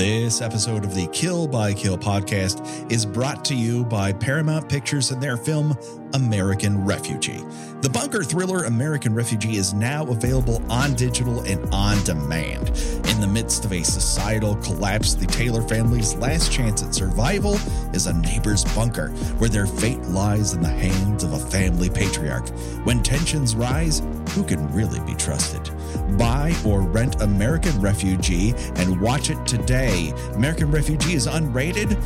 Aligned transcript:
This 0.00 0.40
episode 0.40 0.86
of 0.86 0.94
the 0.94 1.08
Kill 1.08 1.46
by 1.46 1.74
Kill 1.74 1.98
podcast 1.98 2.90
is 2.90 3.04
brought 3.04 3.44
to 3.44 3.54
you 3.54 3.84
by 3.84 4.14
Paramount 4.14 4.66
Pictures 4.66 5.10
and 5.10 5.22
their 5.22 5.36
film 5.36 5.76
American 6.14 6.86
Refugee. 6.86 7.44
The 7.82 7.90
bunker 7.90 8.24
thriller 8.24 8.64
American 8.64 9.14
Refugee 9.14 9.56
is 9.56 9.74
now 9.74 10.06
available 10.06 10.62
on 10.72 10.94
digital 10.94 11.40
and 11.42 11.62
on 11.74 12.02
demand. 12.04 12.70
In 13.10 13.20
the 13.20 13.28
midst 13.30 13.66
of 13.66 13.74
a 13.74 13.82
societal 13.82 14.56
collapse, 14.56 15.12
the 15.12 15.26
Taylor 15.26 15.60
family's 15.60 16.14
last 16.14 16.50
chance 16.50 16.82
at 16.82 16.94
survival 16.94 17.56
is 17.92 18.06
a 18.06 18.14
neighbor's 18.14 18.64
bunker, 18.74 19.10
where 19.36 19.50
their 19.50 19.66
fate 19.66 20.00
lies 20.04 20.54
in 20.54 20.62
the 20.62 20.68
hands 20.68 21.24
of 21.24 21.34
a 21.34 21.38
family 21.38 21.90
patriarch. 21.90 22.48
When 22.84 23.02
tensions 23.02 23.54
rise, 23.54 24.00
who 24.34 24.44
can 24.44 24.72
really 24.72 25.00
be 25.00 25.14
trusted? 25.14 25.70
Buy 26.16 26.54
or 26.64 26.82
rent 26.82 27.20
American 27.22 27.80
Refugee 27.80 28.54
and 28.76 29.00
watch 29.00 29.30
it 29.30 29.44
today. 29.46 30.12
American 30.34 30.70
Refugee 30.70 31.14
is 31.14 31.26
unrated 31.26 31.96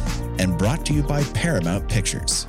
and 0.41 0.57
brought 0.59 0.85
to 0.87 0.93
you 0.93 1.03
by 1.03 1.23
Paramount 1.25 1.89
Pictures. 1.89 2.47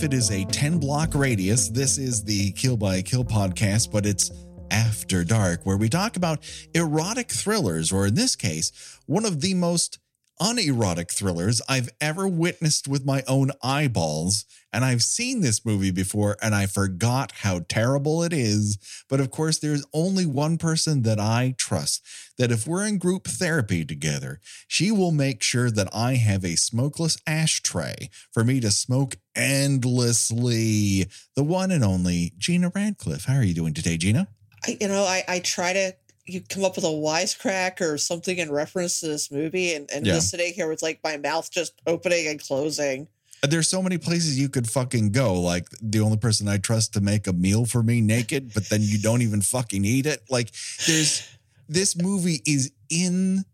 If 0.00 0.04
it 0.04 0.14
is 0.14 0.30
a 0.30 0.46
10 0.46 0.78
block 0.78 1.14
radius. 1.14 1.68
This 1.68 1.98
is 1.98 2.24
the 2.24 2.52
Kill 2.52 2.78
by 2.78 3.02
Kill 3.02 3.22
podcast, 3.22 3.92
but 3.92 4.06
it's 4.06 4.30
after 4.70 5.24
Dark, 5.24 5.66
where 5.66 5.76
we 5.76 5.90
talk 5.90 6.16
about 6.16 6.38
erotic 6.74 7.30
thrillers, 7.30 7.92
or 7.92 8.06
in 8.06 8.14
this 8.14 8.34
case, 8.34 8.72
one 9.04 9.26
of 9.26 9.42
the 9.42 9.52
most 9.52 9.98
unerotic 10.40 11.12
thrillers 11.12 11.60
I've 11.68 11.90
ever 12.00 12.26
witnessed 12.26 12.88
with 12.88 13.04
my 13.04 13.22
own 13.28 13.50
eyeballs. 13.62 14.46
And 14.72 14.84
I've 14.84 15.02
seen 15.02 15.40
this 15.40 15.64
movie 15.66 15.90
before 15.90 16.36
and 16.40 16.54
I 16.54 16.66
forgot 16.66 17.32
how 17.42 17.60
terrible 17.68 18.22
it 18.22 18.32
is. 18.32 18.78
But 19.08 19.20
of 19.20 19.30
course, 19.30 19.58
there's 19.58 19.84
only 19.92 20.24
one 20.24 20.56
person 20.56 21.02
that 21.02 21.20
I 21.20 21.54
trust 21.58 22.02
that 22.38 22.50
if 22.50 22.66
we're 22.66 22.86
in 22.86 22.98
group 22.98 23.26
therapy 23.26 23.84
together, 23.84 24.40
she 24.66 24.90
will 24.90 25.12
make 25.12 25.42
sure 25.42 25.70
that 25.70 25.88
I 25.94 26.14
have 26.14 26.44
a 26.44 26.56
smokeless 26.56 27.18
ashtray 27.26 28.08
for 28.32 28.42
me 28.42 28.60
to 28.60 28.70
smoke 28.70 29.16
endlessly. 29.36 31.06
The 31.36 31.44
one 31.44 31.70
and 31.70 31.84
only 31.84 32.32
Gena 32.38 32.72
Radcliffe. 32.74 33.26
How 33.26 33.34
are 33.34 33.44
you 33.44 33.54
doing 33.54 33.74
today, 33.74 33.96
Gena? 33.96 34.28
I, 34.66 34.78
you 34.80 34.88
know, 34.88 35.04
I, 35.04 35.24
I 35.28 35.38
try 35.40 35.72
to 35.72 35.94
you 36.32 36.40
come 36.40 36.64
up 36.64 36.76
with 36.76 36.84
a 36.84 36.88
wisecrack 36.88 37.80
or 37.80 37.98
something 37.98 38.38
in 38.38 38.50
reference 38.50 39.00
to 39.00 39.06
this 39.08 39.30
movie, 39.30 39.74
and, 39.74 39.90
and 39.90 40.06
Yeah. 40.06 40.14
just 40.14 40.30
sitting 40.30 40.52
here 40.54 40.68
with 40.68 40.82
like 40.82 41.00
my 41.04 41.16
mouth 41.16 41.50
just 41.50 41.72
opening 41.86 42.26
and 42.26 42.40
closing. 42.42 43.08
Uh, 43.42 43.46
there's 43.46 43.68
so 43.68 43.80
many 43.82 43.96
places 43.98 44.38
you 44.38 44.48
could 44.48 44.68
fucking 44.68 45.12
go. 45.12 45.40
Like 45.40 45.66
the 45.80 46.00
only 46.00 46.18
person 46.18 46.46
I 46.48 46.58
trust 46.58 46.92
to 46.94 47.00
make 47.00 47.26
a 47.26 47.32
meal 47.32 47.64
for 47.66 47.82
me 47.82 48.00
naked, 48.00 48.52
but 48.54 48.68
then 48.68 48.80
you 48.82 48.98
don't 48.98 49.22
even 49.22 49.40
fucking 49.42 49.84
eat 49.84 50.06
it. 50.06 50.22
Like 50.30 50.50
there's 50.86 51.26
this 51.68 51.96
movie 51.96 52.42
is 52.46 52.72
in 52.90 53.44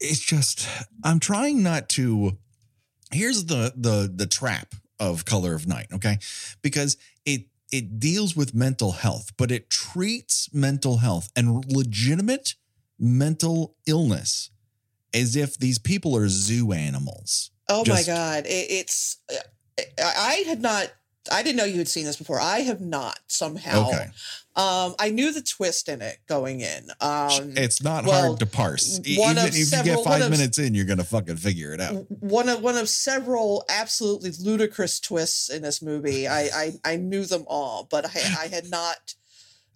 it's 0.00 0.20
just 0.20 0.68
I'm 1.02 1.20
trying 1.20 1.62
not 1.62 1.88
to 1.90 2.36
here's 3.12 3.44
the 3.46 3.72
the 3.76 4.12
the 4.14 4.26
trap 4.26 4.74
of 5.00 5.24
color 5.24 5.54
of 5.54 5.66
night, 5.66 5.86
okay? 5.92 6.18
Because 6.62 6.96
it 7.74 7.98
deals 7.98 8.36
with 8.36 8.54
mental 8.54 8.92
health, 8.92 9.32
but 9.36 9.50
it 9.50 9.68
treats 9.68 10.48
mental 10.54 10.98
health 10.98 11.32
and 11.34 11.64
legitimate 11.64 12.54
mental 13.00 13.74
illness 13.84 14.50
as 15.12 15.34
if 15.34 15.58
these 15.58 15.80
people 15.80 16.16
are 16.16 16.28
zoo 16.28 16.70
animals. 16.72 17.50
Oh 17.68 17.82
Just- 17.82 18.08
my 18.08 18.14
god, 18.14 18.46
it, 18.46 18.70
it's 18.70 19.18
I 19.98 20.44
had 20.46 20.62
not. 20.62 20.92
I 21.32 21.42
didn't 21.42 21.56
know 21.56 21.64
you 21.64 21.78
had 21.78 21.88
seen 21.88 22.04
this 22.04 22.16
before. 22.16 22.38
I 22.40 22.60
have 22.60 22.80
not 22.80 23.18
somehow. 23.28 23.88
Okay. 23.88 24.06
Um, 24.56 24.94
I 25.00 25.10
knew 25.10 25.32
the 25.32 25.42
twist 25.42 25.88
in 25.88 26.00
it 26.00 26.18
going 26.28 26.60
in. 26.60 26.90
Um, 27.00 27.54
it's 27.56 27.82
not 27.82 28.04
well, 28.04 28.28
hard 28.28 28.38
to 28.40 28.46
parse. 28.46 28.98
One 28.98 29.06
Even 29.32 29.38
of 29.38 29.44
if 29.48 29.56
you 29.56 29.66
get 29.82 30.04
five 30.04 30.22
of- 30.22 30.30
minutes 30.30 30.58
in, 30.58 30.74
you're 30.74 30.84
gonna 30.84 31.02
fucking 31.04 31.36
figure 31.38 31.72
it 31.72 31.80
out. 31.80 32.06
one 32.20 32.48
of 32.48 32.62
one 32.62 32.76
of 32.76 32.88
several 32.88 33.64
absolutely 33.68 34.30
ludicrous 34.38 35.00
twists 35.00 35.48
in 35.50 35.62
this 35.62 35.82
movie. 35.82 36.28
I 36.28 36.42
I, 36.54 36.72
I 36.84 36.96
knew 36.96 37.24
them 37.24 37.44
all, 37.48 37.88
but 37.90 38.06
I, 38.06 38.44
I 38.44 38.46
had 38.48 38.70
not 38.70 39.14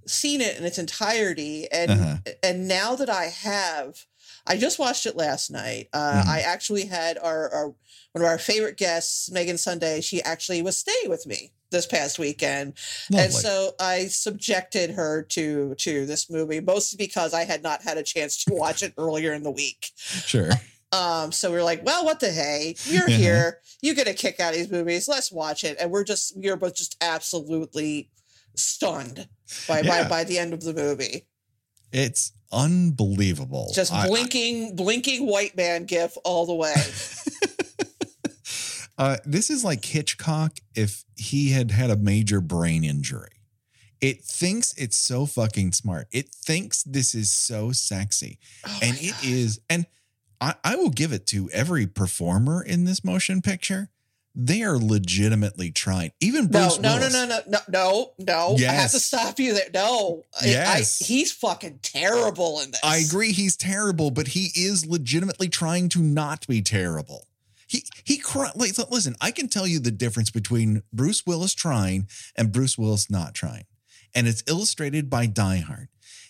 seen 0.06 0.41
it 0.41 0.56
in 0.58 0.64
its 0.64 0.78
entirety. 0.78 1.66
And 1.72 1.91
Uh-huh. 1.91 2.16
and 2.42 2.69
now 2.69 2.94
that 2.94 3.10
I 3.10 3.25
have, 3.26 4.04
I 4.48 4.56
just 4.56 4.78
watched 4.78 5.06
it 5.06 5.14
last 5.16 5.50
night. 5.50 5.88
Uh, 5.92 6.22
Mhm. 6.25 6.26
I 6.26 6.41
actually 6.41 6.86
had 6.86 7.19
our, 7.19 7.48
our 7.50 7.66
one 8.12 8.22
of 8.22 8.25
our 8.25 8.38
favorite 8.38 8.76
guests, 8.78 9.31
Megan 9.31 9.59
Sunday. 9.59 10.00
She 10.00 10.22
actually 10.22 10.62
was 10.62 10.78
staying 10.78 11.09
with 11.10 11.26
me 11.26 11.53
this 11.70 11.84
past 11.86 12.19
weekend, 12.19 12.72
and 13.14 13.31
so 13.31 13.75
I 13.78 14.06
subjected 14.06 14.92
her 14.92 15.22
to 15.25 15.75
to 15.76 16.06
this 16.06 16.31
movie 16.31 16.60
mostly 16.60 16.97
because 16.97 17.34
I 17.34 17.44
had 17.44 17.62
not 17.62 17.82
had 17.82 17.98
a 17.98 18.03
chance 18.03 18.42
to 18.44 18.54
watch 18.54 18.82
it 18.82 18.94
earlier 18.97 19.34
in 19.34 19.42
the 19.42 19.50
week. 19.50 19.92
sure. 19.97 20.50
Um, 20.91 21.32
so 21.32 21.50
we 21.53 21.58
are 21.58 21.62
like, 21.62 21.84
well, 21.84 22.06
what 22.06 22.19
the 22.19 22.31
hey? 22.32 22.75
You're 22.87 23.03
Uh-huh. 23.04 23.12
here. 23.19 23.60
You 23.82 23.94
get 23.94 24.08
a 24.08 24.14
kick 24.14 24.41
out 24.41 24.54
of 24.54 24.58
these 24.58 24.70
movies. 24.70 25.06
Let's 25.06 25.31
watch 25.31 25.62
it. 25.62 25.76
And 25.78 25.91
we're 25.91 26.03
just 26.03 26.34
we 26.34 26.48
are 26.48 26.56
both 26.56 26.75
just 26.75 26.97
absolutely 27.03 28.08
stunned 28.56 29.28
by 29.66 29.81
Yeah. 29.82 30.04
by, 30.04 30.08
by 30.08 30.25
the 30.25 30.38
end 30.38 30.54
of 30.54 30.62
the 30.62 30.72
movie. 30.72 31.26
It's 31.92 32.32
unbelievable. 32.53 33.70
Just 33.75 33.92
I- 33.92 34.04
I- 34.04 34.09
blinking, 34.09 34.76
blinking 34.76 35.26
white 35.26 35.56
man 35.56 35.84
gif 35.84 36.16
all 36.25 36.47
the 36.47 36.54
way. 36.54 36.75
uh, 38.98 39.16
this 39.25 39.50
is 39.50 39.64
like 39.64 39.84
Hitchcock 39.84 40.58
if 40.75 41.04
he 41.16 41.50
had 41.50 41.70
had 41.70 41.91
a 41.91 41.97
major 41.97 42.41
brain 42.41 42.84
injury. 42.84 43.31
It 44.00 44.22
thinks 44.22 44.75
it's 44.78 44.97
so 44.97 45.26
fucking 45.26 45.72
smart. 45.72 46.06
It 46.12 46.28
thinks 46.28 46.84
this 46.84 47.14
is 47.14 47.32
so 47.32 47.72
sexy. 47.72 48.38
Oh 48.66 48.78
and 48.81 48.97
it 49.00 49.10
God. 49.10 49.25
is 49.25 49.60
and 49.69 49.87
I, 50.41 50.54
I 50.62 50.76
will 50.76 50.91
give 50.91 51.12
it 51.12 51.26
to 51.28 51.50
every 51.50 51.88
performer 51.88 52.62
in 52.62 52.84
this 52.84 53.04
motion 53.04 53.42
picture 53.42 53.91
they 54.41 54.62
are 54.62 54.78
legitimately 54.78 55.72
trying 55.72 56.12
even 56.21 56.44
No, 56.47 56.61
Bruce 56.69 56.79
no, 56.79 56.94
no, 56.94 56.99
Willis. 56.99 57.12
no, 57.12 57.26
no, 57.26 57.40
no, 57.49 57.58
no, 57.69 58.12
no. 58.56 58.56
I 58.69 58.73
have 58.73 58.93
to 58.93 59.00
stop 59.00 59.40
you 59.40 59.52
there. 59.52 59.69
No. 59.75 60.25
I- 60.40 60.44
I- 60.46 60.49
Yes. 60.49 60.99
he's 61.05 61.32
fucking 61.32 61.81
terrible 61.82 62.61
in 62.61 62.70
this. 62.70 62.81
I 62.85 62.99
agree 62.99 63.32
he's 63.32 63.56
terrible 63.56 64.11
but 64.12 64.29
he 64.29 64.50
is 64.55 64.87
legitimately 64.87 65.49
trying 65.49 65.88
to 65.90 65.99
not 66.02 66.46
be 66.46 66.62
terrible 66.62 67.26
he 67.67 67.85
he 68.05 68.17
cry, 68.17 68.50
like, 68.55 68.73
listen 68.90 69.17
I 69.20 69.31
can 69.32 69.49
tell 69.49 69.67
you 69.67 69.81
the 69.81 69.90
difference 69.90 70.31
between 70.31 70.82
Bruce 70.93 71.26
Willis 71.26 71.52
trying 71.55 72.08
and 72.37 72.52
Bruce 72.52 72.79
Willis 72.79 73.11
not 73.11 73.34
trying 73.34 73.64
and 74.14 74.29
it's 74.29 74.44
illustrated 74.46 75.11
by 75.11 75.26
Die 75.26 75.58
Hard 75.58 75.88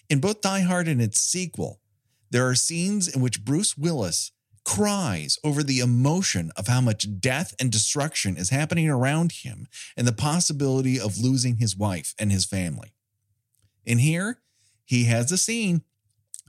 in 0.09 0.19
both 0.21 0.41
Die 0.41 0.61
Hard 0.63 0.89
and 0.89 1.03
its 1.03 1.21
sequel 1.21 1.81
there 2.31 2.49
are 2.49 2.55
scenes 2.55 3.07
in 3.07 3.21
which 3.21 3.45
Bruce 3.45 3.77
Willis 3.77 4.33
cries 4.69 5.39
over 5.43 5.63
the 5.63 5.79
emotion 5.79 6.53
of 6.55 6.67
how 6.67 6.79
much 6.79 7.07
death 7.21 7.55
and 7.59 7.73
destruction 7.73 8.37
is 8.37 8.51
happening 8.51 8.87
around 8.87 9.33
him 9.33 9.67
and 9.97 10.07
the 10.07 10.13
possibility 10.13 11.01
of 11.01 11.17
losing 11.17 11.57
his 11.57 11.75
wife 11.75 12.15
and 12.19 12.31
his 12.31 12.45
family. 12.45 12.93
In 13.87 13.97
here, 13.97 14.41
he 14.85 15.05
has 15.05 15.33
a 15.33 15.39
scene 15.39 15.85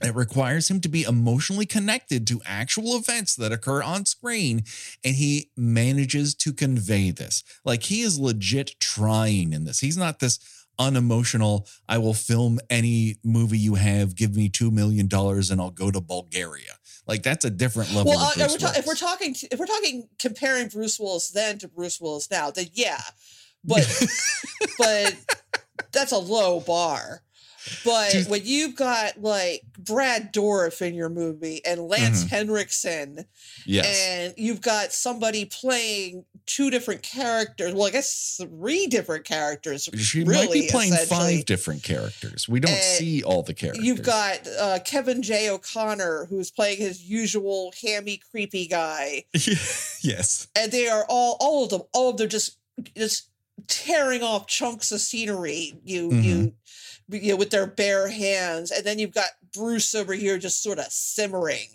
that 0.01 0.15
requires 0.15 0.69
him 0.69 0.81
to 0.81 0.89
be 0.89 1.03
emotionally 1.03 1.65
connected 1.65 2.27
to 2.27 2.41
actual 2.45 2.97
events 2.97 3.35
that 3.37 3.53
occur 3.53 3.81
on 3.81 4.05
screen, 4.05 4.63
and 5.01 5.15
he 5.15 5.51
manages 5.55 6.35
to 6.35 6.51
convey 6.51 7.11
this. 7.11 7.41
Like 7.63 7.83
he 7.83 8.01
is 8.01 8.19
legit 8.19 8.75
trying 8.81 9.53
in 9.53 9.63
this. 9.63 9.79
He's 9.79 9.97
not 9.97 10.19
this 10.19 10.39
unemotional. 10.79 11.67
I 11.87 11.97
will 11.97 12.13
film 12.13 12.59
any 12.69 13.17
movie 13.23 13.59
you 13.59 13.75
have. 13.75 14.15
Give 14.15 14.35
me 14.35 14.49
two 14.49 14.71
million 14.71 15.07
dollars, 15.07 15.51
and 15.51 15.61
I'll 15.61 15.69
go 15.69 15.91
to 15.91 16.01
Bulgaria. 16.01 16.77
Like 17.05 17.23
that's 17.23 17.45
a 17.45 17.49
different 17.49 17.93
level. 17.93 18.11
Well, 18.11 18.31
of 18.31 18.39
uh, 18.39 18.45
if, 18.45 18.51
we're 18.51 18.57
ta- 18.57 18.73
if 18.77 18.85
we're 18.87 18.95
talking 18.95 19.35
if 19.51 19.59
we're 19.59 19.65
talking 19.65 20.07
comparing 20.17 20.69
Bruce 20.69 20.99
Willis 20.99 21.29
then 21.29 21.57
to 21.59 21.67
Bruce 21.67 21.99
Willis 21.99 22.31
now, 22.31 22.51
then 22.51 22.67
yeah, 22.73 23.01
but 23.63 23.85
but 24.77 25.15
that's 25.91 26.11
a 26.11 26.17
low 26.17 26.59
bar. 26.59 27.23
But 27.83 28.11
Just- 28.11 28.29
when 28.29 28.41
you've 28.45 28.75
got 28.75 29.21
like 29.21 29.63
Brad 29.77 30.33
Dourif 30.33 30.81
in 30.81 30.93
your 30.93 31.09
movie 31.09 31.63
and 31.65 31.81
Lance 31.87 32.23
Mhm. 32.23 32.29
Henriksen, 32.29 33.25
yes, 33.65 33.85
and 33.85 34.33
you've 34.37 34.61
got 34.61 34.93
somebody 34.93 35.45
playing 35.45 36.25
two 36.45 36.69
different 36.69 37.03
characters, 37.03 37.73
well, 37.73 37.87
I 37.87 37.91
guess 37.91 38.39
three 38.41 38.87
different 38.87 39.25
characters. 39.25 39.87
she 39.97 40.23
really, 40.23 40.45
might 40.47 40.51
be 40.53 40.67
playing 40.69 40.93
five 41.07 41.45
different 41.45 41.83
characters. 41.83 42.47
We 42.49 42.59
don't 42.59 42.71
Uh, 42.71 42.97
see 42.97 43.23
all 43.23 43.43
the 43.43 43.53
characters. 43.53 43.85
You've 43.85 44.01
got 44.03 44.47
uh, 44.47 44.79
Kevin 44.85 45.21
J. 45.21 45.49
O'Connor, 45.49 46.25
who's 46.29 46.49
playing 46.51 46.77
his 46.79 47.01
usual 47.03 47.73
hammy, 47.81 48.19
creepy 48.31 48.67
guy. 48.67 49.25
yes, 50.01 50.47
and 50.55 50.71
they 50.71 50.87
are 50.87 51.05
all 51.09 51.37
all 51.39 51.63
of 51.65 51.69
them 51.69 51.81
all 51.93 52.09
of 52.09 52.17
them 52.17 52.29
just 52.29 52.57
just 52.95 53.25
tearing 53.67 54.23
off 54.23 54.47
chunks 54.47 54.91
of 54.91 55.01
scenery 55.01 55.73
you 55.83 56.09
Mm-hmm. 56.09 56.21
you 56.23 56.53
you 57.09 57.31
know, 57.31 57.35
with 57.35 57.49
their 57.49 57.67
bare 57.67 58.07
hands 58.09 58.71
and 58.71 58.85
then 58.85 58.99
you've 58.99 59.13
got 59.13 59.29
bruce 59.53 59.95
over 59.95 60.13
here 60.13 60.37
just 60.37 60.61
sort 60.63 60.79
of 60.79 60.85
simmering 60.85 61.67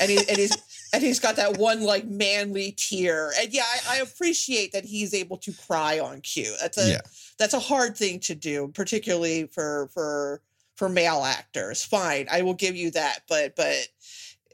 and, 0.00 0.10
he, 0.10 0.18
and 0.28 0.38
he's 0.38 0.56
and 0.92 1.02
he's 1.02 1.20
got 1.20 1.36
that 1.36 1.58
one 1.58 1.82
like 1.82 2.06
manly 2.06 2.74
tear 2.76 3.32
and 3.40 3.52
yeah 3.52 3.62
I, 3.88 3.96
I 3.96 4.00
appreciate 4.00 4.72
that 4.72 4.84
he's 4.84 5.14
able 5.14 5.36
to 5.38 5.52
cry 5.52 5.98
on 5.98 6.20
cue 6.20 6.54
that's 6.60 6.78
a 6.78 6.90
Yeah. 6.90 7.00
that's 7.38 7.54
a 7.54 7.60
hard 7.60 7.96
thing 7.96 8.20
to 8.20 8.34
do 8.34 8.68
particularly 8.68 9.46
for 9.46 9.90
for 9.92 10.42
for 10.76 10.88
male 10.88 11.24
actors 11.24 11.84
fine 11.84 12.26
i 12.30 12.42
will 12.42 12.54
give 12.54 12.76
you 12.76 12.90
that 12.92 13.20
but 13.28 13.56
but 13.56 13.88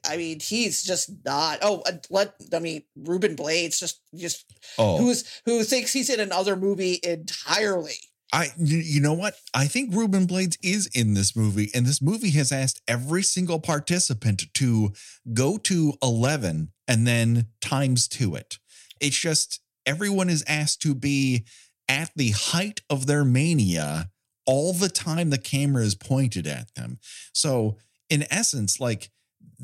I 0.06 0.16
mean, 0.16 0.40
he's 0.40 0.82
just 0.82 1.10
not. 1.24 1.60
Oh, 1.62 1.82
let 2.10 2.34
I 2.52 2.58
mean, 2.58 2.82
Ruben 2.94 3.36
Blades 3.36 3.80
just 3.80 4.00
just 4.14 4.44
oh, 4.78 4.98
who's 4.98 5.40
who 5.46 5.62
thinks 5.64 5.92
he's 5.92 6.10
in 6.10 6.20
another 6.20 6.56
movie 6.56 7.00
entirely. 7.02 7.94
I 8.34 8.50
you, 8.58 9.00
know 9.00 9.12
what? 9.12 9.36
I 9.54 9.66
think 9.66 9.94
Ruben 9.94 10.26
Blades 10.26 10.58
is 10.60 10.88
in 10.88 11.14
this 11.14 11.36
movie, 11.36 11.70
and 11.72 11.86
this 11.86 12.02
movie 12.02 12.30
has 12.30 12.50
asked 12.50 12.82
every 12.88 13.22
single 13.22 13.60
participant 13.60 14.52
to 14.54 14.92
go 15.32 15.56
to 15.58 15.94
eleven 16.02 16.72
and 16.88 17.06
then 17.06 17.46
times 17.60 18.08
to 18.08 18.34
it. 18.34 18.58
It's 19.00 19.18
just 19.18 19.60
everyone 19.86 20.28
is 20.28 20.42
asked 20.48 20.82
to 20.82 20.96
be 20.96 21.44
at 21.88 22.10
the 22.16 22.30
height 22.30 22.80
of 22.90 23.06
their 23.06 23.24
mania 23.24 24.10
all 24.46 24.72
the 24.72 24.88
time 24.88 25.30
the 25.30 25.38
camera 25.38 25.84
is 25.84 25.94
pointed 25.94 26.46
at 26.46 26.74
them. 26.74 26.98
So 27.32 27.78
in 28.10 28.26
essence, 28.30 28.80
like 28.80 29.10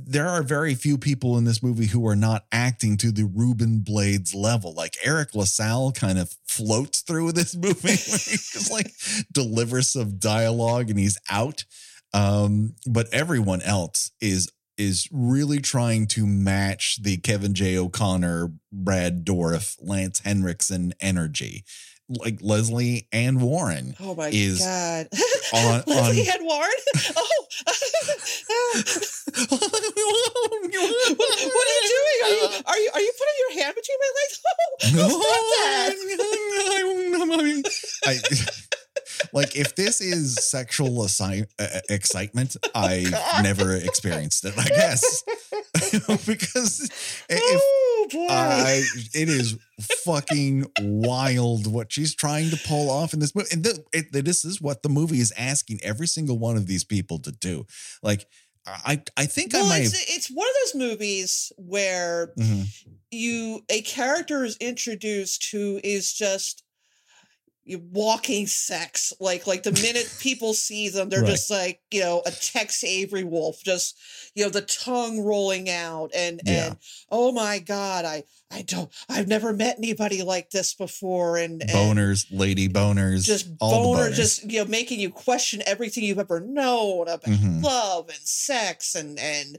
there 0.06 0.28
are 0.28 0.42
very 0.42 0.74
few 0.74 0.98
people 0.98 1.38
in 1.38 1.44
this 1.44 1.62
movie 1.62 1.86
who 1.86 2.06
are 2.06 2.16
not 2.16 2.44
acting 2.52 2.96
to 2.98 3.12
the 3.12 3.24
Ruben 3.24 3.80
Blades 3.80 4.34
level. 4.34 4.74
Like 4.74 4.96
Eric 5.02 5.34
LaSalle 5.34 5.92
kind 5.92 6.18
of 6.18 6.36
floats 6.48 7.00
through 7.00 7.32
this 7.32 7.56
movie 7.56 7.88
where 7.88 8.18
he 8.18 8.36
just 8.36 8.70
like 8.70 8.92
delivers 9.32 9.90
some 9.90 10.18
dialogue 10.18 10.90
and 10.90 10.98
he's 10.98 11.18
out. 11.30 11.64
Um, 12.12 12.74
but 12.86 13.06
everyone 13.12 13.62
else 13.62 14.10
is 14.20 14.50
is 14.76 15.08
really 15.12 15.60
trying 15.60 16.06
to 16.06 16.26
match 16.26 17.02
the 17.02 17.18
Kevin 17.18 17.52
J. 17.52 17.76
O'Connor, 17.76 18.50
Brad 18.72 19.26
Dourif, 19.26 19.76
Lance 19.78 20.20
Henriksen 20.20 20.94
energy. 21.00 21.64
Like 22.10 22.38
Lesley 22.42 23.06
Ann 23.12 23.38
Warren 23.40 23.94
Oh 24.00 24.14
my 24.16 24.28
is 24.32 24.58
god! 24.60 25.08
on- 25.54 25.84
Leslie 25.86 26.20
on- 26.20 26.26
Head 26.26 26.40
Warren. 26.42 26.70
Oh, 27.22 27.46
what, 29.50 31.20
what 31.20 31.66
are 31.66 31.76
you 31.80 31.88
doing? 31.88 32.18
Are 32.24 32.30
you 32.30 32.46
are 32.66 32.78
you 32.78 32.90
are 32.94 33.00
you 33.00 33.12
putting 33.18 33.38
your 33.38 33.52
hand 33.62 33.74
between 33.74 33.98
my 34.00 34.10
legs? 34.18 34.34
No, 34.94 35.06
Oh, 35.10 35.18
that. 35.56 35.94
I, 38.06 38.20
like 39.32 39.56
if 39.56 39.74
this 39.76 40.00
is 40.00 40.34
sexual 40.36 40.90
assi- 41.04 41.46
uh, 41.58 41.80
excitement, 41.88 42.56
I 42.74 43.06
God. 43.10 43.42
never 43.42 43.74
experienced 43.74 44.44
it. 44.44 44.54
I 44.58 44.64
guess 44.68 45.22
because 46.26 46.88
if 47.28 47.60
oh! 47.62 48.26
I, 48.30 48.82
it 49.14 49.28
is 49.28 49.56
fucking 50.04 50.66
wild 50.80 51.66
what 51.72 51.92
she's 51.92 52.14
trying 52.14 52.50
to 52.50 52.56
pull 52.66 52.90
off 52.90 53.12
in 53.14 53.20
this 53.20 53.34
movie, 53.34 53.48
and 53.52 53.64
the, 53.64 53.84
it, 53.92 54.12
this 54.12 54.44
is 54.44 54.60
what 54.60 54.82
the 54.82 54.88
movie 54.88 55.18
is 55.20 55.32
asking 55.36 55.80
every 55.82 56.06
single 56.06 56.38
one 56.38 56.56
of 56.56 56.66
these 56.66 56.84
people 56.84 57.18
to 57.20 57.32
do. 57.32 57.66
Like, 58.02 58.26
I, 58.66 59.02
I 59.16 59.26
think 59.26 59.54
I 59.54 59.62
might. 59.62 59.82
it's, 59.82 59.92
Have, 59.98 60.16
it's 60.16 60.28
one 60.28 60.46
of 60.46 60.54
those 60.64 60.88
movies 60.88 61.52
where 61.56 62.32
Mhm. 62.38 62.66
you 63.10 63.62
a 63.70 63.82
character 63.82 64.44
is 64.44 64.56
introduced 64.58 65.48
who 65.50 65.80
is 65.82 66.12
just 66.12 66.62
walking 67.78 68.46
sex 68.46 69.12
like 69.20 69.46
like 69.46 69.62
the 69.62 69.72
minute 69.72 70.12
people 70.20 70.54
see 70.54 70.88
them 70.88 71.08
they're 71.08 71.20
Right. 71.22 71.30
just 71.30 71.50
like 71.50 71.80
you 71.90 72.00
know 72.00 72.22
a 72.26 72.30
tex 72.30 72.82
avery 72.84 73.24
wolf 73.24 73.62
just 73.62 73.96
you 74.34 74.44
know 74.44 74.50
the 74.50 74.62
tongue 74.62 75.20
rolling 75.24 75.68
out 75.70 76.10
and 76.14 76.40
Yeah. 76.44 76.66
and 76.68 76.76
oh 77.10 77.32
my 77.32 77.58
god 77.58 78.04
i 78.04 78.24
i 78.50 78.62
don't 78.62 78.90
i've 79.08 79.28
never 79.28 79.52
met 79.52 79.76
anybody 79.78 80.22
like 80.22 80.50
this 80.50 80.74
before 80.74 81.36
and, 81.36 81.60
and 81.62 81.70
boners, 81.70 82.26
lady 82.30 82.68
boners, 82.68 83.24
just 83.24 83.48
all 83.60 83.94
boner 83.94 84.10
boners. 84.10 84.14
just 84.16 84.50
you 84.50 84.62
know 84.64 84.68
making 84.70 84.98
you 85.00 85.10
question 85.10 85.62
everything 85.66 86.04
you've 86.04 86.18
ever 86.18 86.40
known 86.40 87.08
about 87.08 87.22
Mhm. 87.22 87.62
love 87.62 88.08
and 88.08 88.18
sex 88.22 88.94
and 88.94 89.18
and 89.18 89.58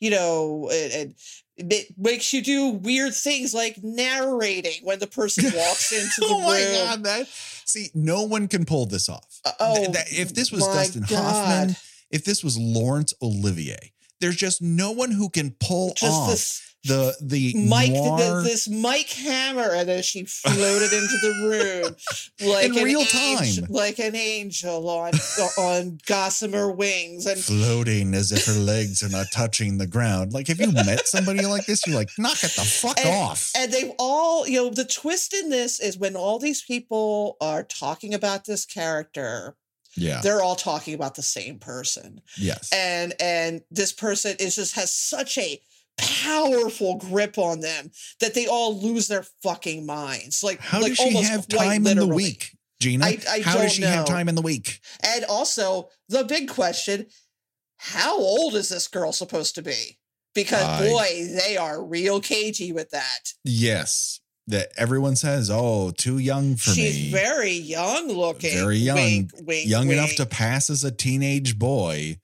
you 0.00 0.10
know 0.10 0.68
and, 0.72 0.92
and 0.92 1.14
it 1.56 1.86
makes 1.96 2.32
you 2.32 2.42
do 2.42 2.68
weird 2.70 3.14
things 3.14 3.54
like 3.54 3.76
narrating 3.82 4.80
when 4.82 4.98
the 4.98 5.06
person 5.06 5.44
walks 5.54 5.92
into 5.92 6.20
the 6.20 6.26
oh 6.34 6.40
my 6.42 6.62
room. 6.62 6.72
god, 6.74 7.04
that 7.04 7.26
see, 7.28 7.88
no 7.94 8.22
one 8.22 8.48
can 8.48 8.64
pull 8.64 8.86
this 8.86 9.08
off. 9.08 9.40
Uh, 9.44 9.52
Th- 9.74 9.88
oh, 9.88 9.92
that- 9.92 10.06
if 10.12 10.34
this 10.34 10.52
was 10.52 10.64
Dustin 10.66 11.02
God. 11.08 11.22
Hoffman, 11.22 11.76
if 12.10 12.24
this 12.24 12.44
was 12.44 12.58
Laurence 12.58 13.14
Olivier, 13.22 13.92
there's 14.20 14.36
just 14.36 14.60
no 14.62 14.92
one 14.92 15.10
who 15.10 15.28
can 15.30 15.50
pull 15.60 15.94
just 15.96 16.12
off 16.12 16.30
this 16.30 16.62
the 16.86 17.14
the 17.20 17.54
Mike, 17.68 17.92
noir 17.92 18.42
this 18.42 18.68
Mike 18.68 19.08
Hammer, 19.10 19.70
and 19.72 19.88
then 19.88 20.02
she 20.02 20.24
floated 20.24 20.92
into 20.92 21.18
the 21.22 21.48
room 21.48 21.96
like 22.52 22.66
In 22.66 22.74
real 22.84 23.00
angel, 23.00 23.64
time. 23.64 23.72
like 23.72 23.98
an 23.98 24.14
angel 24.16 24.88
on 24.88 25.12
on 25.58 25.98
gossamer 26.06 26.70
wings, 26.70 27.26
and 27.26 27.38
floating 27.40 28.14
as 28.14 28.32
if 28.32 28.46
her 28.46 28.52
legs 28.60 29.02
are 29.02 29.08
not 29.08 29.26
touching 29.32 29.78
the 29.78 29.86
ground. 29.86 30.32
Like 30.32 30.48
if 30.48 30.60
you 30.60 30.72
met 30.72 31.06
somebody 31.06 31.44
like 31.46 31.66
this, 31.66 31.86
you're 31.86 31.96
like, 31.96 32.10
knock 32.18 32.42
it 32.44 32.52
the 32.56 32.62
fuck 32.62 32.98
And- 32.98 33.08
off. 33.08 33.50
and 33.56 33.72
they've 33.72 33.92
all 33.98 34.46
you 34.46 34.62
know 34.62 34.70
the 34.70 34.84
twist 34.84 35.34
in 35.34 35.50
this 35.50 35.80
is 35.80 35.98
when 35.98 36.16
all 36.16 36.38
these 36.38 36.62
people 36.62 37.36
are 37.40 37.62
talking 37.62 38.14
about 38.14 38.44
this 38.44 38.64
character 38.64 39.56
yeah. 39.98 40.20
they're 40.22 40.42
all 40.42 40.56
talking 40.56 40.92
about 40.94 41.14
the 41.14 41.22
same 41.22 41.58
person 41.58 42.20
Yes. 42.36 42.70
and 42.72 43.14
and 43.20 43.62
this 43.70 43.92
person 43.92 44.36
is 44.38 44.56
just 44.56 44.74
has 44.76 44.92
such 44.92 45.38
a 45.38 45.60
powerful 45.98 46.96
grip 46.98 47.38
on 47.38 47.60
them 47.60 47.90
that 48.20 48.34
they 48.34 48.46
all 48.46 48.78
lose 48.80 49.08
their 49.08 49.24
fucking 49.42 49.86
minds 49.86 50.42
like 50.42 50.60
How 50.60 50.80
like 50.80 50.90
does 50.90 50.98
she 50.98 51.04
almost 51.04 51.30
have 51.30 51.48
time 51.48 51.86
in 51.86 51.96
the 51.98 52.06
week, 52.06 52.56
Gena? 52.80 53.06
I- 53.06 53.18
I 53.30 53.40
How 53.40 53.56
does 53.56 53.72
she 53.72 53.82
have 53.82 54.06
time 54.06 54.28
in 54.28 54.34
the 54.34 54.42
week? 54.42 54.80
and 55.02 55.24
also 55.24 55.88
the 56.08 56.24
big 56.24 56.48
question 56.48 57.06
how 57.78 58.16
old 58.18 58.54
is 58.54 58.68
this 58.70 58.88
girl 58.88 59.12
supposed 59.12 59.54
to 59.56 59.62
be 59.62 59.98
because 60.34 60.80
boy 60.90 61.28
they 61.44 61.56
are 61.56 61.82
real 61.84 62.20
cagey 62.20 62.72
with 62.72 62.90
that 62.90 63.32
Yes. 63.44 64.20
That 64.48 64.68
everyone 64.76 65.16
says, 65.16 65.50
oh, 65.52 65.90
too 65.90 66.18
young 66.18 66.54
for 66.54 66.70
she's 66.70 67.06
me. 67.06 67.10
very 67.10 67.50
young 67.50 68.06
looking 68.06 68.52
Very 68.52 68.76
young. 68.76 68.94
wink, 68.94 69.30
wink, 69.42 69.68
young 69.68 69.90
enough 69.90 70.14
to 70.18 70.24
pass 70.24 70.70
as 70.70 70.84
a 70.84 70.92
teenage 70.92 71.58
boy. 71.58 72.18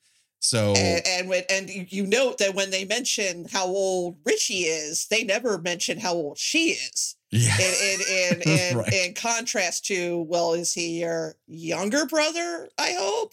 So 0.44 0.74
and 0.76 1.02
and 1.06 1.28
when, 1.28 1.44
and 1.48 1.70
you- 1.70 2.06
note 2.06 2.38
that 2.38 2.54
when 2.54 2.70
they 2.70 2.84
mention 2.84 3.46
how 3.50 3.66
old 3.66 4.16
Richie 4.24 4.64
is, 4.64 5.06
they 5.06 5.22
never 5.24 5.56
mention 5.58 5.98
how 6.00 6.14
old 6.14 6.38
she 6.38 6.70
is. 6.70 7.16
yeah. 7.30 7.56
In 7.58 7.74
in 7.80 8.00
in 8.00 8.42
in, 8.58 8.76
Right. 8.76 8.92
in 8.92 9.14
contrast 9.14 9.86
to, 9.86 10.22
well, 10.28 10.52
is 10.54 10.72
he 10.74 10.98
your 11.00 11.36
younger 11.46 12.06
brother? 12.06 12.68
I 12.76 12.94
hope 12.98 13.32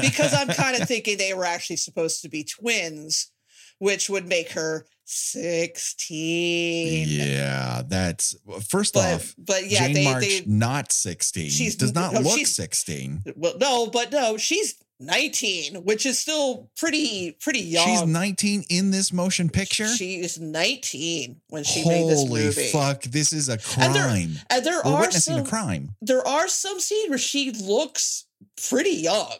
because 0.00 0.34
I'm 0.34 0.48
kind 0.62 0.80
of 0.80 0.88
thinking 0.88 1.16
they 1.18 1.34
were 1.34 1.44
actually 1.46 1.76
supposed 1.76 2.20
to 2.22 2.28
be 2.28 2.42
twins, 2.44 3.30
which 3.78 4.10
would 4.10 4.26
make 4.26 4.50
her 4.52 4.86
sixteen. 5.04 7.06
Yeah, 7.08 7.82
that's 7.86 8.34
first 8.68 8.94
But 8.94 9.14
off, 9.14 9.34
but 9.38 9.66
yeah, 9.70 9.86
Jane 9.86 9.94
they 9.94 10.04
March 10.04 10.24
they 10.24 10.42
not 10.46 10.92
16. 10.92 11.48
She's- 11.50 11.76
does 11.76 11.94
not 11.94 12.12
no, 12.12 12.20
look 12.20 12.36
she's- 12.38 12.54
16. 12.54 13.22
well 13.36 13.54
no, 13.58 13.86
but 13.86 14.10
no, 14.12 14.36
she's 14.36 14.74
19, 15.00 15.84
which 15.84 16.06
is 16.06 16.18
still 16.18 16.70
pretty 16.76 17.32
pretty 17.40 17.60
young. 17.60 17.86
She's 17.86 18.02
19 18.06 18.64
in 18.70 18.90
this 18.90 19.12
motion 19.12 19.48
picture. 19.50 19.88
She 19.88 20.20
is 20.20 20.38
19 20.40 21.40
when 21.48 21.64
she 21.64 21.86
made 21.86 22.08
this 22.08 22.20
Holy 22.26 22.44
movie. 22.44 22.68
fuck! 22.68 23.02
This 23.02 23.32
is 23.32 23.48
a 23.48 23.58
And 23.78 23.94
there- 23.94 24.04
crime. 24.04 24.38
And 24.50 24.64
there 24.64 24.86
are 24.86 25.00
witnessing 25.00 25.36
some 25.38 25.46
a 25.46 25.48
crime. 25.48 25.96
there 26.00 26.26
are 26.26 26.48
some 26.48 26.78
scenes 26.80 27.08
where 27.10 27.18
she 27.18 27.50
looks 27.50 28.26
pretty 28.68 28.90
young, 28.96 29.36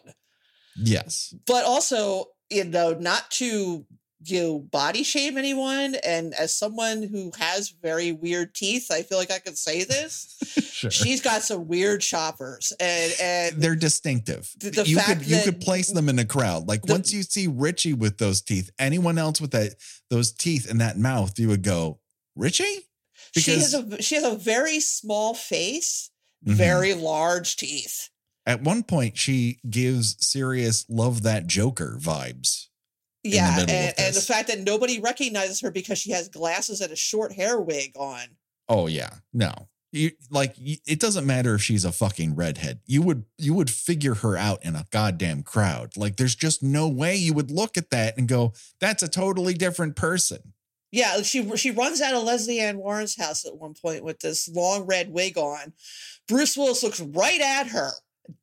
Yes. 0.77 1.35
but 1.47 1.65
also 1.65 2.27
you 2.51 2.65
know 2.65 2.93
not 2.95 3.31
to 3.33 3.87
you 4.25 4.43
know, 4.43 4.59
body 4.59 5.03
shame 5.03 5.37
anyone. 5.39 5.97
And 6.05 6.35
as 6.35 6.55
someone 6.55 7.03
who 7.03 7.31
has 7.39 7.71
very 7.71 8.13
weird 8.13 8.55
teeth, 8.55 8.91
I 8.91 9.03
feel 9.03 9.19
like 9.19 9.31
I 9.31 9.39
could 9.39 9.59
say 9.59 9.85
this. 9.85 10.37
Sure. 10.75 10.91
She's 10.91 11.21
got 11.23 11.43
some 11.43 11.69
weird 11.69 12.01
choppers, 12.01 12.73
and 12.81 13.15
and 13.23 13.63
They're 13.63 13.77
distinctive. 13.77 14.53
The- 14.59 14.71
the 14.71 14.85
you 14.85 14.99
could 14.99 15.25
you 15.25 15.41
could 15.45 15.61
place 15.61 15.89
them 15.93 16.09
in 16.09 16.19
a 16.19 16.25
crowd. 16.25 16.67
Like 16.67 16.83
The- 16.83 16.93
once 16.93 17.13
you 17.13 17.23
see 17.23 17.47
Richie 17.47 17.93
with 17.95 18.19
those 18.19 18.43
teeth, 18.43 18.71
anyone 18.79 19.17
else 19.17 19.41
with 19.41 19.53
that 19.53 19.77
those 20.11 20.33
teeth 20.33 20.69
and 20.69 20.81
that 20.81 20.99
mouth, 20.99 21.39
you 21.39 21.47
would 21.49 21.63
go, 21.63 22.01
Richie? 22.35 22.89
she 23.37 23.53
has 23.53 23.73
Because 23.73 23.93
a 24.01 24.03
she 24.03 24.17
has 24.17 24.25
a 24.25 24.35
very 24.37 24.81
small 24.81 25.33
face, 25.33 26.11
Mhm. 26.45 26.55
very 26.55 26.93
large 26.93 27.57
teeth. 27.57 28.11
at 28.45 28.61
one 28.61 28.83
point 28.83 29.17
she 29.17 29.61
gives 29.71 30.17
serious 30.27 30.85
love 30.89 31.23
that 31.23 31.47
Joker 31.47 31.99
vibes. 32.03 32.67
Yeah, 33.25 33.61
and, 33.61 33.71
and 33.99 34.15
the 34.15 34.21
fact 34.21 34.49
that 34.49 34.61
nobody 34.61 35.01
recognizes 35.01 35.61
her 35.63 35.71
because 35.71 35.99
she 35.99 36.11
has 36.13 36.29
glasses 36.29 36.81
and 36.83 36.93
a 36.93 36.97
short 36.97 37.33
hair 37.33 37.59
wig 37.59 37.93
on. 37.97 38.37
Oh 38.69 38.87
yeah, 38.87 39.11
no. 39.33 39.53
You, 39.93 40.11
like 40.29 40.57
it 40.59 40.99
doesn't 40.99 41.25
matter 41.27 41.55
if 41.55 41.63
she's 41.63 41.85
a 41.85 41.93
fucking 41.93 42.35
redhead. 42.35 42.81
You 42.85 43.01
would 43.03 43.25
you 43.39 43.55
would 43.55 43.71
figure 43.71 44.15
her 44.17 44.37
out 44.37 44.65
in 44.65 44.75
a 44.77 44.85
goddamn 44.91 45.43
crowd. 45.45 45.97
Like 45.97 46.17
there's 46.17 46.35
just 46.35 46.63
no 46.63 46.89
way 46.89 47.15
you 47.17 47.33
would 47.33 47.51
look 47.51 47.77
at 47.79 47.91
that 47.91 48.19
and 48.19 48.27
go, 48.29 48.53
"That's 48.81 49.03
a 49.05 49.09
totally 49.09 49.55
different 49.55 49.95
person." 49.97 50.53
Yeah, 50.91 51.23
she 51.23 51.57
she 51.57 51.71
runs 51.71 52.01
out 52.01 52.15
of 52.15 52.25
Lesley 52.25 52.59
Ann 52.61 52.79
Warren's 52.79 53.17
house 53.17 53.45
at 53.47 53.57
one 53.57 53.75
point 53.75 54.05
with 54.05 54.19
this 54.21 54.49
long 54.49 54.85
red 54.85 55.11
wig 55.11 55.39
on. 55.39 55.73
Bruce 56.29 56.57
Willis 56.57 56.83
looks 56.83 57.01
right 57.01 57.41
at 57.41 57.69
her, 57.69 57.91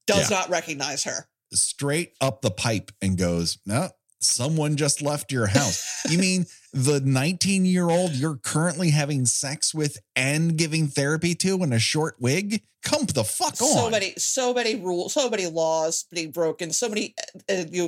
does 0.08 0.32
Yeah. 0.32 0.38
not 0.38 0.50
recognize 0.50 1.04
her. 1.04 1.28
Straight 1.54 2.14
up 2.22 2.42
the 2.42 2.52
pipe 2.52 2.92
and 3.02 3.18
goes, 3.18 3.58
"No, 3.66 3.90
someone 4.22 4.78
just 4.78 5.02
left 5.02 5.32
your 5.32 5.48
house." 5.48 6.06
you 6.10 6.18
mean 6.18 6.46
the 6.74 7.02
19 7.02 7.66
year 7.66 7.90
old 7.90 8.14
you're 8.14 8.38
currently 8.38 8.92
having 8.92 9.26
sex 9.26 9.74
with 9.74 9.98
and 10.16 10.58
giving 10.58 10.88
therapy 10.88 11.36
to 11.36 11.62
in 11.64 11.74
a 11.74 11.80
short 11.80 12.16
wig? 12.20 12.64
Come 12.84 13.06
the 13.06 13.24
fuck 13.24 13.62
on. 13.62 13.68
So 13.68 13.90
many, 13.92 14.14
so 14.18 14.54
many 14.56 14.76
rules, 14.76 15.14
so 15.14 15.30
many 15.30 15.46
laws 15.46 16.06
being 16.12 16.32
broken, 16.32 16.74
so 16.74 16.90
many 16.90 17.14
uh, 17.48 17.66
you, 17.70 17.88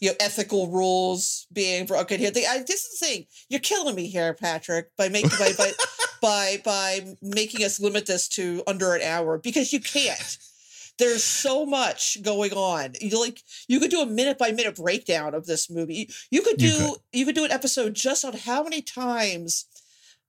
you 0.00 0.10
know, 0.10 0.16
ethical 0.20 0.68
rules 0.68 1.46
being 1.52 1.86
broken 1.86 2.18
here. 2.18 2.32
The, 2.32 2.46
I, 2.46 2.58
this 2.58 2.84
is 2.84 2.98
the 2.98 3.06
thing. 3.06 3.26
You're 3.48 3.60
killing 3.60 3.94
me 3.94 4.08
here, 4.08 4.34
Patrick, 4.34 4.88
by 4.96 5.08
making 5.08 5.30
by 5.38 5.52
by, 5.56 5.70
by 6.22 6.60
by 6.64 7.16
making 7.22 7.64
us 7.64 7.78
limit 7.78 8.06
this 8.06 8.26
to 8.28 8.64
under 8.66 8.94
an 8.94 9.02
hour 9.02 9.38
because 9.38 9.72
you 9.72 9.78
can't. 9.78 10.38
There's 11.02 11.24
so 11.24 11.66
much 11.66 12.22
going 12.22 12.52
on. 12.52 12.92
You 13.00 13.20
like 13.20 13.40
you 13.68 13.80
could 13.80 13.90
do 13.90 14.00
a 14.00 14.06
minute 14.06 14.38
by 14.38 14.52
minute 14.52 14.76
breakdown 14.76 15.34
of 15.34 15.46
this 15.46 15.68
movie. 15.70 16.08
You, 16.30 16.42
could 16.42 16.56
do 16.58 16.66
You 16.66 16.96
you 17.12 17.24
could. 17.24 17.34
could. 17.34 17.34
do 17.40 17.44
an 17.44 17.50
episode 17.52 17.94
just 17.94 18.24
on 18.24 18.34
how 18.34 18.62
many 18.62 18.82
times 18.82 19.66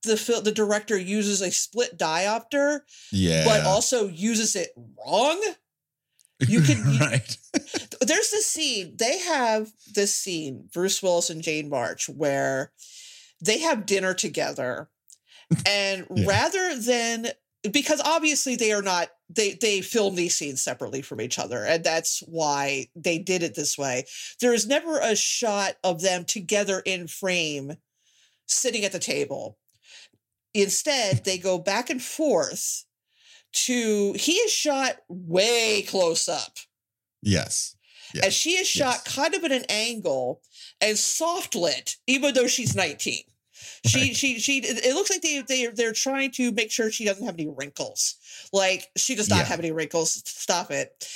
the 0.03 0.18
fil- 0.18 0.42
the 0.42 0.51
director 0.51 0.98
uses 0.98 1.42
a 1.42 1.51
split 1.51 1.98
diopter 1.98 2.80
yeah. 3.12 3.46
but 3.46 3.63
also 3.65 4.08
uses 4.08 4.56
it 4.56 4.70
wrong. 5.06 5.42
you 6.39 6.62
could- 6.62 6.77
you- 6.77 7.00
right. 7.00 7.38
There's 8.01 8.32
this 8.32 8.48
scene, 8.48 8.96
they 8.98 9.20
have 9.20 9.72
this 9.94 10.13
scene, 10.13 10.68
Bruce 10.74 11.01
Willis 11.01 11.30
and 11.30 11.42
Jane 11.42 11.70
March, 11.70 12.10
where 12.10 12.74
they 13.39 13.60
have 13.60 13.86
dinner 13.86 14.13
together. 14.13 14.89
And 15.68 16.06
Yeah. 16.15 16.25
rather 16.27 16.75
than 16.80 17.27
because 17.72 18.01
obviously 18.03 18.58
they 18.58 18.74
are 18.74 18.82
not 18.82 19.10
they 19.36 19.54
they 19.54 19.82
film 19.82 20.16
these 20.16 20.36
scenes 20.36 20.62
separately 20.62 21.02
from 21.02 21.22
each 21.22 21.40
other 21.40 21.63
and 21.66 21.84
that's 21.84 22.22
why 22.28 22.88
they 22.96 23.18
did 23.18 23.44
it 23.44 23.56
this 23.56 23.78
way 23.78 24.04
there 24.42 24.54
is 24.54 24.68
never 24.68 25.00
a 25.00 25.16
shot 25.16 25.75
of 25.84 26.02
them 26.02 26.25
together 26.25 26.82
in 26.86 27.08
frame 27.08 27.74
sitting 28.48 28.84
at 28.86 28.92
the 28.92 29.00
table 29.00 29.58
instead 30.54 31.24
they 31.24 31.38
go 31.38 31.58
back 31.58 31.90
and 31.90 32.02
forth 32.02 32.86
to 33.54 34.13
he 34.13 34.34
is 34.34 34.52
shot 34.52 34.98
way 35.08 35.84
close 35.88 36.28
up 36.28 36.58
Yes. 37.22 37.75
Yeah. 38.13 38.25
and 38.25 38.34
she 38.34 38.52
is 38.52 38.68
shot 38.68 39.02
Yes. 39.06 39.16
kind 39.16 39.34
of 39.34 39.44
at 39.44 39.52
an 39.52 39.66
angle 39.70 40.42
and 40.82 40.98
soft 40.98 41.56
lit 41.56 41.96
even 42.08 42.34
though 42.34 42.48
she's 42.48 42.75
19 42.75 43.24
she 43.86 44.00
Right. 44.00 44.16
she 44.16 44.40
she 44.40 44.58
it 44.60 44.94
looks 44.94 45.10
like 45.10 45.22
they 45.22 45.42
they 45.48 45.68
they're 45.68 45.94
trying 45.94 46.32
to 46.32 46.52
make 46.52 46.72
sure 46.72 46.92
she 46.92 47.06
doesn't 47.06 47.25
have 47.25 47.36
any 47.36 47.48
wrinkles 47.48 48.16
like 48.52 48.90
she 48.98 49.16
does 49.16 49.30
not 49.30 49.40
Yeah. 49.40 49.46
have 49.46 49.60
any 49.60 49.72
wrinkles 49.72 50.22
stop 50.25 50.72
it 50.72 51.08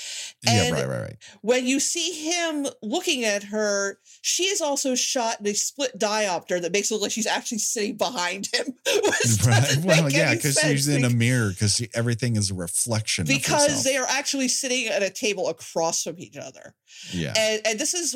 Yeah, 0.43 0.69
right, 0.71 0.87
right, 0.87 1.01
right. 1.01 1.15
when 1.41 1.65
you 1.65 1.79
see 1.79 2.11
him 2.29 2.67
looking 2.81 3.23
at 3.25 3.43
her, 3.45 3.99
she 4.21 4.43
is 4.43 4.61
also 4.61 4.93
shot 4.95 5.39
in 5.39 5.47
a 5.47 5.53
split 5.53 5.97
diopter 5.97 6.61
that 6.61 6.71
makes 6.71 6.89
it 6.91 6.93
look 6.95 7.03
like 7.03 7.11
she's 7.11 7.25
actually 7.27 7.57
sitting 7.57 7.97
behind 7.97 8.47
him. 8.53 8.67
Right. 9.45 9.77
Well, 9.83 10.09
yeah, 10.11 10.33
because 10.35 10.57
she's 10.59 10.87
in 10.87 11.03
a 11.05 11.09
mirror 11.09 11.49
because 11.51 11.81
everything 11.93 12.35
is 12.35 12.51
a 12.51 12.53
reflection. 12.53 13.25
because 13.25 13.83
they 13.83 13.95
are 13.97 14.05
actually 14.09 14.47
sitting 14.47 14.87
at 14.87 15.01
a 15.03 15.09
table 15.09 15.47
across 15.49 16.03
from 16.03 16.15
each 16.19 16.37
other. 16.37 16.75
yeah. 17.11 17.33
And 17.37 17.61
and 17.65 17.79
this 17.79 17.93
is 17.93 18.15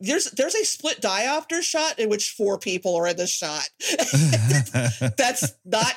there's 0.00 0.30
there's 0.32 0.54
a 0.54 0.64
split 0.64 1.00
diopter 1.00 1.62
shot 1.62 1.98
in 1.98 2.08
which 2.08 2.30
four 2.30 2.58
people 2.58 2.94
are 2.96 3.06
in 3.08 3.16
the 3.16 3.26
shot. 3.26 3.68
That's 5.16 5.52
not 5.64 5.94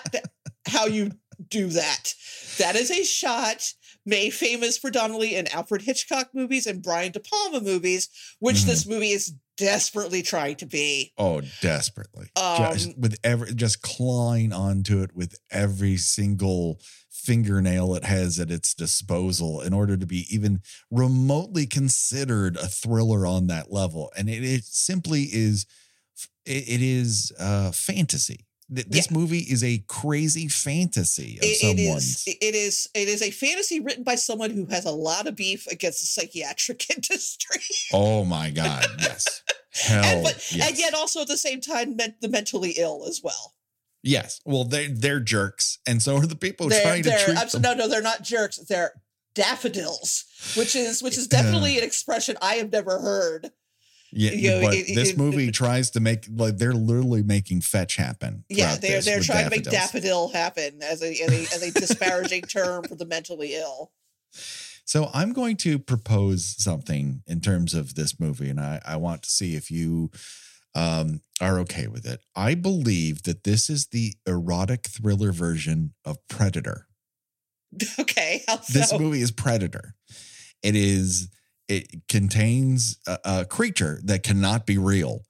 how 0.67 0.85
you 0.85 1.11
do 1.47 1.67
that. 1.67 2.13
That 2.57 2.75
is 2.75 2.91
a 2.91 3.03
shot 3.03 3.73
made 4.05 4.31
famous 4.31 4.79
predominantly 4.79 5.35
in 5.35 5.47
Alfred 5.47 5.83
Hitchcock 5.83 6.29
movies 6.33 6.65
and 6.65 6.81
Brian 6.81 7.11
De 7.11 7.19
Palma 7.19 7.61
movies, 7.61 8.09
which 8.39 8.57
Mhm. 8.57 8.65
this 8.65 8.85
movie 8.85 9.11
is 9.11 9.33
desperately 9.57 10.21
trying 10.21 10.55
to 10.55 10.65
be. 10.65 11.13
oh, 11.17 11.41
desperately. 11.61 12.29
Um, 12.35 12.57
just 12.73 12.97
with 12.97 13.17
every 13.23 13.53
just 13.53 13.81
clawing 13.81 14.51
onto 14.53 15.01
it 15.01 15.13
with 15.15 15.35
every 15.51 15.97
single 15.97 16.79
fingernail 17.09 17.93
it 17.95 18.05
has 18.05 18.39
at 18.39 18.49
its 18.49 18.73
disposal 18.73 19.59
in 19.61 19.73
order 19.73 19.97
to 19.97 20.05
be 20.05 20.25
even 20.33 20.61
remotely 20.89 21.67
considered 21.67 22.55
a 22.57 22.67
thriller 22.67 23.25
on 23.25 23.47
that 23.47 23.71
level. 23.71 24.11
And 24.17 24.29
it, 24.29 24.43
it 24.43 24.63
simply 24.63 25.23
is 25.23 25.65
it, 26.45 26.67
it 26.69 26.81
is 26.81 27.31
uh 27.37 27.71
fantasy. 27.71 28.45
Th- 28.73 28.87
This 28.87 29.09
movie 29.09 29.39
is 29.39 29.63
a 29.63 29.83
crazy 29.87 30.47
fantasy 30.47 31.37
of 31.37 31.43
It, 31.43 31.63
it 31.63 31.79
is 31.79 32.23
it 32.27 32.55
is 32.55 32.87
it 32.93 33.07
is 33.07 33.21
a 33.21 33.31
fantasy 33.31 33.79
written 33.79 34.03
by 34.03 34.15
someone 34.15 34.51
who 34.51 34.65
has 34.67 34.85
a 34.85 34.91
lot 34.91 35.27
of 35.27 35.35
beef 35.35 35.65
against 35.67 36.01
the 36.01 36.05
psychiatric 36.05 36.89
industry. 36.95 37.61
oh 37.93 38.25
my 38.25 38.49
god, 38.51 38.85
yes. 38.99 39.43
Hell, 39.71 40.03
and, 40.03 40.23
but, 40.23 40.51
yes. 40.51 40.67
and 40.69 40.77
yet 40.79 40.93
also 40.93 41.21
at 41.21 41.27
the 41.27 41.37
same 41.37 41.61
time 41.61 41.95
meant 41.95 42.21
the 42.21 42.27
mentally 42.27 42.71
ill 42.77 43.05
as 43.07 43.21
well. 43.23 43.53
Yes. 44.03 44.41
Well, 44.45 44.63
they 44.63 44.87
they're 44.87 45.19
jerks, 45.19 45.79
and 45.87 46.01
so 46.01 46.17
are 46.17 46.25
the 46.25 46.35
people 46.35 46.69
they're, 46.69 46.81
trying 46.81 47.03
to 47.03 47.09
they're 47.09 47.25
treat 47.25 47.37
abs- 47.37 47.51
them. 47.53 47.61
no, 47.61 47.73
no, 47.73 47.87
they're 47.87 48.01
not 48.01 48.23
jerks. 48.23 48.57
They're 48.57 48.93
daffodils, 49.35 50.25
which 50.55 50.75
is 50.75 51.01
which 51.03 51.17
is 51.17 51.27
Yeah. 51.31 51.41
definitely 51.41 51.77
an 51.77 51.83
expression 51.83 52.37
I 52.41 52.55
have 52.55 52.71
never 52.71 52.99
heard. 52.99 53.51
Yeah, 54.11 54.31
you 54.31 54.49
know, 54.51 54.61
but 54.61 54.73
it- 54.75 54.95
this 54.95 55.09
it- 55.11 55.17
movie 55.17 55.51
tries 55.51 55.91
to 55.91 55.99
make 55.99 56.25
like 56.29 56.57
they're 56.57 56.73
literally 56.73 57.23
making 57.23 57.61
fetch 57.61 57.95
happen. 57.95 58.43
Yeah, 58.49 58.75
they're 58.77 59.01
they're 59.01 59.19
trying 59.21 59.45
to 59.45 59.49
make 59.51 59.63
daffodil 59.63 60.29
happen 60.29 60.81
as 60.81 61.01
a 61.03 61.11
as 61.21 61.31
a, 61.31 61.55
as 61.55 61.61
a 61.63 61.71
disparaging 61.71 62.41
term 62.57 62.83
for 62.85 62.95
the 62.95 63.05
mentally 63.05 63.55
ill. 63.55 63.91
So 64.85 65.11
I'm 65.13 65.33
going 65.33 65.55
to 65.57 65.77
propose 65.77 66.55
something 66.57 67.21
in 67.27 67.41
terms 67.41 67.73
of 67.75 67.93
this 67.95 68.19
movie, 68.19 68.49
and 68.49 68.59
I 68.59 68.81
I 68.85 68.95
want 68.95 69.23
to 69.23 69.29
see 69.29 69.55
if 69.55 69.69
you 69.69 70.09
um 70.75 71.21
are 71.41 71.59
okay 71.59 71.87
with 71.87 72.05
it. 72.05 72.21
I 72.35 72.55
believe 72.55 73.23
that 73.23 73.43
this 73.43 73.69
is 73.69 73.87
the 73.87 74.13
erotic 74.27 74.87
thriller 74.87 75.31
version 75.31 75.93
of 76.05 76.17
Predator. 76.27 76.87
Okay, 77.99 78.43
how 78.47 78.57
this 78.57 78.91
movie 78.97 79.21
is 79.21 79.29
Predator. 79.31 79.93
It 80.63 80.75
is 80.75 81.29
it 81.69 82.07
contains 82.09 82.97
a, 83.07 83.19
a 83.23 83.45
creature 83.45 83.99
that 84.03 84.23
cannot 84.23 84.65
be 84.65 84.77
real, 84.77 85.21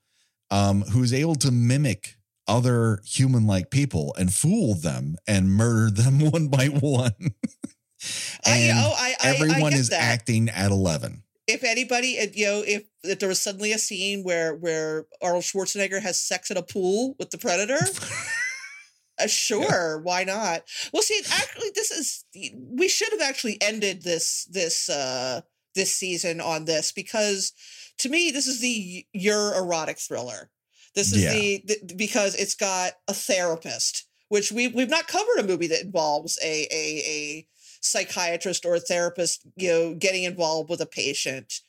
um, 0.49 0.81
who's 0.81 1.13
able 1.13 1.35
to 1.35 1.51
mimic 1.51 2.15
other 2.47 2.99
human-like 3.05 3.69
people 3.69 4.15
and 4.17 4.33
fool 4.33 4.73
them 4.73 5.15
and 5.27 5.49
murder 5.49 5.91
them 5.91 6.19
one 6.31 6.47
by 6.47 6.67
one. 6.67 7.11
I, 8.45 8.57
and 8.57 8.77
oh, 8.79 8.93
I, 8.97 9.15
I, 9.21 9.29
I 9.29 9.35
everyone 9.35 9.73
is 9.73 9.89
that. 9.89 10.01
acting 10.01 10.49
at 10.49 10.71
eleven. 10.71 11.23
if 11.47 11.63
anybody, 11.63 12.17
you 12.33 12.45
know, 12.45 12.63
if, 12.65 12.83
if 13.03 13.19
there 13.19 13.27
was 13.29 13.41
suddenly 13.41 13.73
a 13.73 13.77
scene 13.77 14.23
where 14.23 14.55
where 14.55 15.05
Arnold 15.21 15.43
Schwarzenegger 15.43 16.01
has 16.01 16.19
sex 16.19 16.49
in 16.49 16.57
a 16.57 16.63
pool 16.63 17.15
with 17.19 17.31
the 17.31 17.37
Predator, 17.37 17.79
uh, 19.19 19.27
sure, 19.27 19.99
why 20.01 20.23
not? 20.23 20.63
Well, 20.93 21.01
see, 21.01 21.19
actually, 21.29 21.71
this 21.75 21.91
is 21.91 22.23
we 22.55 22.87
should 22.87 23.11
have 23.11 23.21
actually 23.21 23.57
ended 23.61 24.03
this 24.03 24.47
this 24.49 24.89
uh 24.89 25.41
this 25.75 25.93
season 25.95 26.41
on 26.41 26.65
this 26.65 26.91
because 26.91 27.53
to 27.97 28.09
me 28.09 28.31
this 28.31 28.47
is 28.47 28.59
the 28.61 29.05
your 29.13 29.55
erotic 29.55 29.99
thriller. 29.99 30.49
This 30.95 31.13
is 31.13 31.23
Yeah. 31.23 31.33
the, 31.33 31.63
the 31.83 31.95
because 31.95 32.35
it's 32.35 32.55
got 32.55 32.93
a 33.07 33.13
therapist, 33.13 34.05
which 34.29 34.51
we 34.51 34.67
we've 34.67 34.89
not 34.89 35.07
covered 35.07 35.39
a 35.39 35.43
movie 35.43 35.67
that 35.67 35.81
involves 35.83 36.37
a 36.43 36.63
a 36.71 37.03
a 37.05 37.47
psychiatrist 37.81 38.65
or 38.65 38.75
a 38.75 38.79
therapist, 38.79 39.41
you 39.55 39.69
know, 39.69 39.93
getting 39.93 40.23
involved 40.23 40.69
with 40.69 40.81
a 40.81 40.85
patient. 40.85 41.61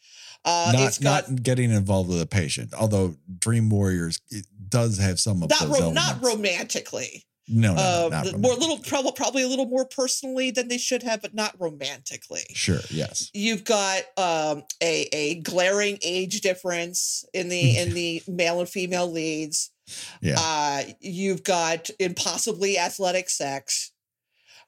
Uh, 0.45 0.73
not 0.75 0.87
it's 0.89 0.99
got 0.99 1.31
not 1.31 1.43
getting 1.43 1.71
involved 1.71 2.09
with 2.09 2.21
a 2.21 2.27
patient. 2.27 2.73
Although 2.73 3.17
Dream 3.39 3.69
Warriors 3.69 4.21
it 4.31 4.47
does 4.69 4.99
have 4.99 5.21
some 5.21 5.43
of 5.43 5.51
not 5.51 5.61
those 5.61 5.81
ro- 5.81 5.93
not 5.93 6.23
romantically. 6.25 7.25
No, 7.51 7.75
no, 7.75 7.75
no, 7.75 8.07
uh, 8.07 8.09
not 8.25 8.39
more 8.39 8.55
little 8.55 8.79
probably 8.79 9.13
probably 9.13 9.43
a 9.43 9.49
little 9.49 9.67
more 9.67 9.85
personally 9.85 10.51
than 10.51 10.69
they 10.69 10.79
should 10.79 11.03
have, 11.03 11.21
but 11.21 11.35
not 11.35 11.55
romantically. 11.59 12.45
Sure, 12.55 12.81
yes. 12.91 13.31
You've 13.35 13.65
got 13.65 14.03
um, 14.17 14.63
a 14.83 15.09
a 15.13 15.41
glaring 15.41 15.99
age 16.03 16.41
difference 16.41 17.25
in 17.35 17.49
the 17.49 17.77
in 17.79 17.95
the 17.95 18.23
male 18.29 18.61
and 18.61 18.69
female 18.69 19.11
leads. 19.11 19.71
Yeah. 20.21 20.37
Uh, 20.39 20.83
you've 21.01 21.43
got 21.43 21.91
impossibly 21.99 22.79
athletic 22.79 23.29
sex. 23.29 23.91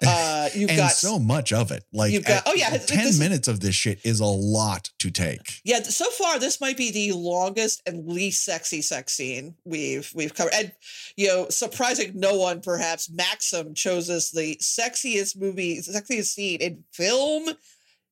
Uh, 0.06 0.48
you've 0.54 0.70
and 0.70 0.78
got 0.78 0.92
so 0.92 1.18
much 1.18 1.52
of 1.52 1.70
it. 1.70 1.84
Like 1.92 2.12
you've 2.12 2.24
got- 2.24 2.42
oh, 2.46 2.54
yeah, 2.54 2.76
10 2.76 3.04
this- 3.04 3.18
minutes 3.18 3.48
of 3.48 3.60
this 3.60 3.74
shit 3.74 4.00
is 4.04 4.20
a 4.20 4.24
lot 4.26 4.90
to 4.98 5.10
take. 5.10 5.60
yeah. 5.64 5.82
So 5.82 6.10
far, 6.10 6.38
this 6.38 6.60
might 6.60 6.76
be 6.76 6.90
the 6.90 7.12
longest 7.12 7.82
and 7.86 8.06
least 8.06 8.44
sexy 8.44 8.82
sex 8.82 9.12
scene 9.12 9.54
we've 9.64 10.10
we've 10.14 10.34
covered. 10.34 10.54
And 10.54 10.72
you 11.16 11.28
know, 11.28 11.46
surprising 11.50 12.12
no 12.14 12.36
one, 12.38 12.60
perhaps 12.60 13.10
Maxim 13.10 13.74
chose 13.74 14.10
us 14.10 14.30
the 14.30 14.56
sexiest 14.62 15.36
movie, 15.38 15.78
sexiest 15.80 16.26
scene 16.34 16.60
in 16.60 16.84
film 16.92 17.50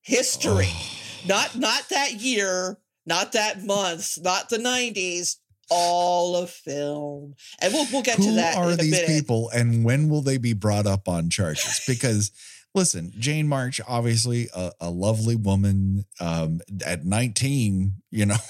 history. 0.03 0.69
Oh. 0.69 0.97
not 1.27 1.57
not 1.57 1.89
that 1.91 2.15
year, 2.15 2.79
not 3.07 3.33
that 3.33 3.63
month, 3.65 4.19
not 4.23 4.49
the 4.49 4.59
nineties. 4.59 5.39
All 5.71 6.37
of 6.37 6.51
film, 6.51 7.35
and 7.61 7.73
we'll 7.73 7.87
we'll 7.93 8.03
get 8.03 8.17
to 8.17 8.33
that. 8.33 8.55
Who 8.55 8.61
are 8.61 8.77
these 8.77 9.03
people 9.03 9.51
and 9.51 9.85
when 9.85 10.09
will 10.09 10.23
they 10.23 10.37
be 10.39 10.53
brought 10.53 10.87
up 10.87 11.09
on 11.09 11.31
charges? 11.31 11.81
Because 11.87 12.33
listen, 12.75 13.13
Jane 13.19 13.47
March, 13.49 13.81
obviously 13.87 14.49
a, 14.55 14.73
a 14.81 14.91
lovely 14.91 15.37
woman 15.37 16.05
um, 16.21 16.61
at 16.85 17.05
19, 17.05 17.95
you 18.11 18.27
know. 18.27 18.37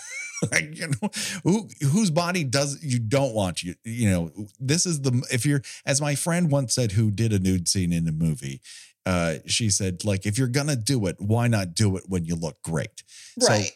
Like, 0.50 0.74
you 0.78 0.86
know, 0.86 1.10
who 1.44 1.68
whose 1.86 2.10
body 2.10 2.44
does 2.44 2.82
you 2.82 2.98
don't 2.98 3.34
want 3.34 3.62
you, 3.62 3.74
you 3.84 4.08
know, 4.08 4.30
this 4.58 4.86
is 4.86 5.02
the 5.02 5.22
if 5.30 5.44
you're 5.44 5.60
as 5.84 6.00
my 6.00 6.14
friend 6.14 6.50
once 6.50 6.74
said 6.74 6.92
who 6.92 7.10
did 7.10 7.34
a 7.34 7.38
nude 7.38 7.68
scene 7.68 7.92
in 7.92 8.08
a 8.08 8.12
movie, 8.12 8.62
uh, 9.04 9.34
she 9.44 9.68
said, 9.68 10.02
like, 10.02 10.24
if 10.24 10.38
you're 10.38 10.48
gonna 10.48 10.76
do 10.76 11.04
it, 11.04 11.16
why 11.18 11.46
not 11.46 11.74
do 11.74 11.94
it 11.98 12.04
when 12.06 12.24
you 12.24 12.36
look 12.36 12.62
great? 12.62 13.02
So, 13.38 13.48
Right. 13.48 13.72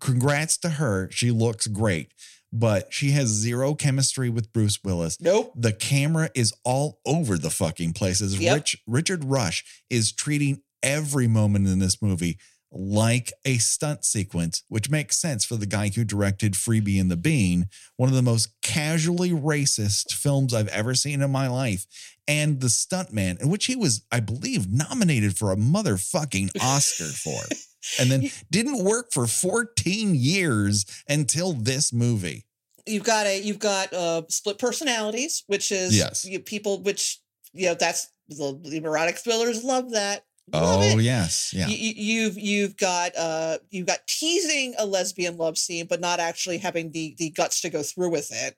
congrats 0.00 0.56
to 0.58 0.70
her. 0.70 1.10
She 1.10 1.30
looks 1.30 1.66
great, 1.66 2.12
but 2.58 2.92
she 2.92 3.10
has 3.10 3.28
zero 3.28 3.74
chemistry 3.74 4.30
with 4.30 4.52
Bruce 4.52 4.82
Willis. 4.82 5.20
nope. 5.20 5.52
The 5.54 5.72
camera 5.72 6.30
is 6.34 6.54
all 6.64 7.00
over 7.04 7.36
the 7.36 7.50
fucking 7.50 7.92
places. 7.92 8.38
Yep. 8.38 8.54
Rich 8.54 8.82
Richard 8.86 9.24
Rush 9.24 9.64
is 9.90 10.12
treating 10.12 10.62
every 10.82 11.26
moment 11.26 11.66
in 11.66 11.78
this 11.78 12.00
movie 12.00 12.38
like 12.72 13.32
a 13.44 13.58
stunt 13.58 14.04
sequence, 14.04 14.62
which 14.68 14.90
makes 14.90 15.18
sense 15.18 15.44
for 15.44 15.56
the 15.56 15.66
guy 15.66 15.88
who 15.88 16.04
directed 16.04 16.54
Freebie 16.54 17.00
and 17.00 17.10
the 17.10 17.16
Bean, 17.16 17.68
one 17.96 18.08
of 18.08 18.14
the 18.14 18.22
most 18.22 18.50
casually 18.60 19.30
racist 19.30 20.12
films 20.12 20.52
I've 20.52 20.68
ever 20.68 20.94
seen 20.94 21.22
in 21.22 21.30
my 21.30 21.48
life. 21.48 21.86
And 22.28 22.60
the 22.60 22.66
stuntman, 22.66 23.40
in 23.40 23.48
which 23.48 23.66
he 23.66 23.76
was, 23.76 24.04
I 24.10 24.20
believe, 24.20 24.68
nominated 24.70 25.36
for 25.36 25.52
a 25.52 25.56
motherfucking 25.56 26.50
Oscar 26.60 27.04
for, 27.04 27.40
and 28.00 28.10
then 28.10 28.30
didn't 28.50 28.84
work 28.84 29.12
for 29.12 29.26
14 29.26 30.14
years 30.14 30.86
until 31.08 31.52
this 31.52 31.92
movie. 31.92 32.45
You've 32.86 33.04
got 33.04 33.26
a 33.26 33.40
you've 33.40 33.58
got 33.58 33.92
uh 33.92 34.22
split 34.28 34.58
personalities, 34.58 35.44
which 35.46 35.72
is 35.72 35.96
Yes. 35.96 36.24
you, 36.24 36.40
people 36.40 36.82
which 36.82 37.20
you 37.52 37.66
know 37.66 37.74
that's 37.74 38.08
the, 38.28 38.58
the 38.62 38.76
erotic 38.78 39.16
thrillers 39.18 39.64
love 39.64 39.92
that. 39.92 40.24
Love 40.52 40.80
Oh 40.82 40.98
it. 40.98 41.02
yes, 41.02 41.52
yeah. 41.52 41.66
You, 41.66 41.76
you- 41.76 41.94
you've 42.22 42.38
you've 42.38 42.76
got 42.76 43.16
uh 43.16 43.58
you've 43.70 43.86
got 43.86 44.06
teasing 44.06 44.74
a 44.78 44.86
lesbian 44.86 45.36
love 45.36 45.58
scene, 45.58 45.86
but 45.86 46.00
not 46.00 46.20
actually 46.20 46.58
having 46.58 46.92
the 46.92 47.14
the 47.18 47.30
guts 47.30 47.60
to 47.62 47.70
go 47.70 47.82
through 47.82 48.10
with 48.10 48.30
it. 48.32 48.56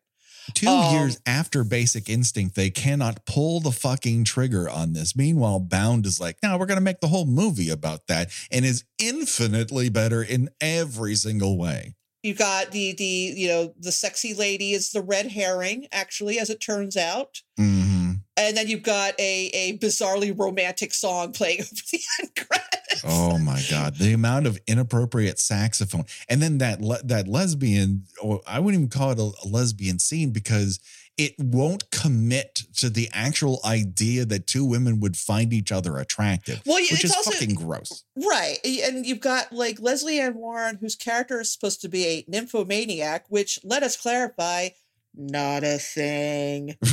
Two 0.54 0.66
Um, 0.68 0.94
years 0.94 1.18
after 1.26 1.62
Basic 1.62 2.08
Instinct, 2.08 2.54
they 2.56 2.70
cannot 2.70 3.26
pull 3.26 3.60
the 3.60 3.70
fucking 3.72 4.24
trigger 4.24 4.68
on 4.68 4.94
this. 4.94 5.14
Meanwhile, 5.14 5.60
Bound 5.60 6.06
is 6.06 6.20
like, 6.20 6.38
no, 6.42 6.56
we're 6.56 6.64
going 6.64 6.78
to 6.78 6.82
make 6.84 7.00
the 7.00 7.08
whole 7.08 7.26
movie 7.26 7.68
about 7.68 8.06
that 8.06 8.30
and 8.50 8.64
is 8.64 8.82
infinitely 8.98 9.90
better 9.90 10.22
in 10.22 10.48
every 10.58 11.14
single 11.16 11.58
way. 11.58 11.94
You've 12.22 12.38
got 12.38 12.72
the 12.72 12.94
the 12.94 13.04
you 13.36 13.48
know 13.48 13.74
the 13.78 13.92
sexy 13.92 14.34
lady 14.34 14.72
is 14.72 14.90
the 14.90 15.02
red 15.02 15.26
herring, 15.32 15.86
actually, 15.92 16.38
as 16.38 16.50
it 16.50 16.60
turns 16.60 16.96
out. 16.96 17.42
hmm 17.56 18.12
And 18.36 18.56
then 18.56 18.68
you've 18.68 18.82
got 18.82 19.18
a 19.20 19.46
a 19.54 19.78
bizarrely 19.78 20.36
romantic 20.36 20.92
song 20.94 21.32
playing 21.32 21.60
over 21.62 21.70
the 21.92 22.00
end 22.20 22.30
credits. 22.34 23.04
Oh 23.04 23.38
my 23.38 23.62
God. 23.70 23.96
The 23.96 24.12
amount 24.12 24.46
of 24.46 24.58
inappropriate 24.66 25.38
saxophone. 25.38 26.04
And 26.28 26.42
then 26.42 26.58
that 26.58 26.80
le- 26.80 27.02
that 27.04 27.28
lesbian, 27.28 28.04
or 28.20 28.40
I 28.46 28.58
wouldn't 28.58 28.80
even 28.80 28.90
call 28.90 29.12
it 29.12 29.18
a, 29.18 29.30
a 29.44 29.48
lesbian 29.48 29.98
scene 29.98 30.30
because 30.30 30.80
it 31.18 31.34
won't 31.38 31.90
commit 31.90 32.62
to 32.76 32.88
the 32.88 33.08
actual 33.12 33.58
idea 33.64 34.24
that 34.24 34.46
two 34.46 34.64
women 34.64 35.00
would 35.00 35.16
find 35.16 35.52
each 35.52 35.70
other 35.72 35.98
attractive, 35.98 36.62
Well, 36.64 36.76
which 36.76 36.92
it's 36.92 37.04
is 37.04 37.12
also 37.14 37.32
fucking 37.32 37.54
gross. 37.56 38.04
right, 38.16 38.58
and 38.64 39.04
you've 39.04 39.20
got 39.20 39.52
like 39.52 39.80
Lesley 39.80 40.20
Ann 40.20 40.34
Warren, 40.36 40.78
whose 40.80 40.94
character 40.96 41.40
is 41.40 41.52
supposed 41.52 41.80
to 41.82 41.88
be 41.88 42.06
a 42.06 42.24
nymphomaniac, 42.28 43.26
which 43.28 43.58
let 43.64 43.82
us 43.82 43.96
clarify, 43.96 44.68
not 45.14 45.64
a 45.64 45.78
thing. 45.78 46.76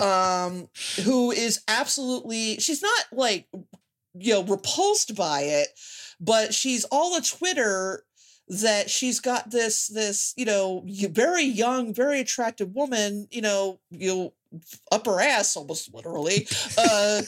Um, 0.00 0.68
who 1.04 1.30
is 1.30 1.60
absolutely 1.68 2.56
she's 2.58 2.82
not 2.82 3.04
like 3.12 3.46
you 4.14 4.32
know 4.34 4.42
repulsed 4.42 5.14
by 5.14 5.42
it, 5.42 5.68
but 6.18 6.52
she's 6.52 6.84
all 6.90 7.16
a 7.16 7.20
Twitter 7.22 8.02
that 8.60 8.90
she's 8.90 9.18
got 9.20 9.50
this 9.50 9.88
this 9.88 10.34
you 10.36 10.44
know 10.44 10.84
very 11.10 11.44
young, 11.44 11.94
very 11.94 12.20
attractive 12.20 12.74
woman, 12.74 13.26
you 13.30 13.40
know, 13.42 13.80
you 13.90 14.32
upper 14.90 15.18
ass 15.20 15.56
almost 15.56 15.94
literally. 15.94 16.46
Uh, 16.76 17.22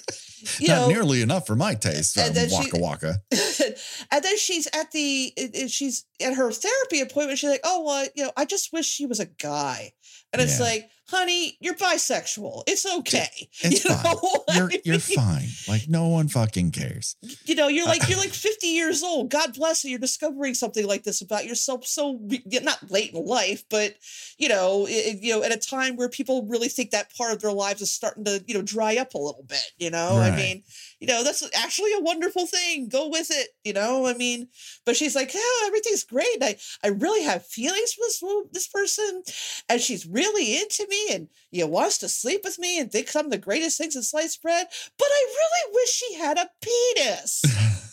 you 0.59 0.69
Not 0.69 0.81
know, 0.83 0.89
nearly 0.89 1.23
enough 1.23 1.47
for 1.47 1.57
my 1.57 1.75
taste. 1.75 2.19
and 2.19 2.29
Um, 2.29 2.35
then 2.35 2.49
she- 2.51 2.71
waka 2.71 2.79
waka. 2.79 3.15
and 4.13 4.23
then 4.23 4.37
she's 4.37 4.69
at 4.75 4.91
the 4.93 5.33
she's 5.69 6.05
at 6.21 6.35
her 6.35 6.51
therapy 6.53 7.01
appointment 7.01 7.39
she's 7.39 7.49
like 7.51 7.61
oh 7.65 7.83
well 7.85 8.07
you 8.15 8.25
know 8.25 8.33
i 8.37 8.45
just 8.45 8.73
wish 8.73 8.85
she 8.87 9.07
was 9.07 9.21
a 9.21 9.27
guy 9.27 9.93
and 10.33 10.43
it's 10.43 10.59
Yeah. 10.59 10.67
like 10.67 10.91
honey 11.09 11.57
you're 11.61 11.75
bisexual. 11.75 12.63
It's 12.67 12.87
okay. 12.99 13.29
It's 13.65 13.85
you 13.85 13.95
fine. 13.95 14.17
You're 14.55 14.71
I 14.73 14.81
you're 14.85 14.99
fine. 14.99 15.49
Like 15.69 15.89
no 15.89 16.09
one 16.09 16.29
fucking 16.29 16.71
cares. 16.73 17.17
you 17.45 17.55
know 17.55 17.69
you're 17.69 17.87
like 17.87 18.09
you're 18.09 18.19
like 18.27 18.33
50 18.33 18.67
years 18.67 19.03
old. 19.03 19.31
God 19.31 19.55
bless 19.55 19.85
you. 19.85 19.91
You're 19.91 19.99
discovering 19.99 20.55
something 20.55 20.87
like 20.87 21.05
this 21.05 21.21
about 21.21 21.47
yourself. 21.47 21.87
So 21.87 22.21
not 22.63 22.91
late 22.91 23.13
in 23.13 23.25
life 23.25 23.65
but 23.71 23.95
you 24.39 24.49
know 24.49 24.87
it, 24.89 25.23
you 25.23 25.35
know 25.35 25.43
at 25.43 25.53
a 25.53 25.59
time 25.59 25.97
where 25.97 26.09
people 26.09 26.47
really 26.47 26.69
think 26.69 26.91
that 26.91 27.15
part 27.17 27.33
of 27.33 27.41
their 27.41 27.53
lives 27.53 27.81
is 27.81 27.93
starting 27.93 28.25
to 28.25 28.43
you 28.47 28.55
know 28.55 28.63
dry 28.63 28.97
up 28.97 29.15
a 29.15 29.19
little 29.19 29.45
bit 29.47 29.65
you 29.79 29.91
know? 29.91 30.19
I 30.19 30.35
mean 30.37 30.63
you 31.05 31.13
know 31.15 31.23
that's 31.23 31.43
actually 31.55 31.93
a 31.93 32.03
wonderful 32.03 32.47
thing 32.47 32.89
go 32.89 33.09
with 33.09 33.31
it 33.31 33.49
you 33.65 33.73
know 33.73 34.07
i 34.07 34.15
mean 34.15 34.49
but 34.87 34.97
she's 34.97 35.15
like 35.15 35.31
oh 35.35 35.65
everything's 35.67 36.05
great 36.05 36.39
i 36.43 36.57
i 36.83 36.89
really 36.89 37.23
have 37.23 37.47
feelings 37.47 37.93
for 37.93 38.05
this 38.07 38.25
this 38.53 38.69
person 38.69 39.23
and 39.69 39.81
she's 39.81 40.07
really 40.07 40.59
into 40.59 40.87
me 40.89 41.09
and 41.13 41.29
you 41.51 41.61
know 41.61 41.69
wants 41.69 41.99
to 41.99 42.09
sleep 42.09 42.41
with 42.45 42.59
me 42.59 42.79
and 42.79 42.91
thinks 42.91 43.15
i'm 43.15 43.31
the 43.31 43.39
greatest 43.39 43.77
things 43.77 43.97
in 43.97 44.03
sliced 44.03 44.43
bread 44.43 44.67
but 44.99 45.09
i 45.11 45.25
really 45.29 45.75
wish 45.75 45.91
she 45.91 46.15
had 46.15 46.39
a 46.39 46.51
penis. 46.61 47.43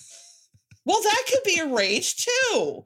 Well 0.83 0.99
that 0.99 1.23
could 1.29 1.43
be 1.45 1.61
arranged 1.61 2.27
too. 2.27 2.83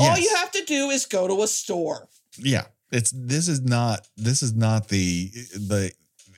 All 0.00 0.18
you 0.18 0.34
have 0.34 0.50
to 0.50 0.64
do 0.64 0.90
is 0.90 1.06
go 1.06 1.28
to 1.28 1.44
a 1.44 1.46
store. 1.46 2.08
Yeah 2.36 2.64
it's 2.92 3.12
this 3.12 3.48
is 3.48 3.62
not 3.62 4.06
this 4.16 4.42
is 4.42 4.54
not 4.54 4.88
the 4.88 5.30
the 5.54 5.92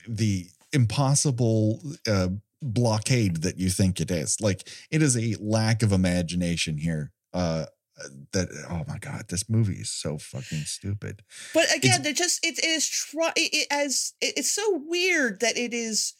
the 0.07 0.47
impossible 0.71 1.81
uh 2.07 2.27
blockade 2.63 3.37
that 3.43 3.57
you 3.57 3.69
think 3.69 3.99
it 3.99 4.09
is 4.09 4.39
like 4.39 4.67
it 4.89 5.01
is 5.01 5.17
a 5.17 5.35
lack 5.39 5.83
of 5.83 5.91
imagination 5.91 6.77
here 6.77 7.11
uh 7.33 7.65
that 8.33 8.49
oh 8.69 8.83
my 8.87 8.97
god 8.97 9.25
this 9.29 9.49
movie 9.49 9.75
is 9.75 9.91
so 9.91 10.17
fucking 10.17 10.59
stupid 10.65 11.21
But 11.53 11.65
again, 11.75 12.01
they're 12.01 12.13
just 12.13 12.43
it 12.45 12.63
is 12.63 12.89
try 12.89 13.31
it, 13.35 13.53
it 13.53 13.67
as 13.71 14.13
it, 14.19 14.33
it's 14.37 14.51
so 14.51 14.81
weird 14.85 15.39
that 15.41 15.57
it 15.57 15.73
is, 15.73 16.13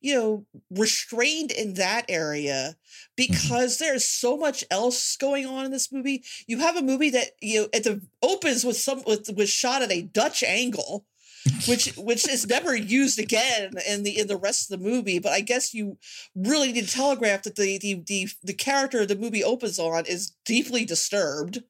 you 0.00 0.14
know, 0.14 0.46
restrained 0.70 1.50
in 1.50 1.74
that 1.74 2.04
area 2.08 2.76
because 3.16 3.78
there's 3.78 4.04
so 4.04 4.36
much 4.36 4.64
else 4.70 5.16
going 5.16 5.46
on 5.46 5.64
in 5.64 5.72
this 5.72 5.90
movie. 5.92 6.22
You 6.46 6.58
have 6.58 6.76
a 6.76 6.82
movie 6.82 7.10
that 7.10 7.30
you 7.42 7.62
know 7.62 7.68
at 7.74 7.84
the 7.84 8.02
opens 8.22 8.64
with 8.64 8.76
some 8.76 9.02
with 9.06 9.28
was 9.36 9.50
shot 9.50 9.82
at 9.82 9.92
a 9.92 10.02
Dutch 10.02 10.42
angle. 10.42 11.06
Which 11.68 11.94
which 11.96 12.28
is 12.28 12.46
never 12.46 12.74
used 12.74 13.18
again 13.18 13.72
in 13.88 14.02
the 14.02 14.18
in 14.18 14.26
the 14.26 14.36
rest 14.36 14.70
of 14.70 14.78
the 14.78 14.84
movie. 14.84 15.18
But 15.18 15.32
I 15.32 15.40
guess 15.40 15.74
you 15.74 15.98
really 16.34 16.72
need 16.72 16.86
to 16.86 16.94
telegraph 16.94 17.42
that 17.42 17.56
the 17.56 17.78
the 17.78 18.02
the, 18.06 18.28
the 18.42 18.54
character 18.54 19.04
the 19.06 19.16
movie 19.16 19.44
opens 19.44 19.78
on 19.78 20.06
is 20.06 20.32
deeply 20.44 20.84
disturbed. 20.84 21.62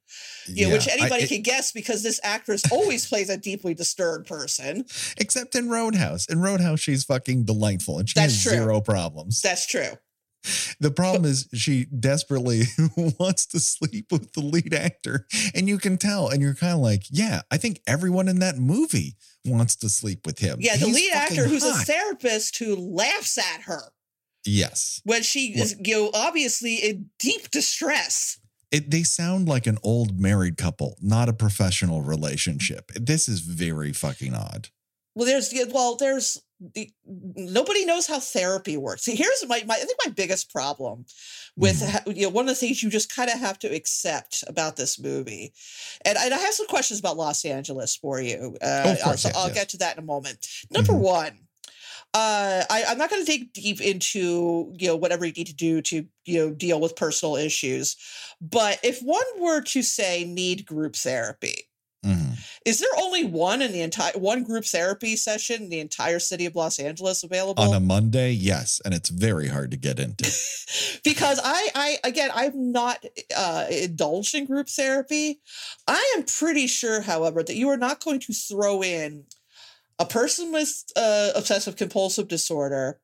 You 0.46 0.68
know, 0.68 0.74
which 0.74 0.88
anybody 0.88 1.22
I, 1.22 1.24
it, 1.24 1.28
can 1.28 1.42
guess 1.42 1.72
because 1.72 2.02
this 2.02 2.20
actress 2.22 2.62
always 2.70 3.06
plays 3.08 3.28
a 3.28 3.36
deeply 3.36 3.74
disturbed 3.74 4.28
person. 4.28 4.84
Except 5.16 5.54
in 5.54 5.68
Roadhouse. 5.68 6.26
In 6.26 6.40
Roadhouse, 6.40 6.80
she's 6.80 7.04
fucking 7.04 7.44
delightful 7.44 7.98
and 7.98 8.08
she 8.08 8.14
That's 8.14 8.34
has 8.34 8.42
true. 8.42 8.52
zero 8.52 8.80
problems. 8.80 9.42
That's 9.42 9.66
true. 9.66 9.92
The 10.80 10.90
problem 10.90 11.24
is 11.24 11.48
she 11.54 11.86
desperately 11.86 12.62
wants 12.96 13.46
to 13.46 13.60
sleep 13.60 14.12
with 14.12 14.32
the 14.32 14.40
lead 14.40 14.74
actor. 14.74 15.26
And 15.54 15.68
you 15.68 15.78
can 15.78 15.98
tell, 15.98 16.28
and 16.28 16.40
you're 16.42 16.54
kind 16.54 16.74
of 16.74 16.80
like, 16.80 17.04
yeah, 17.10 17.42
I 17.50 17.56
think 17.56 17.80
everyone 17.86 18.28
in 18.28 18.38
that 18.40 18.56
movie 18.56 19.16
wants 19.44 19.76
to 19.76 19.88
sleep 19.88 20.26
with 20.26 20.38
him. 20.38 20.58
Yeah, 20.60 20.76
the 20.76 20.86
He's 20.86 20.94
lead 20.94 21.12
actor 21.12 21.46
who's 21.46 21.64
hot. 21.64 21.82
a 21.82 21.84
therapist 21.84 22.58
who 22.58 22.76
laughs 22.76 23.38
at 23.38 23.62
her. 23.62 23.80
Yes. 24.44 25.00
When 25.04 25.22
she 25.22 25.58
is, 25.58 25.76
you 25.84 25.94
know, 25.96 26.10
obviously 26.14 26.76
in 26.76 27.10
deep 27.18 27.50
distress. 27.50 28.38
It, 28.70 28.90
they 28.90 29.02
sound 29.02 29.48
like 29.48 29.66
an 29.66 29.78
old 29.82 30.20
married 30.20 30.56
couple, 30.56 30.96
not 31.00 31.28
a 31.28 31.32
professional 31.32 32.02
relationship. 32.02 32.92
This 32.94 33.28
is 33.28 33.40
very 33.40 33.92
fucking 33.92 34.34
odd. 34.34 34.68
Well, 35.14 35.26
there's 35.26 35.52
well, 35.72 35.96
there's 35.96 36.40
the, 36.60 36.90
nobody 37.04 37.84
knows 37.84 38.06
how 38.06 38.18
therapy 38.18 38.76
works. 38.76 39.02
See, 39.02 39.14
here's 39.14 39.44
my, 39.46 39.62
my 39.66 39.74
I 39.74 39.78
think 39.78 39.98
my 40.04 40.12
biggest 40.12 40.52
problem 40.52 41.04
with 41.56 41.80
mm. 41.80 42.16
you 42.16 42.22
know 42.22 42.30
one 42.30 42.44
of 42.44 42.48
the 42.48 42.54
things 42.54 42.82
you 42.82 42.90
just 42.90 43.14
kind 43.14 43.30
of 43.30 43.38
have 43.38 43.58
to 43.60 43.68
accept 43.68 44.42
about 44.46 44.76
this 44.76 44.98
movie, 44.98 45.52
and, 46.04 46.16
and 46.18 46.32
I 46.32 46.38
have 46.38 46.54
some 46.54 46.66
questions 46.66 47.00
about 47.00 47.16
Los 47.16 47.44
Angeles 47.44 47.96
for 47.96 48.20
you. 48.20 48.56
Uh, 48.62 48.96
oh, 49.00 49.04
course, 49.04 49.22
so 49.22 49.30
I'll 49.36 49.48
yes. 49.48 49.54
get 49.54 49.68
to 49.70 49.78
that 49.78 49.96
in 49.96 50.02
a 50.02 50.06
moment. 50.06 50.46
Number 50.70 50.92
mm-hmm. 50.92 51.02
one. 51.02 51.38
Uh, 52.14 52.62
I, 52.70 52.84
I'm 52.88 52.96
not 52.96 53.10
going 53.10 53.22
to 53.22 53.30
dig 53.30 53.52
deep 53.52 53.80
into 53.80 54.72
you 54.78 54.88
know 54.88 54.96
whatever 54.96 55.26
you 55.26 55.32
need 55.32 55.48
to 55.48 55.54
do 55.54 55.82
to 55.82 56.06
you 56.24 56.38
know 56.38 56.50
deal 56.50 56.80
with 56.80 56.96
personal 56.96 57.36
issues, 57.36 57.96
but 58.40 58.78
if 58.82 59.00
one 59.00 59.24
were 59.38 59.60
to 59.62 59.82
say 59.82 60.24
need 60.24 60.64
group 60.64 60.96
therapy, 60.96 61.64
Mm-hmm. 61.66 61.75
Is 62.66 62.80
there 62.80 62.90
only 62.98 63.24
one 63.24 63.62
in 63.62 63.70
the 63.70 63.80
entire 63.80 64.10
one 64.16 64.42
group 64.42 64.64
therapy 64.64 65.14
session 65.14 65.62
in 65.62 65.68
the 65.68 65.78
entire 65.78 66.18
city 66.18 66.46
of 66.46 66.56
Los 66.56 66.80
Angeles 66.80 67.22
available 67.22 67.62
on 67.62 67.72
a 67.72 67.78
Monday? 67.78 68.32
Yes, 68.32 68.80
and 68.84 68.92
it's 68.92 69.08
very 69.08 69.46
hard 69.46 69.70
to 69.70 69.76
get 69.76 70.00
into 70.00 70.24
because 71.04 71.38
I, 71.42 71.68
I 71.76 71.98
again, 72.02 72.30
I'm 72.34 72.72
not 72.72 73.04
uh, 73.36 73.66
indulged 73.70 74.34
in 74.34 74.46
group 74.46 74.68
therapy. 74.68 75.40
I 75.86 76.14
am 76.16 76.24
pretty 76.24 76.66
sure, 76.66 77.02
however, 77.02 77.44
that 77.44 77.54
you 77.54 77.68
are 77.68 77.76
not 77.76 78.04
going 78.04 78.18
to 78.20 78.32
throw 78.32 78.82
in 78.82 79.26
a 80.00 80.04
person 80.04 80.50
with 80.50 80.82
uh, 80.96 81.30
obsessive 81.36 81.76
compulsive 81.76 82.26
disorder, 82.26 82.98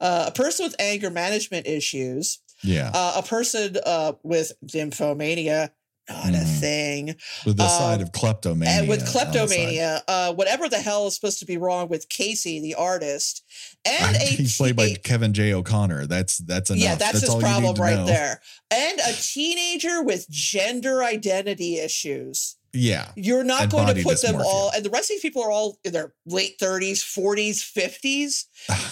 uh, 0.00 0.24
a 0.28 0.32
person 0.32 0.64
with 0.64 0.74
anger 0.78 1.10
management 1.10 1.66
issues, 1.66 2.40
yeah, 2.62 2.90
uh, 2.94 3.16
a 3.16 3.22
person 3.22 3.76
uh, 3.84 4.14
with 4.22 4.52
nymphomania 4.64 5.68
not 6.08 6.24
mm. 6.24 6.42
a 6.42 6.44
thing. 6.44 7.06
With 7.46 7.56
the 7.56 7.64
um, 7.64 7.68
side 7.68 8.00
of 8.00 8.12
kleptomania. 8.12 8.80
And 8.80 8.88
with 8.88 9.06
kleptomania, 9.06 10.02
uh, 10.08 10.34
whatever 10.34 10.68
the 10.68 10.78
hell 10.78 11.06
is 11.06 11.14
supposed 11.14 11.38
to 11.40 11.46
be 11.46 11.56
wrong 11.56 11.88
with 11.88 12.08
Casey, 12.08 12.60
the 12.60 12.74
artist, 12.74 13.44
and 13.84 14.16
a 14.16 14.18
he's 14.18 14.56
played 14.56 14.76
by 14.76 14.94
Kevin 14.94 15.32
J. 15.32 15.54
O'Connor. 15.54 16.06
That's 16.06 16.38
that's 16.38 16.70
enough. 16.70 16.82
Yeah, 16.82 16.94
that's, 16.94 17.20
that's 17.20 17.32
his 17.32 17.42
problem 17.42 17.74
right 17.76 17.96
know. 17.96 18.06
there. 18.06 18.40
And 18.70 19.00
a 19.00 19.12
teenager 19.12 20.02
with 20.02 20.28
gender 20.28 21.02
identity 21.02 21.78
issues. 21.78 22.56
Yeah. 22.74 23.08
You're 23.16 23.44
not 23.44 23.68
going 23.68 23.94
to 23.94 24.02
put 24.02 24.16
dysmorphia. 24.16 24.32
them 24.32 24.40
all, 24.40 24.70
and 24.74 24.84
the 24.84 24.90
rest 24.90 25.10
of 25.10 25.14
these 25.14 25.20
people 25.20 25.42
are 25.42 25.50
all 25.50 25.78
in 25.84 25.92
their 25.92 26.14
late 26.24 26.58
30s, 26.58 27.00
40s, 27.00 27.58
50s. 27.60 28.46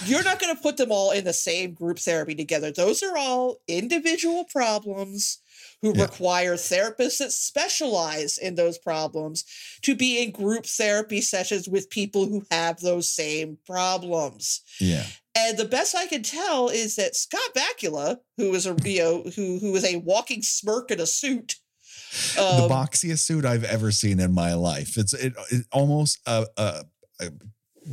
You're 0.06 0.22
not 0.22 0.38
going 0.38 0.54
to 0.54 0.60
put 0.60 0.76
them 0.76 0.92
all 0.92 1.12
in 1.12 1.24
the 1.24 1.32
same 1.32 1.72
group 1.72 1.98
therapy 1.98 2.34
together. 2.34 2.70
Those 2.70 3.02
are 3.02 3.16
all 3.16 3.56
individual 3.66 4.44
problems 4.44 5.38
who 5.82 5.94
yeah. 5.94 6.02
require 6.02 6.54
therapists 6.54 7.18
that 7.18 7.32
specialize 7.32 8.38
in 8.38 8.54
those 8.54 8.78
problems 8.78 9.44
to 9.82 9.94
be 9.94 10.22
in 10.22 10.30
group 10.30 10.66
therapy 10.66 11.20
sessions 11.20 11.68
with 11.68 11.90
people 11.90 12.26
who 12.26 12.42
have 12.50 12.80
those 12.80 13.08
same 13.08 13.58
problems. 13.66 14.62
Yeah. 14.78 15.04
And 15.36 15.56
the 15.56 15.64
best 15.64 15.94
I 15.96 16.06
can 16.06 16.22
tell 16.22 16.68
is 16.68 16.96
that 16.96 17.16
Scott 17.16 17.40
Bakula, 17.56 18.18
who 18.36 18.54
is 18.54 18.66
a 18.66 18.76
you 18.84 18.98
know, 18.98 19.22
who 19.36 19.58
who 19.58 19.74
is 19.74 19.84
a 19.84 19.96
walking 19.96 20.42
smirk 20.42 20.90
in 20.90 21.00
a 21.00 21.06
suit, 21.06 21.56
um, 22.38 22.62
the 22.62 22.68
boxiest 22.68 23.20
suit 23.20 23.44
I've 23.44 23.64
ever 23.64 23.92
seen 23.92 24.18
in 24.18 24.32
my 24.32 24.54
life. 24.54 24.98
It's 24.98 25.14
it, 25.14 25.34
it 25.50 25.66
almost 25.72 26.18
uh, 26.26 26.46
uh, 26.56 26.82
uh, 27.20 27.30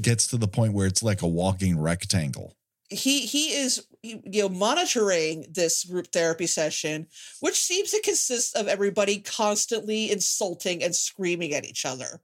gets 0.02 0.28
to 0.28 0.38
the 0.38 0.48
point 0.48 0.74
where 0.74 0.88
it's 0.88 1.04
like 1.04 1.22
a 1.22 1.28
walking 1.28 1.80
rectangle 1.80 2.58
he 2.90 3.22
he 3.22 3.54
is 3.54 3.86
you 4.24 4.42
know 4.42 4.50
monitoring 4.50 5.46
this 5.52 5.84
group 5.84 6.08
therapy 6.08 6.48
session 6.48 7.08
which 7.40 7.56
seems 7.56 7.92
to 7.92 8.02
consist 8.02 8.56
of 8.56 8.68
everybody 8.68 9.20
constantly 9.20 10.12
insulting 10.12 10.84
and 10.84 10.96
screaming 10.96 11.54
at 11.54 11.66
each 11.66 11.86
other 11.86 12.22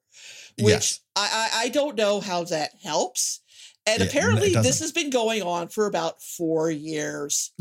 which 0.59 0.67
yes. 0.67 0.99
I, 1.15 1.49
I, 1.53 1.65
I 1.65 1.69
don't 1.69 1.97
know 1.97 2.19
how 2.19 2.43
that 2.45 2.71
helps 2.83 3.41
and 3.85 3.99
yeah, 3.99 4.07
apparently 4.07 4.53
this 4.53 4.79
has 4.79 4.91
been 4.91 5.09
going 5.09 5.43
on 5.43 5.67
for 5.67 5.87
about 5.87 6.21
four 6.21 6.71
years. 6.71 7.51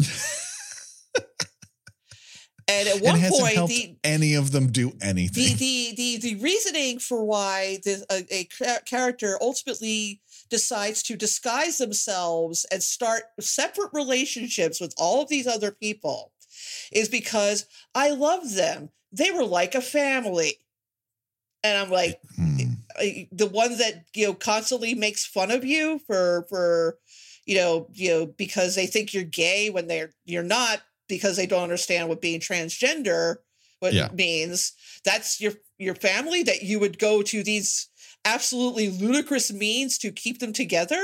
And 2.68 2.88
at 2.88 3.02
one 3.02 3.20
point 3.20 3.68
the, 3.68 3.96
any 4.04 4.34
of 4.34 4.52
them 4.52 4.68
do 4.68 4.92
anything. 5.02 5.56
the 5.56 5.94
the 5.94 5.94
the, 5.96 6.34
the 6.34 6.42
reasoning 6.42 7.00
for 7.00 7.24
why 7.24 7.80
this, 7.84 8.04
a, 8.10 8.24
a 8.30 8.48
character 8.86 9.36
ultimately 9.40 10.20
decides 10.52 11.02
to 11.02 11.16
disguise 11.16 11.78
themselves 11.78 12.66
and 12.70 12.82
start 12.82 13.22
separate 13.40 13.88
relationships 13.94 14.82
with 14.82 14.92
all 14.98 15.22
of 15.22 15.30
these 15.30 15.46
other 15.46 15.70
people 15.70 16.30
is 16.92 17.08
because 17.08 17.64
I 17.94 18.10
love 18.10 18.52
them. 18.52 18.90
They 19.12 19.30
were 19.30 19.46
like 19.46 19.74
a 19.74 19.80
family. 19.80 20.58
And 21.64 21.78
I'm 21.78 21.90
like, 21.90 22.20
mm. 22.38 22.76
the 23.32 23.46
one 23.46 23.78
that, 23.78 24.04
you 24.14 24.26
know, 24.26 24.34
constantly 24.34 24.94
makes 24.94 25.24
fun 25.24 25.50
of 25.50 25.64
you 25.64 26.00
for, 26.06 26.44
for, 26.50 26.98
you 27.46 27.54
know, 27.54 27.86
you 27.94 28.10
know, 28.10 28.26
because 28.26 28.74
they 28.74 28.86
think 28.86 29.14
you're 29.14 29.24
gay 29.24 29.70
when 29.70 29.86
they're, 29.86 30.10
you're 30.26 30.42
not 30.42 30.82
because 31.08 31.38
they 31.38 31.46
don't 31.46 31.62
understand 31.62 32.10
what 32.10 32.20
being 32.20 32.40
transgender 32.40 33.36
what 33.80 33.94
yeah. 33.94 34.10
means. 34.12 34.74
That's 35.02 35.40
your, 35.40 35.54
your 35.78 35.94
family 35.94 36.42
that 36.42 36.62
you 36.62 36.78
would 36.78 36.98
go 36.98 37.22
to 37.22 37.42
these 37.42 37.88
absolutely 38.24 38.90
ludicrous 38.90 39.52
means 39.52 39.98
to 39.98 40.10
keep 40.10 40.38
them 40.38 40.52
together. 40.52 41.00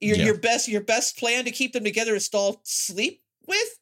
Your 0.00 0.16
yeah. 0.16 0.24
your 0.24 0.38
best 0.38 0.68
your 0.68 0.82
best 0.82 1.18
plan 1.18 1.44
to 1.44 1.50
keep 1.50 1.72
them 1.72 1.84
together 1.84 2.14
is 2.14 2.28
to 2.30 2.36
all 2.36 2.60
sleep 2.64 3.22
with 3.46 3.78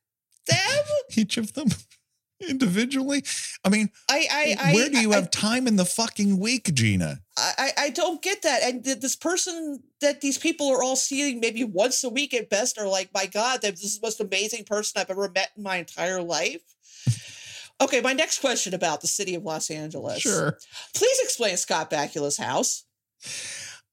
them. 0.46 0.84
Each 1.16 1.36
of 1.36 1.54
them 1.54 1.68
individually. 2.48 3.24
I 3.64 3.68
mean, 3.68 3.90
I, 4.08 4.26
I, 4.30 4.44
eh, 4.44 4.56
I 4.60 4.74
where 4.74 4.88
do 4.88 5.00
you 5.00 5.12
I, 5.12 5.16
have 5.16 5.30
time 5.30 5.66
in 5.66 5.76
the 5.76 5.84
fucking 5.84 6.38
week, 6.38 6.72
Gena? 6.74 7.20
I, 7.36 7.70
I 7.78 7.90
don't 7.90 8.20
get 8.20 8.42
that. 8.42 8.62
And 8.62 8.84
this 8.84 9.16
person 9.16 9.82
that 10.00 10.20
these 10.20 10.38
people 10.38 10.68
are 10.68 10.82
all 10.82 10.96
seeing 10.96 11.40
maybe 11.40 11.64
once 11.64 12.04
a 12.04 12.08
week 12.08 12.34
at 12.34 12.50
best 12.50 12.78
are 12.78 12.86
like, 12.86 13.10
my 13.14 13.26
God, 13.26 13.62
this 13.62 13.82
is 13.82 13.98
the 13.98 14.06
most 14.06 14.20
amazing 14.20 14.64
person 14.64 15.00
I've 15.00 15.10
ever 15.10 15.30
met 15.34 15.50
in 15.56 15.62
my 15.62 15.76
entire 15.76 16.22
life. 16.22 16.60
Okay, 17.82 18.00
my 18.00 18.12
next 18.12 18.40
question 18.40 18.74
about 18.74 19.00
the 19.00 19.08
city 19.08 19.34
of 19.34 19.42
Los 19.42 19.70
Angeles. 19.70 20.20
Sure. 20.20 20.56
Please 20.94 21.18
explain 21.22 21.56
Scott 21.56 21.90
Bakula's 21.90 22.36
house. 22.36 22.84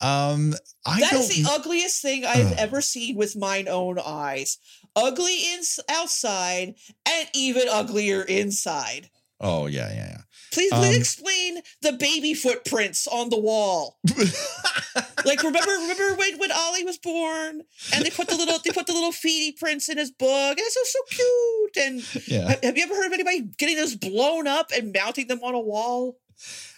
Um, 0.01 0.53
I 0.85 0.99
that 1.01 1.13
is 1.13 1.29
the 1.29 1.49
ugliest 1.49 2.01
thing 2.01 2.23
I've 2.23 2.53
uh, 2.53 2.55
ever 2.57 2.81
seen 2.81 3.17
with 3.17 3.35
mine 3.35 3.67
own 3.67 3.99
eyes. 3.99 4.59
Ugly 4.95 5.37
in, 5.53 5.61
outside 5.89 6.75
and 7.07 7.29
even 7.33 7.67
uglier 7.67 8.21
inside. 8.21 9.09
Oh 9.41 9.65
yeah, 9.65 9.89
yeah, 9.89 10.09
yeah. 10.11 10.21
Please, 10.51 10.71
please 10.71 10.95
um, 10.95 10.99
explain 10.99 11.61
the 11.81 11.93
baby 11.93 12.33
footprints 12.33 13.07
on 13.07 13.29
the 13.29 13.39
wall. 13.39 13.97
like 15.25 15.43
remember, 15.43 15.71
remember 15.71 16.15
when, 16.15 16.37
when 16.39 16.51
Ollie 16.51 16.83
was 16.83 16.97
born, 16.97 17.61
and 17.93 18.05
they 18.05 18.09
put 18.09 18.27
the 18.27 18.35
little 18.35 18.59
they 18.63 18.71
put 18.71 18.87
the 18.87 18.93
little 18.93 19.11
feety 19.11 19.55
prints 19.57 19.89
in 19.89 19.97
his 19.97 20.11
book, 20.11 20.57
and 20.57 20.59
it's 20.59 20.73
so 20.73 20.81
so 20.85 20.99
cute. 21.09 21.85
And 21.85 22.27
yeah. 22.27 22.55
have 22.63 22.77
you 22.77 22.83
ever 22.83 22.95
heard 22.95 23.07
of 23.07 23.13
anybody 23.13 23.41
getting 23.57 23.77
those 23.77 23.95
blown 23.95 24.47
up 24.47 24.71
and 24.75 24.93
mounting 24.93 25.27
them 25.27 25.39
on 25.43 25.53
a 25.55 25.59
wall? 25.59 26.17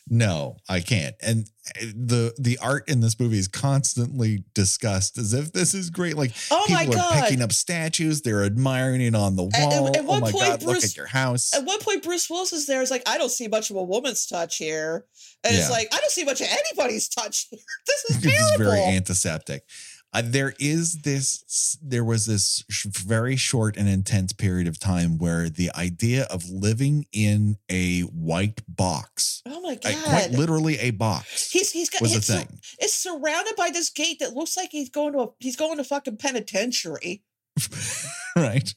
No, 0.09 0.57
I 0.67 0.81
can't. 0.81 1.15
And 1.21 1.49
eh, 1.75 1.85
the 1.95 2.33
the 2.37 2.57
art 2.57 2.89
in 2.89 2.99
this 3.01 3.19
movie 3.19 3.37
is 3.37 3.47
constantly 3.47 4.43
discussed 4.53 5.17
as 5.17 5.33
if 5.33 5.53
this 5.53 5.73
is 5.73 5.89
great. 5.89 6.17
Like 6.17 6.33
oh 6.49 6.65
people 6.67 6.99
are 6.99 7.21
picking 7.21 7.41
up 7.41 7.53
statues, 7.53 8.21
they're 8.21 8.43
admiring 8.43 9.01
it 9.01 9.15
on 9.15 9.35
the 9.35 9.43
wall. 9.43 9.87
At, 9.87 9.97
at, 9.97 10.05
oh 10.05 10.19
my 10.19 10.31
point, 10.31 10.43
god, 10.43 10.59
Bruce, 10.61 10.75
look 10.75 10.83
at 10.83 10.97
your 10.97 11.05
house. 11.05 11.53
At 11.53 11.65
one 11.65 11.79
point, 11.79 12.03
Bruce 12.03 12.29
Willis 12.29 12.51
is 12.51 12.65
there. 12.65 12.81
It's 12.81 12.91
like 12.91 13.03
I 13.07 13.17
don't 13.17 13.31
see 13.31 13.47
much 13.47 13.69
of 13.69 13.77
a 13.77 13.83
woman's 13.83 14.25
touch 14.25 14.57
here, 14.57 15.05
and 15.43 15.53
yeah. 15.53 15.59
it's 15.59 15.69
like 15.69 15.87
I 15.93 15.97
don't 15.97 16.11
see 16.11 16.23
much 16.23 16.41
of 16.41 16.47
anybody's 16.49 17.07
touch 17.07 17.47
here. 17.49 17.59
This 17.87 18.17
is 18.17 18.21
terrible. 18.21 18.47
it's 18.47 18.57
very 18.57 18.95
antiseptic. 18.95 19.63
Uh, 20.13 20.21
there 20.25 20.53
is 20.59 21.03
this, 21.03 21.77
there 21.81 22.03
was 22.03 22.25
this 22.25 22.65
sh- 22.69 22.85
very 22.87 23.37
short 23.37 23.77
and 23.77 23.87
intense 23.87 24.33
period 24.33 24.67
of 24.67 24.77
time 24.77 25.17
where 25.17 25.49
the 25.49 25.71
idea 25.73 26.23
of 26.29 26.49
living 26.49 27.05
in 27.13 27.55
a 27.69 28.01
white 28.01 28.61
box, 28.67 29.41
Oh 29.45 29.61
my 29.61 29.73
uh, 29.73 29.91
god! 29.91 30.03
quite 30.03 30.31
literally 30.31 30.77
a 30.79 30.91
box, 30.91 31.49
He's 31.51 31.71
he's 31.71 31.89
got 31.89 32.01
was 32.01 32.13
a 32.13 32.17
it's, 32.17 32.27
sur- 32.27 32.39
thing. 32.39 32.59
it's 32.79 32.93
surrounded 32.93 33.55
by 33.55 33.69
this 33.71 33.89
gate 33.89 34.19
that 34.19 34.33
looks 34.33 34.57
like 34.57 34.69
he's 34.71 34.89
going 34.89 35.13
to 35.13 35.19
a 35.19 35.27
he's 35.39 35.55
going 35.55 35.77
to 35.77 35.83
fucking 35.85 36.17
penitentiary. 36.17 37.23
right? 38.35 38.73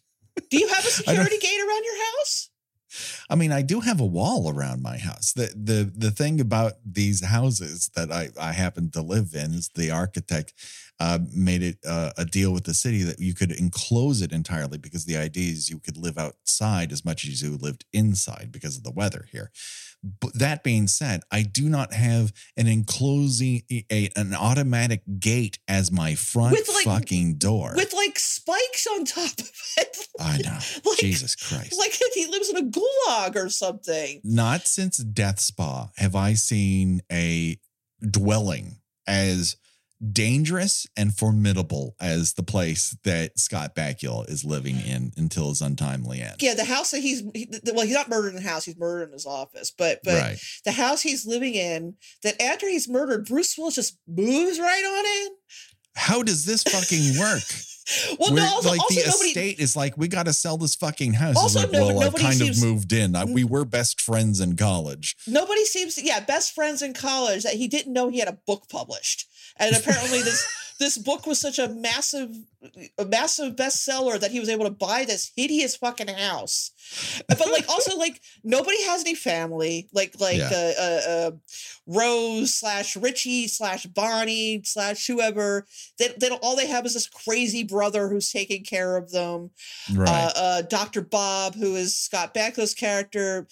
Do 0.51 0.59
you 0.59 0.69
have 0.69 0.85
a 0.85 0.89
security 0.91 1.39
gate 1.39 1.61
around 1.61 1.85
your 1.85 1.97
house? 2.19 2.51
I 3.29 3.35
mean, 3.35 3.51
I 3.51 3.63
do 3.63 3.81
have 3.81 4.01
a 4.01 4.07
wall 4.07 4.49
around 4.49 4.83
my 4.83 4.99
house. 4.99 5.33
The 5.33 5.53
the 5.57 5.91
the 5.97 6.11
thing 6.13 6.41
about 6.41 6.75
these 6.85 7.25
houses 7.25 7.91
that 7.97 8.13
I 8.13 8.29
I 8.41 8.53
happen 8.53 8.91
to 8.93 9.03
live 9.03 9.35
in 9.35 9.53
is 9.53 9.69
the 9.75 9.91
architect 9.91 10.55
uh, 11.01 11.19
made 11.33 11.63
it 11.63 11.79
uh, 11.87 12.13
a 12.17 12.25
deal 12.25 12.53
with 12.53 12.65
the 12.65 12.75
city 12.75 13.03
that 13.03 13.19
you 13.19 13.35
could 13.35 13.51
enclose 13.51 14.23
it 14.23 14.33
entirely 14.33 14.79
because 14.79 15.05
the 15.05 15.17
idea 15.17 15.51
is 15.53 15.69
you 15.71 15.79
could 15.81 15.97
live 15.97 16.17
outside 16.19 16.93
as 16.93 17.05
much 17.05 17.25
as 17.27 17.43
you 17.43 17.57
lived 17.57 17.85
inside 17.93 18.51
because 18.53 18.77
of 18.77 18.85
the 18.85 18.93
weather 18.93 19.27
here. 19.31 19.51
But 20.21 20.39
that 20.39 20.63
being 20.63 20.87
said, 20.87 21.23
I 21.33 21.43
do 21.43 21.69
not 21.69 21.95
have 21.95 22.33
an 22.59 22.67
enclosing 22.67 23.63
a, 23.91 24.11
an 24.15 24.35
automatic 24.35 25.03
gate 25.19 25.59
as 25.67 25.91
my 25.91 26.15
front 26.15 26.57
like- 26.69 26.85
fucking 26.85 27.37
door. 27.39 27.73
With 27.75 27.93
like 27.95 28.19
spikes 28.19 28.87
on 28.87 29.05
top 29.07 29.33
of 29.39 29.51
it. 29.79 29.97
I 30.21 30.39
know. 30.39 30.59
Like, 30.85 30.99
Jesus 30.99 31.35
Christ. 31.35 31.77
Like 31.79 31.93
he 32.15 32.27
lives 32.27 32.51
in 32.51 32.57
a 32.57 32.63
gulag 32.71 33.35
or 33.35 33.49
something. 33.49 34.21
not 34.23 34.67
since 34.67 34.99
Death 34.99 35.41
Spa 35.41 35.91
have 35.97 36.15
I 36.15 36.35
seen 36.35 37.01
a 37.11 37.59
dwelling 38.09 38.77
as 39.07 39.57
dangerous 40.13 40.87
and 40.97 41.17
formidable 41.17 41.95
as 42.01 42.35
the 42.35 42.43
place 42.43 42.97
that 43.05 43.39
Scott 43.39 43.75
Bakula 43.75 44.29
is 44.29 44.45
living 44.45 44.77
in 44.81 45.13
until 45.17 45.49
his 45.49 45.61
untimely 45.61 46.21
end. 46.21 46.37
Yeah, 46.41 46.55
the 46.55 46.65
house 46.65 46.91
that 46.91 47.01
he's 47.01 47.23
he, 47.35 47.49
well, 47.73 47.87
he's 47.87 47.95
not 47.95 48.09
murdered 48.09 48.31
in 48.31 48.43
the 48.43 48.49
house; 48.49 48.65
he's 48.65 48.77
murdered 48.79 49.05
in 49.09 49.13
his 49.13 49.27
office. 49.27 49.71
But 49.77 50.01
but 50.05 50.21
right. 50.21 50.39
the 50.65 50.73
house 50.73 51.03
he's 51.03 51.27
living 51.27 51.55
in, 51.55 51.95
that 52.23 52.41
after 52.41 52.69
he's 52.69 52.89
murdered, 52.89 53.27
Bruce 53.27 53.57
Willis 53.57 53.75
just 53.77 53.99
moves 54.07 54.59
right 54.59 54.85
on 54.85 55.27
in. 55.27 55.37
How 55.97 56.23
does 56.23 56.45
this 56.45 56.63
fucking 56.63 57.19
work? 57.19 57.43
Well, 58.19 58.33
no, 58.33 58.43
also, 58.43 58.71
like 58.71 58.81
also 58.81 58.95
the 58.95 59.07
nobody. 59.07 59.29
estate 59.29 59.59
is 59.61 59.77
like, 59.77 59.99
we 59.99 60.09
got 60.09 60.25
to 60.25 60.33
sell 60.33 60.57
this 60.57 60.75
fucking 60.75 61.13
house. 61.13 61.37
Also, 61.37 61.61
like, 61.61 61.71
no- 61.71 61.95
well, 61.95 62.01
I 62.17 62.19
kind 62.19 62.35
seems- 62.35 62.63
of 62.63 62.67
moved 62.67 62.95
in. 62.95 63.15
I, 63.15 63.27
we 63.27 63.45
were 63.45 63.67
best 63.67 64.01
friends 64.01 64.41
in 64.41 64.57
college. 64.57 65.17
Nobody 65.27 65.67
seems 65.67 65.97
to, 65.97 66.03
yeah, 66.03 66.21
best 66.21 66.55
friends 66.55 66.81
in 66.81 66.95
college 66.95 67.43
that 67.43 67.55
he 67.55 67.69
didn't 67.69 67.93
know 67.93 68.09
he 68.09 68.21
had 68.21 68.29
a 68.29 68.39
book 68.47 68.71
published. 68.71 69.27
And 69.57 69.75
apparently 69.77 70.23
this 70.23 70.47
this 70.79 70.99
book 70.99 71.27
was 71.27 71.41
such 71.41 71.59
a 71.59 71.69
massive 71.69 72.31
a 72.99 73.05
massive 73.05 73.55
bestseller 73.57 74.19
that 74.21 74.31
he 74.31 74.41
was 74.41 74.49
able 74.49 74.65
to 74.65 74.71
buy 74.71 75.05
this 75.05 75.31
hideous 75.37 75.77
fucking 75.77 76.09
house. 76.09 76.71
But 77.29 77.51
like 77.51 77.69
also 77.69 77.97
like 77.99 78.21
nobody 78.43 78.83
has 78.85 79.03
any 79.03 79.15
family. 79.15 79.89
Like 79.93 80.19
like 80.21 80.39
Yeah. 80.39 80.51
uh, 80.53 80.83
uh, 80.83 81.11
uh 81.11 81.31
Rose 81.87 82.55
slash 82.55 82.97
Richie 82.97 83.47
slash 83.49 83.85
Bonnie 83.87 84.63
slash 84.65 85.07
whoever. 85.07 85.67
They, 85.99 86.09
they 86.19 86.29
don't 86.29 86.43
all 86.43 86.57
they 86.57 86.67
have 86.67 86.87
is 86.87 86.95
this 86.95 87.07
crazy 87.07 87.63
brother 87.65 88.09
who's 88.09 88.31
taking 88.31 88.65
care 88.65 88.97
of 88.97 89.11
them 89.11 89.51
Right. 89.93 90.09
uh, 90.09 90.33
uh, 90.37 90.63
Dr. 90.63 91.03
Bob, 91.03 91.55
who 91.57 91.75
is 91.77 91.95
Scott 91.97 92.33
Bakula's 92.35 92.75
character, 92.75 93.47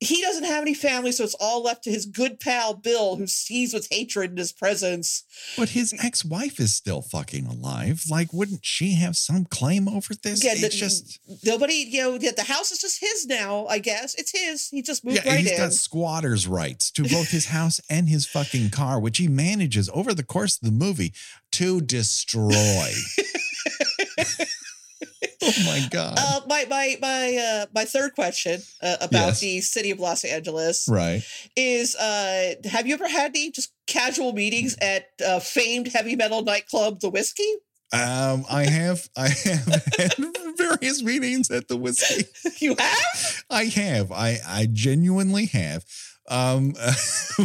he 0.00 0.20
doesn't 0.22 0.44
have 0.44 0.62
any 0.62 0.74
family, 0.74 1.12
so 1.12 1.24
it's 1.24 1.36
all 1.38 1.62
left 1.62 1.84
to 1.84 1.90
his 1.90 2.06
good 2.06 2.40
pal 2.40 2.74
Bill, 2.74 3.16
who 3.16 3.26
sees 3.26 3.72
with 3.74 3.88
hatred 3.90 4.30
in 4.32 4.36
his 4.36 4.52
presence. 4.52 5.24
but 5.56 5.70
his 5.70 5.94
ex-wife 6.02 6.58
is 6.60 6.74
still 6.74 7.02
fucking 7.02 7.46
alive. 7.46 8.04
Like, 8.10 8.32
wouldn't 8.32 8.53
she 8.62 8.94
have 8.94 9.16
some 9.16 9.44
claim 9.44 9.88
over 9.88 10.14
this? 10.14 10.42
Yeah, 10.44 10.52
it's 10.52 10.60
the- 10.62 10.68
just 10.68 11.18
Nobody, 11.44 11.74
you 11.74 12.00
know, 12.02 12.18
yeah, 12.20 12.32
the 12.36 12.44
house 12.44 12.70
is 12.72 12.78
just 12.80 13.00
his 13.00 13.26
now. 13.26 13.66
I 13.66 13.78
guess 13.78 14.14
it's 14.14 14.32
his. 14.32 14.68
He 14.70 14.82
just 14.82 15.04
moved 15.04 15.20
yeah, 15.24 15.30
right 15.32 15.40
he's 15.40 15.50
in. 15.52 15.56
got 15.58 15.72
squatters' 15.72 16.46
rights 16.46 16.90
to 16.92 17.02
both 17.02 17.30
his 17.30 17.46
house 17.46 17.80
and 17.90 18.08
his 18.08 18.26
fucking 18.26 18.70
car, 18.70 18.98
which 19.00 19.18
he 19.18 19.28
manages 19.28 19.90
over 19.92 20.14
the 20.14 20.22
course 20.24 20.56
of 20.56 20.62
the 20.62 20.72
movie 20.72 21.12
to 21.52 21.80
destroy. 21.80 22.52
oh 25.42 25.52
my 25.66 25.86
god! 25.90 26.14
Uh, 26.18 26.40
my 26.48 26.64
my 26.68 26.96
my 27.00 27.36
uh, 27.36 27.66
my 27.74 27.84
third 27.84 28.14
question 28.14 28.60
uh, 28.82 28.96
about 29.00 29.28
Yes. 29.28 29.40
the 29.40 29.60
city 29.60 29.90
of 29.90 29.98
Los 30.00 30.24
Angeles 30.24 30.88
right. 30.88 31.22
is: 31.56 31.94
uh, 31.96 32.54
Have 32.64 32.86
you 32.86 32.94
ever 32.94 33.08
had 33.08 33.30
any 33.30 33.50
just 33.50 33.72
casual 33.86 34.32
meetings 34.32 34.76
at 34.80 35.08
uh, 35.24 35.40
famed 35.40 35.88
heavy 35.88 36.16
metal 36.16 36.42
nightclub, 36.42 37.00
The 37.00 37.10
Whiskey? 37.10 37.48
Um, 37.92 38.44
I 38.50 38.64
have 38.64 39.08
I 39.16 39.28
have 39.28 39.84
had 39.96 40.14
various 40.56 41.02
meetings 41.02 41.50
at 41.50 41.68
the 41.68 41.76
whiskey. 41.76 42.24
you 42.64 42.74
have? 42.78 43.44
I 43.50 43.64
have. 43.64 44.10
I 44.10 44.38
I 44.46 44.68
genuinely 44.72 45.46
have. 45.46 45.84
Um, 46.28 46.74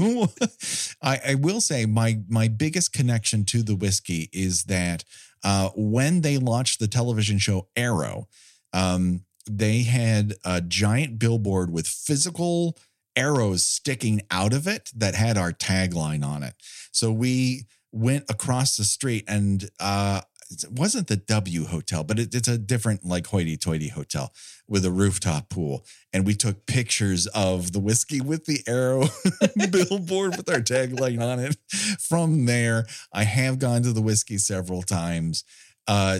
I, 1.01 1.19
I 1.27 1.35
will 1.35 1.61
say 1.61 1.85
my 1.85 2.21
my 2.27 2.47
biggest 2.47 2.93
connection 2.93 3.45
to 3.45 3.61
the 3.61 3.75
whiskey 3.75 4.29
is 4.31 4.63
that 4.65 5.03
uh, 5.43 5.69
when 5.75 6.21
they 6.21 6.37
launched 6.37 6.79
the 6.79 6.87
television 6.87 7.37
show 7.37 7.67
Arrow, 7.75 8.27
um, 8.73 9.25
they 9.49 9.83
had 9.83 10.35
a 10.45 10.61
giant 10.61 11.19
billboard 11.19 11.71
with 11.71 11.87
physical 11.87 12.77
arrows 13.15 13.63
sticking 13.63 14.21
out 14.31 14.53
of 14.53 14.67
it 14.67 14.89
that 14.95 15.15
had 15.15 15.37
our 15.37 15.51
tagline 15.51 16.23
on 16.23 16.43
it. 16.43 16.53
So 16.91 17.11
we 17.11 17.65
went 17.91 18.25
across 18.29 18.77
the 18.77 18.83
street 18.83 19.25
and 19.27 19.69
uh, 19.79 20.21
it 20.49 20.65
wasn't 20.71 21.07
the 21.07 21.15
W 21.15 21.65
Hotel, 21.65 22.03
but 22.03 22.17
it, 22.17 22.33
it's 22.33 22.47
a 22.47 22.57
different 22.57 23.05
like 23.05 23.27
hoity-toity 23.27 23.89
hotel 23.89 24.33
with 24.67 24.83
a 24.83 24.91
rooftop 24.91 25.49
pool, 25.49 25.85
and 26.11 26.25
we 26.25 26.33
took 26.33 26.65
pictures 26.65 27.27
of 27.27 27.71
the 27.71 27.79
whiskey 27.79 28.19
with 28.19 28.45
the 28.45 28.61
arrow 28.67 29.07
billboard 29.71 30.37
with 30.37 30.49
our 30.49 30.59
tagline 30.59 31.21
on 31.21 31.39
it. 31.39 31.55
From 31.99 32.45
there, 32.45 32.85
I 33.13 33.23
have 33.23 33.59
gone 33.59 33.83
to 33.83 33.93
the 33.93 34.01
whiskey 34.01 34.37
several 34.37 34.81
times. 34.81 35.43
Uh, 35.87 36.19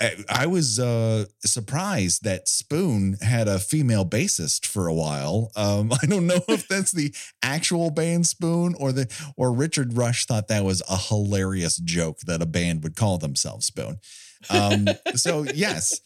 I, 0.00 0.24
I 0.28 0.46
was 0.46 0.78
uh, 0.78 1.26
surprised 1.44 2.24
that 2.24 2.48
Spoon 2.48 3.16
had 3.20 3.48
a 3.48 3.58
female 3.58 4.04
bassist 4.04 4.66
for 4.66 4.86
a 4.86 4.94
while. 4.94 5.50
Um, 5.56 5.92
I 6.02 6.06
don't 6.06 6.26
know 6.26 6.40
if 6.48 6.68
that's 6.68 6.92
the 6.92 7.14
actual 7.42 7.90
band 7.90 8.26
Spoon 8.26 8.74
or 8.78 8.92
the 8.92 9.08
or 9.36 9.52
Richard 9.52 9.96
Rush 9.96 10.26
thought 10.26 10.48
that 10.48 10.64
was 10.64 10.82
a 10.88 10.96
hilarious 10.96 11.76
joke 11.76 12.20
that 12.20 12.42
a 12.42 12.46
band 12.46 12.82
would 12.82 12.96
call 12.96 13.18
themselves 13.18 13.66
Spoon. 13.66 13.98
Um, 14.48 14.88
so 15.14 15.42
yes, 15.42 16.00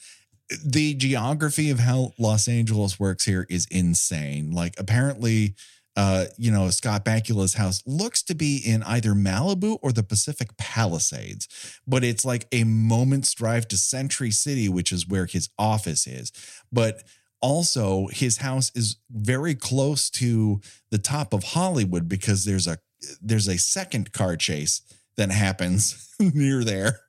the 0.64 0.94
geography 0.94 1.70
of 1.70 1.78
how 1.78 2.12
Los 2.18 2.48
Angeles 2.48 3.00
works 3.00 3.24
here 3.24 3.46
is 3.48 3.66
insane. 3.70 4.50
Like 4.50 4.74
apparently, 4.78 5.54
uh, 5.96 6.26
you 6.36 6.50
know, 6.50 6.70
Scott 6.70 7.04
Bakula's 7.04 7.54
house 7.54 7.82
looks 7.86 8.22
to 8.24 8.34
be 8.34 8.60
in 8.64 8.82
either 8.82 9.12
Malibu 9.12 9.78
or 9.80 9.92
the 9.92 10.02
Pacific 10.02 10.56
Palisades, 10.56 11.48
but 11.86 12.02
it's 12.02 12.24
like 12.24 12.46
a 12.50 12.64
moment's 12.64 13.32
drive 13.32 13.68
to 13.68 13.76
Century 13.76 14.32
City, 14.32 14.68
which 14.68 14.90
is 14.90 15.06
where 15.06 15.26
his 15.26 15.48
office 15.58 16.06
is. 16.06 16.32
But 16.72 17.04
also, 17.40 18.08
his 18.08 18.38
house 18.38 18.72
is 18.74 18.96
very 19.10 19.54
close 19.54 20.10
to 20.10 20.60
the 20.90 20.98
top 20.98 21.32
of 21.32 21.44
Hollywood 21.44 22.08
because 22.08 22.44
there's 22.44 22.66
a 22.66 22.78
there's 23.20 23.48
a 23.48 23.58
second 23.58 24.12
car 24.12 24.34
chase 24.34 24.80
that 25.16 25.30
happens 25.30 26.08
near 26.18 26.64
there. 26.64 27.00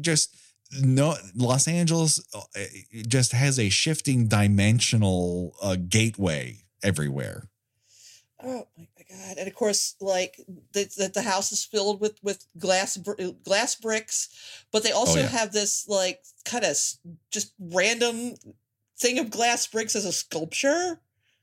Just 0.00 0.36
no 0.80 1.16
Los 1.34 1.66
Angeles 1.66 2.22
uh, 2.34 2.60
just 3.08 3.32
has 3.32 3.58
a 3.58 3.68
shifting 3.68 4.28
dimensional 4.28 5.56
uh, 5.62 5.76
gateway 5.88 6.58
everywhere. 6.82 7.49
Oh 8.44 8.66
my 8.78 8.86
god! 9.08 9.38
And 9.38 9.48
of 9.48 9.54
course, 9.54 9.96
like 10.00 10.40
the, 10.72 10.84
the 10.96 11.10
the 11.12 11.22
house 11.22 11.52
is 11.52 11.64
filled 11.64 12.00
with 12.00 12.18
with 12.22 12.46
glass 12.58 12.96
br- 12.96 13.20
uh, 13.20 13.30
glass 13.44 13.74
bricks, 13.74 14.28
but 14.72 14.82
they 14.82 14.92
also 14.92 15.18
Oh, 15.18 15.22
yeah. 15.22 15.28
have 15.28 15.52
this 15.52 15.86
like 15.88 16.22
kind 16.44 16.64
of 16.64 16.76
just 17.30 17.52
random 17.58 18.34
thing 18.98 19.18
of 19.18 19.30
glass 19.30 19.66
bricks 19.66 19.94
as 19.96 20.04
a 20.04 20.12
sculpture, 20.12 21.00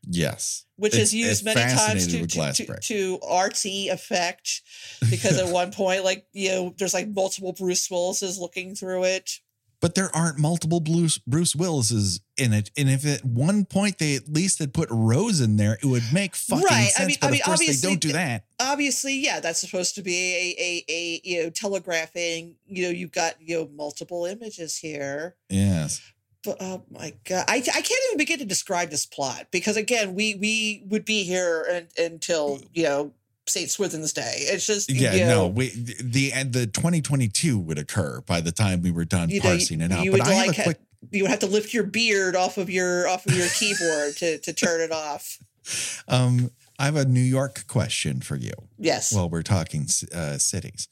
Yes. 0.10 0.66
which 0.76 0.94
It's- 0.94 1.08
is 1.10 1.14
used 1.14 1.44
many 1.46 1.60
times 1.60 2.08
to 2.08 2.26
to, 2.28 2.54
to, 2.54 2.80
to 2.80 3.20
artsy 3.20 3.92
effect. 3.92 4.62
Because 5.10 5.38
at 5.38 5.48
one 5.54 5.72
point, 5.72 6.04
like 6.04 6.26
you 6.34 6.50
know, 6.50 6.74
there's 6.78 6.94
like 6.94 7.08
multiple 7.10 7.54
Bruce 7.54 7.90
willis 7.92 8.24
is 8.24 8.38
looking 8.40 8.76
through 8.76 9.04
it. 9.06 9.40
But 9.82 9.96
there 9.96 10.10
aren't 10.16 10.40
multiple 10.40 10.80
Bruce 10.80 11.18
Bruce 11.20 11.56
Willises 11.56 12.20
in 12.38 12.54
it. 12.54 12.72
And 12.78 12.90
if 12.90 13.06
at 13.06 13.24
one 13.24 13.66
point 13.66 14.00
they 14.00 14.16
at 14.16 14.28
least 14.28 14.60
had 14.60 14.74
put 14.74 14.90
Rose 14.92 15.40
in 15.42 15.58
there, 15.58 15.74
it 15.82 15.86
would 15.86 16.04
make 16.12 16.36
fucking 16.36 16.64
Right, 16.66 16.92
I 16.98 17.06
mean- 17.06 17.18
but 17.22 17.28
I 17.28 17.32
mean, 17.32 17.42
of 17.42 17.46
course 17.46 17.60
they 17.60 17.66
obviously 17.66 17.90
don't 17.90 18.02
do 18.02 18.12
that. 18.14 18.46
obviously, 18.60 19.16
yeah, 19.16 19.40
that's 19.40 19.60
supposed 19.60 19.96
to 19.96 20.02
be 20.02 20.16
a, 20.36 20.62
a, 20.62 20.92
a 20.92 21.22
you 21.24 21.44
know 21.44 21.50
telegraphing. 21.50 22.56
You 22.66 22.84
know, 22.86 22.90
you've 22.90 23.12
got 23.12 23.36
you 23.40 23.58
know 23.58 23.70
multiple 23.76 24.26
images 24.26 24.78
here. 24.78 25.36
Yes. 25.50 26.02
But 26.44 26.58
oh 26.62 26.84
my 26.90 27.14
god, 27.26 27.46
I, 27.48 27.56
I 27.58 27.60
can't 27.60 28.02
even 28.08 28.18
begin 28.18 28.40
to 28.40 28.46
describe 28.46 28.90
this 28.90 29.06
plot 29.06 29.48
because 29.52 29.76
again, 29.76 30.14
we 30.14 30.36
we 30.36 30.84
would 30.88 31.04
be 31.04 31.24
here 31.24 31.66
and, 31.70 31.88
until 31.98 32.62
you 32.74 32.84
know 32.84 33.14
St. 33.50 33.70
Swithin's 33.70 34.14
Day. 34.14 34.34
It's 34.38 34.66
just 34.66 34.92
Yeah, 34.92 35.14
you 35.14 35.26
know, 35.26 35.44
no, 35.44 35.48
we 35.48 35.70
the 35.70 36.32
and 36.34 36.54
the 36.54 36.68
2022 36.68 37.60
would 37.60 37.78
occur 37.78 38.22
by 38.22 38.42
the 38.42 38.52
time 38.52 38.82
we 38.82 38.92
were 38.92 39.06
done 39.06 39.30
You 39.30 39.42
know, 39.42 39.50
parsing 39.50 39.82
it 39.82 39.92
out. 39.92 40.04
you 40.04 40.12
But 40.12 40.22
would 40.22 40.28
I 40.28 40.34
have 40.34 40.48
like 40.48 40.60
a 40.60 40.64
quick 40.64 40.80
you 41.12 41.24
would 41.24 41.32
have 41.32 41.40
to 41.40 41.48
lift 41.48 41.74
your 41.74 41.84
beard 41.84 42.36
off 42.36 42.58
of 42.58 42.70
your 42.70 43.08
off 43.08 43.26
of 43.26 43.36
your 43.36 43.48
keyboard 43.50 44.18
to 44.18 44.38
to 44.40 44.54
turn 44.54 44.82
it 44.82 44.92
off. 44.92 45.40
um 46.08 46.52
I 46.80 46.86
have 46.86 46.96
a 46.96 47.06
New 47.06 47.20
York 47.20 47.66
question 47.68 48.22
for 48.22 48.36
you. 48.36 48.54
Yes. 48.78 49.12
Well, 49.14 49.30
we're 49.30 49.42
talking 49.42 49.88
uh, 50.14 50.38
cities. 50.38 50.88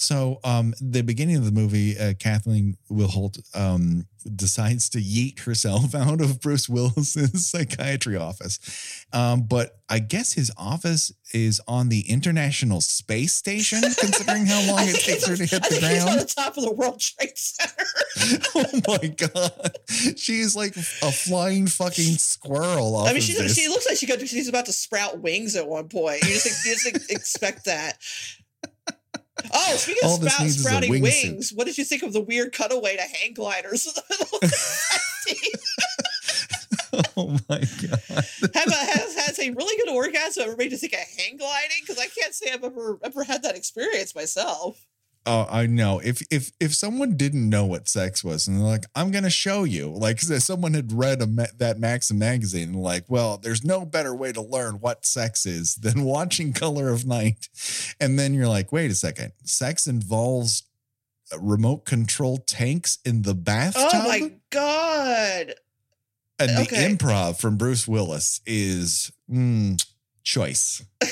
So, 0.00 0.40
um, 0.44 0.72
the 0.80 1.02
beginning 1.02 1.36
of 1.36 1.44
the 1.44 1.52
movie, 1.52 1.98
uh, 1.98 2.14
Kathleen 2.18 2.78
Wilhoite 2.90 3.38
um, 3.54 4.06
decides 4.34 4.88
to 4.90 4.98
yeet 4.98 5.40
herself 5.40 5.94
out 5.94 6.22
of 6.22 6.40
Bruce 6.40 6.70
Willis's 6.70 7.46
psychiatry 7.50 8.16
office. 8.16 9.04
Um, 9.12 9.42
but 9.42 9.78
I 9.90 9.98
guess 9.98 10.32
his 10.32 10.50
office 10.56 11.12
is 11.34 11.60
on 11.68 11.90
the 11.90 12.10
International 12.10 12.80
Space 12.80 13.34
Station, 13.34 13.82
considering 13.98 14.46
how 14.46 14.66
long 14.68 14.88
it 14.88 15.00
takes 15.00 15.26
her 15.26 15.36
to 15.36 15.44
hit 15.44 15.62
I 15.64 15.68
the 15.68 15.74
he's 15.74 16.00
on 16.00 16.06
ground. 16.06 16.20
the 16.20 16.24
top 16.34 16.56
of 16.56 16.64
the 16.64 16.72
World 16.72 16.98
Trade 16.98 17.36
Center. 17.36 17.84
oh 18.54 18.80
my 18.88 19.08
god, 19.08 19.78
she 20.16 20.40
is 20.40 20.56
like 20.56 20.76
a 20.76 21.12
flying 21.12 21.66
fucking 21.66 22.14
squirrel. 22.16 22.96
I 22.96 23.12
mean, 23.12 23.20
she, 23.20 23.34
she 23.48 23.68
looks 23.68 23.86
like 23.86 23.98
she 23.98 24.06
got, 24.06 24.20
she's 24.20 24.48
about 24.48 24.64
to 24.66 24.72
sprout 24.72 25.20
wings 25.20 25.56
at 25.56 25.68
one 25.68 25.88
point. 25.88 26.22
You 26.22 26.30
just, 26.30 26.64
you 26.64 26.72
just 26.72 27.10
expect 27.10 27.66
that. 27.66 27.98
Oh, 29.52 29.76
speaking 29.76 30.08
All 30.08 30.16
of 30.16 30.20
this 30.20 30.32
sprout, 30.32 30.44
needs 30.44 30.60
sprouting 30.60 30.90
wingsuit. 30.92 31.02
wings, 31.02 31.52
what 31.52 31.66
did 31.66 31.78
you 31.78 31.84
think 31.84 32.02
of 32.02 32.12
the 32.12 32.20
weird 32.20 32.52
cutaway 32.52 32.96
to 32.96 33.02
hang 33.02 33.34
gliders? 33.34 33.86
oh 37.16 37.38
my 37.48 37.58
god. 37.58 38.24
have 38.54 38.68
a, 38.68 38.74
has, 38.74 39.14
has 39.14 39.38
a 39.38 39.50
really 39.50 39.76
good 39.84 39.94
orgasm. 39.94 40.42
Everybody 40.44 40.70
just 40.70 40.80
think 40.80 40.94
of 40.94 41.00
hang 41.00 41.36
gliding 41.36 41.78
because 41.82 41.98
I 41.98 42.06
can't 42.06 42.34
say 42.34 42.50
I've 42.52 42.64
ever 42.64 42.98
ever 43.02 43.24
had 43.24 43.42
that 43.42 43.56
experience 43.56 44.14
myself. 44.14 44.86
Oh, 45.26 45.46
I 45.50 45.66
know. 45.66 46.00
If 46.02 46.22
if 46.30 46.50
if 46.58 46.74
someone 46.74 47.16
didn't 47.16 47.48
know 47.48 47.66
what 47.66 47.88
sex 47.88 48.24
was 48.24 48.48
and 48.48 48.56
they're 48.56 48.66
like, 48.66 48.86
"I'm 48.94 49.10
going 49.10 49.24
to 49.24 49.30
show 49.30 49.64
you," 49.64 49.88
like 49.90 50.22
if 50.30 50.42
someone 50.42 50.72
had 50.72 50.92
read 50.92 51.20
a 51.20 51.26
ma- 51.26 51.44
that 51.58 51.78
Maxim 51.78 52.18
magazine 52.18 52.70
and 52.70 52.82
like, 52.82 53.04
well, 53.08 53.36
there's 53.36 53.62
no 53.62 53.84
better 53.84 54.14
way 54.14 54.32
to 54.32 54.40
learn 54.40 54.76
what 54.80 55.04
sex 55.04 55.44
is 55.44 55.74
than 55.82 56.04
watching 56.04 56.52
Color 56.52 56.88
of 56.88 57.06
Night, 57.06 57.48
and 58.00 58.18
then 58.18 58.32
you're 58.32 58.48
like, 58.48 58.72
wait 58.72 58.90
a 58.90 58.94
second, 58.94 59.32
sex 59.44 59.86
involves 59.86 60.62
remote 61.38 61.84
control 61.84 62.38
tanks 62.38 62.98
in 63.04 63.22
the 63.22 63.34
bathtub, 63.34 63.90
Oh 63.92 64.08
my 64.08 64.32
god! 64.50 65.54
and 66.40 66.50
the 66.50 66.66
improv 66.74 67.38
from 67.38 67.56
Bruce 67.58 67.86
Willis 67.86 68.40
is 68.46 69.12
mm, 69.30 69.80
choice. 70.22 70.84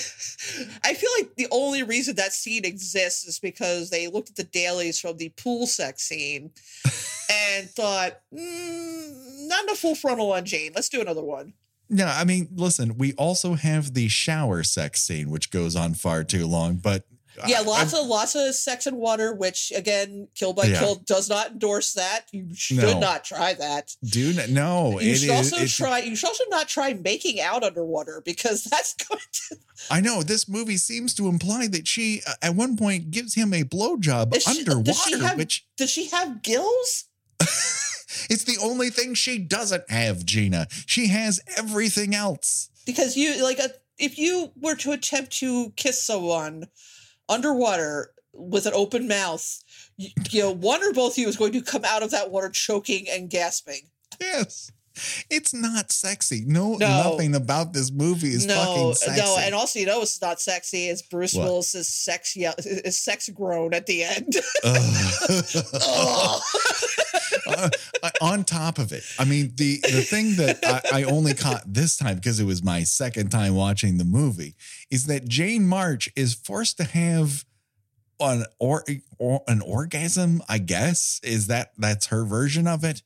I 0.85 0.95
feel 0.95 1.11
like 1.19 1.35
the 1.37 1.49
only 1.51 1.83
reason 1.83 2.17
that 2.17 2.33
scene 2.33 2.65
exists 2.65 3.27
is 3.27 3.39
because 3.39 3.91
they 3.91 4.09
looked 4.09 4.31
at 4.31 4.37
the 4.37 4.45
dailies 4.45 5.01
from 5.01 5.17
the 5.17 5.31
pool 5.31 5.67
sex 5.67 6.03
scene 6.03 6.51
and 7.31 7.69
thought, 7.71 8.21
mm, 8.33 9.49
not 9.49 9.71
a 9.71 9.75
full 9.75 9.95
frontal 9.95 10.33
on 10.33 10.45
Jane. 10.45 10.73
Let's 10.75 10.89
do 10.89 11.01
another 11.01 11.23
one. 11.23 11.55
No, 11.91 12.07
I 12.07 12.25
mean, 12.25 12.49
listen, 12.55 12.99
we 12.99 13.15
also 13.15 13.55
have 13.55 13.95
the 13.95 14.09
shower 14.09 14.63
sex 14.63 15.03
scene, 15.03 15.31
which 15.31 15.51
goes 15.51 15.75
on 15.75 15.95
far 15.95 16.23
too 16.23 16.47
long, 16.47 16.77
but 16.77 17.05
Yeah, 17.47 17.61
lots 17.61 17.95
I- 17.95 18.01
of 18.01 18.07
lots 18.07 18.35
of 18.35 18.55
sex 18.55 18.87
and 18.87 18.97
water, 18.97 19.35
which 19.35 19.73
again, 19.75 20.29
Kill 20.35 20.53
by 20.53 20.65
Yeah. 20.65 20.79
Kill 20.81 20.95
does 20.97 21.29
not 21.29 21.53
endorse 21.53 21.93
that. 21.93 22.27
You 22.33 22.49
should 22.55 22.79
No. 22.79 22.99
not 22.99 23.25
try 23.25 23.55
that. 23.55 23.95
do 24.05 24.35
n- 24.39 24.53
no. 24.55 24.99
You 25.01 25.13
it 25.13 25.19
should 25.19 25.31
is- 25.31 25.53
also 25.53 25.67
try. 25.67 25.99
You 26.01 26.17
should 26.17 26.29
also 26.29 26.45
not 26.49 26.69
try 26.69 26.95
making 26.95 27.41
out 27.41 27.63
underwater 27.63 28.23
because 28.25 28.65
that's 28.71 28.95
going 28.95 29.21
to. 29.49 29.57
I 29.91 30.01
know 30.01 30.23
this 30.23 30.49
movie 30.49 30.77
seems 30.79 31.15
to 31.15 31.29
imply 31.29 31.69
that 31.69 31.87
she, 31.87 32.23
uh, 32.27 32.35
at 32.43 32.55
one 32.55 32.77
point, 32.77 33.11
gives 33.11 33.35
him 33.35 33.53
a 33.55 33.63
blowjob 33.63 34.33
underwater, 34.47 34.83
does 34.83 35.03
she 35.05 35.19
have- 35.21 35.37
which 35.39 35.67
Does 35.77 35.91
she 35.91 36.07
have 36.09 36.43
gills? 36.43 37.05
it's 38.31 38.45
the 38.45 38.59
only 38.61 38.91
thing 38.91 39.15
she 39.15 39.39
doesn't 39.39 39.89
have. 39.91 40.25
Gena, 40.25 40.67
she 40.87 41.09
has 41.09 41.41
everything 41.57 42.15
else. 42.15 42.69
because 42.87 43.17
you 43.17 43.43
like 43.43 43.59
a, 43.59 43.71
if 43.99 44.17
you 44.19 44.51
were 44.61 44.75
to 44.77 44.93
attempt 44.93 45.33
to 45.39 45.71
kiss 45.77 46.03
someone 46.03 46.67
underwater 47.29 48.13
with 48.33 48.67
an 48.67 48.73
open 48.75 49.09
mouth 49.09 49.63
you, 49.97 50.11
you 50.31 50.43
know 50.43 50.51
one 50.53 50.83
or 50.83 50.93
both 50.93 51.13
of 51.15 51.19
you 51.19 51.29
is 51.29 51.37
going 51.37 51.53
to 51.53 51.63
come 51.63 51.85
out 51.85 52.03
of 52.03 52.11
that 52.11 52.31
water 52.31 52.51
choking 52.51 53.07
and 53.11 53.31
gasping 53.31 53.83
Yes. 54.21 54.73
It's 55.31 55.55
not 55.55 55.93
sexy. 55.93 56.43
No, 56.45 56.75
No. 56.75 56.89
nothing 57.13 57.37
about 57.37 57.73
this 57.73 57.93
movie 57.93 58.31
is 58.31 58.47
no 58.47 58.57
fucking 58.57 58.95
sexy. 58.95 59.21
no 59.21 59.37
and 59.39 59.55
also 59.55 59.79
you 59.79 59.87
know 59.87 60.03
it's 60.03 60.21
not 60.21 60.41
sexy 60.41 60.89
is 60.89 61.03
bruce 61.03 61.35
What? 61.35 61.45
willis's 61.45 61.89
sex 61.89 62.35
yell 62.35 62.55
is 62.59 62.99
sex 62.99 63.29
groan 63.29 63.75
at 63.75 63.87
the 63.87 64.03
end. 64.03 64.35
Uh, 67.49 67.71
on 68.21 68.45
top 68.45 68.79
of 68.79 68.93
it, 68.93 69.03
I 69.19 69.25
mean 69.25 69.53
the 69.57 69.79
the 69.83 70.03
thing 70.03 70.37
that 70.37 70.59
I, 70.93 71.01
I 71.01 71.03
only 71.05 71.35
caught 71.35 71.63
this 71.67 71.97
time 71.97 72.17
because 72.17 72.39
it 72.41 72.45
was 72.45 72.63
my 72.63 72.83
second 72.83 73.31
time 73.31 73.55
watching 73.55 73.97
the 73.99 74.05
movie 74.05 74.55
is 74.91 75.07
that 75.07 75.27
Jane 75.29 75.67
March 75.67 76.11
is 76.15 76.35
forced 76.35 76.77
to 76.77 76.85
have 76.85 77.45
an 78.21 78.45
or, 78.59 78.85
or 79.19 79.43
an 79.49 79.63
orgasm. 79.63 80.43
I 80.49 80.59
guess 80.59 81.21
is 81.23 81.47
that 81.47 81.73
that's 81.79 82.07
her 82.07 82.25
version 82.25 82.67
of 82.67 82.85
it. 82.85 83.03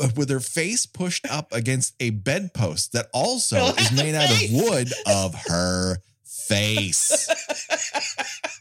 uh, 0.00 0.08
With 0.16 0.30
her 0.30 0.40
face 0.40 0.86
pushed 0.86 1.26
up 1.30 1.52
against 1.52 1.94
a 2.00 2.10
bedpost 2.10 2.92
that 2.92 3.08
also 3.12 3.66
is 3.78 3.92
made 3.92 4.14
out 4.14 4.30
of 4.30 4.52
wood 4.52 4.92
of 5.06 5.34
her 5.46 5.98
face. 6.24 7.28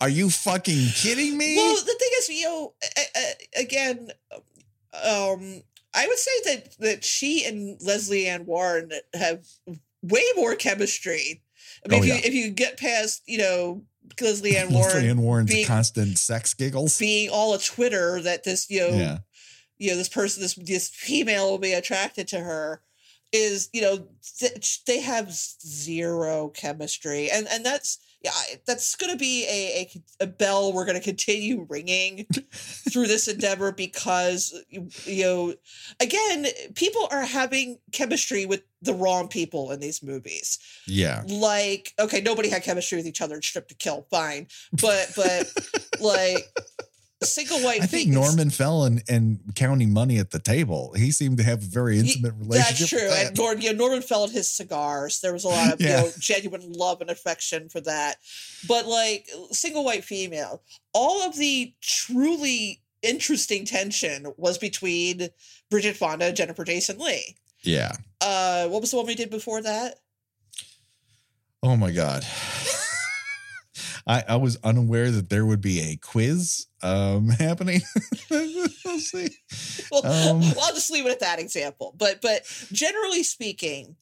Are 0.02 0.10
you 0.10 0.30
fucking 0.30 0.88
kidding 0.96 1.38
me? 1.38 1.56
well 1.58 1.76
the 1.76 1.96
thing 2.00 2.10
is 2.20 2.30
you 2.30 2.44
know 2.46 2.74
again 3.58 4.10
um 4.94 5.62
i 5.94 6.08
would 6.08 6.18
say 6.18 6.32
that 6.46 6.76
that 6.80 7.04
she 7.04 7.46
and 7.46 7.80
lesley 7.82 8.28
ann 8.28 8.46
warren 8.46 8.92
have 9.14 9.46
way 10.02 10.24
more 10.36 10.56
chemistry 10.56 11.42
i 11.86 11.90
mean 11.90 12.00
Oh, 12.02 12.04
if, 12.04 12.08
yeah. 12.08 12.16
you, 12.16 12.22
if 12.24 12.34
you 12.34 12.50
get 12.52 12.78
past 12.80 13.22
you 13.28 13.38
know 13.38 13.84
lesley 14.22 14.58
ann 14.58 14.70
warren 14.74 14.94
Lesley 14.94 15.10
Ann 15.10 15.22
Warren's 15.22 15.52
being- 15.52 15.66
constant 15.68 16.18
sex 16.18 16.54
giggles. 16.54 16.98
being 16.98 17.30
all 17.30 17.54
a 17.54 17.60
twitter 17.60 18.22
that 18.22 18.44
this 18.44 18.70
you 18.70 18.80
know 18.82 18.90
yeah. 18.98 19.18
you 19.78 19.92
know 19.92 19.98
this 19.98 20.10
person 20.10 20.42
this 20.42 20.56
this 20.56 20.90
female 20.90 21.50
will 21.52 21.60
be 21.60 21.74
attracted 21.74 22.28
to 22.30 22.40
her 22.40 22.82
is 23.32 23.70
you 23.74 23.82
know 23.82 24.08
th- 24.40 24.84
they 24.86 25.02
have 25.02 25.32
zero 25.32 26.50
chemistry 26.50 27.30
and 27.30 27.48
and 27.52 27.64
that's 27.64 28.00
yeah 28.22 28.32
that's 28.66 28.96
going 28.96 29.12
to 29.12 29.18
be 29.18 29.46
a, 29.46 29.90
a 30.22 30.24
a 30.24 30.28
bell 30.28 30.74
we're 30.74 30.86
going 30.86 30.98
to 30.98 31.04
continue 31.04 31.66
ringing 31.70 32.26
through 32.54 33.08
this 33.08 33.28
endeavor 33.28 33.72
because 33.72 34.54
you 34.70 34.90
you 35.06 35.24
know 35.24 35.54
again 36.02 36.46
people 36.76 37.08
are 37.12 37.24
having 37.26 37.80
chemistry 37.92 38.46
with 38.46 38.64
the 38.82 38.94
wrong 38.94 39.28
people 39.28 39.72
in 39.72 39.80
these 39.80 40.02
movies 40.04 40.60
Yeah. 40.88 41.24
like 41.28 41.94
okay 42.00 42.22
nobody 42.22 42.50
had 42.50 42.64
chemistry 42.64 42.98
with 42.98 43.08
each 43.08 43.22
other 43.22 43.36
in 43.36 43.42
Stripped 43.42 43.70
to 43.70 43.76
Kill 43.76 44.06
fine 44.10 44.48
but 44.74 45.12
but 45.16 45.52
like 46.00 46.44
single 47.26 47.60
white 47.60 47.82
I 47.82 47.86
think 47.86 48.10
Norman 48.10 48.50
Fell 48.50 48.86
and, 48.86 49.04
and 49.10 49.40
counting 49.56 49.92
money 49.92 50.18
at 50.20 50.32
the 50.32 50.40
table. 50.40 50.94
He 50.96 51.12
seemed 51.12 51.38
to 51.38 51.44
have 51.44 51.62
a 51.62 51.66
very 51.66 52.00
intimate 52.00 52.34
relationship. 52.38 52.78
That's 52.78 52.90
true. 52.90 53.10
that. 53.10 53.28
And 53.28 53.38
Norman, 53.38 53.62
you 53.62 53.74
know, 53.74 53.78
Norman 53.86 54.02
felt 54.02 54.32
his 54.32 54.50
cigars. 54.50 55.20
There 55.20 55.34
was 55.34 55.44
a 55.44 55.50
lot 55.50 55.74
of 55.74 55.82
Yeah. 55.82 55.98
you 56.00 56.06
know, 56.06 56.12
genuine 56.20 56.72
love 56.72 57.02
and 57.02 57.10
affection 57.10 57.68
for 57.70 57.82
that. 57.82 58.18
But 58.68 58.88
like 58.88 59.28
single 59.52 59.84
white 59.84 60.04
female, 60.06 60.62
all 60.94 61.22
of 61.28 61.36
the 61.38 61.74
truly 61.82 62.82
interesting 63.02 63.66
tension 63.66 64.28
was 64.38 64.58
between 64.58 65.28
Bridget 65.70 65.98
Fonda 65.98 66.26
and 66.28 66.36
Jennifer 66.38 66.64
Jason 66.64 67.00
Lee. 67.00 67.36
yeah. 67.64 67.94
Uh, 68.22 68.68
what 68.68 68.82
was 68.82 68.92
the 68.92 68.98
one 68.98 69.06
we 69.08 69.16
did 69.16 69.30
before 69.30 69.62
that? 69.62 69.96
Oh 71.64 71.76
my 71.78 71.92
God. 71.92 72.26
I, 74.10 74.24
I 74.28 74.36
was 74.38 74.58
unaware 74.64 75.12
that 75.12 75.30
there 75.30 75.46
would 75.46 75.62
be 75.62 75.82
a 75.82 75.96
quiz 75.96 76.66
um, 76.82 77.30
happening. 77.40 77.82
we'll 78.32 79.00
see. 79.00 79.30
Well, 79.92 80.06
Um, 80.06 80.42
well, 80.42 80.62
I'll 80.64 80.74
just 80.74 80.92
leave 80.92 81.06
it 81.06 81.12
at 81.12 81.20
that 81.22 81.40
example. 81.40 81.94
But 81.98 82.22
but 82.22 82.44
generally 82.72 83.24
speaking, 83.24 83.96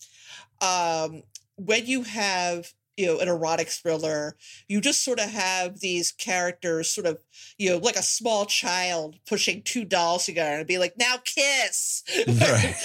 um, 0.61 1.23
when 1.55 1.85
you 1.85 2.03
have 2.03 2.73
you 2.95 3.05
know 3.05 3.19
an 3.19 3.27
erotic 3.27 3.67
thriller, 3.69 4.35
you 4.67 4.81
just 4.81 5.03
sort 5.03 5.19
of 5.19 5.29
have 5.29 5.79
these 5.79 6.11
characters 6.11 6.89
sort 6.89 7.07
of 7.07 7.19
you 7.57 7.69
know 7.69 7.77
like 7.77 7.95
a 7.95 8.03
small 8.03 8.45
child 8.45 9.15
pushing 9.27 9.61
two 9.61 9.85
dolls 9.85 10.25
together 10.25 10.57
and 10.57 10.67
be 10.67 10.77
like, 10.77 10.97
now 10.97 11.15
kiss. 11.23 12.03
Right. 12.27 12.75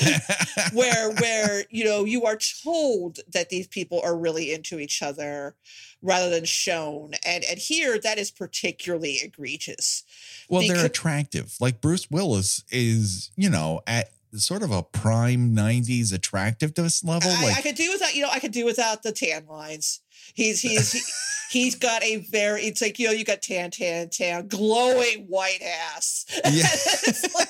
where 0.72 1.12
where 1.12 1.64
you 1.70 1.84
know 1.84 2.04
you 2.04 2.24
are 2.24 2.38
told 2.64 3.20
that 3.32 3.48
these 3.48 3.68
people 3.68 4.00
are 4.04 4.16
really 4.16 4.52
into 4.52 4.78
each 4.78 5.02
other 5.02 5.56
rather 6.02 6.28
than 6.30 6.44
shown 6.44 7.12
and 7.24 7.44
and 7.44 7.58
here 7.58 7.98
that 7.98 8.18
is 8.18 8.30
particularly 8.30 9.18
egregious 9.22 10.04
well, 10.48 10.62
they're 10.68 10.84
attractive. 10.84 11.54
Like 11.60 11.80
Bruce 11.80 12.10
Willis 12.10 12.62
is, 12.70 13.30
you 13.36 13.48
know, 13.48 13.80
at 13.86 14.10
sort 14.34 14.62
of 14.62 14.70
a 14.70 14.82
prime 14.82 15.54
90s 15.56 16.12
attractiveness 16.12 17.02
level. 17.04 17.30
I, 17.30 17.42
like, 17.44 17.58
I 17.58 17.62
could 17.62 17.74
do 17.74 17.90
without, 17.92 18.14
you 18.14 18.22
know, 18.22 18.28
I 18.30 18.38
could 18.38 18.52
do 18.52 18.64
without 18.66 19.02
the 19.02 19.12
tan 19.12 19.46
lines. 19.46 20.00
He's 20.34 20.60
he's 20.60 20.92
he, 20.92 21.00
he's 21.58 21.74
got 21.74 22.02
a 22.02 22.16
very 22.16 22.62
it's 22.64 22.82
like 22.82 22.98
you 22.98 23.06
know 23.06 23.12
you 23.12 23.24
got 23.24 23.42
tan 23.42 23.70
tan 23.70 24.10
tan 24.10 24.46
glowing 24.48 25.24
white 25.28 25.62
ass 25.62 26.26
Yeah. 26.44 26.50
and, 26.50 26.64
it's 26.64 27.34
like, 27.34 27.48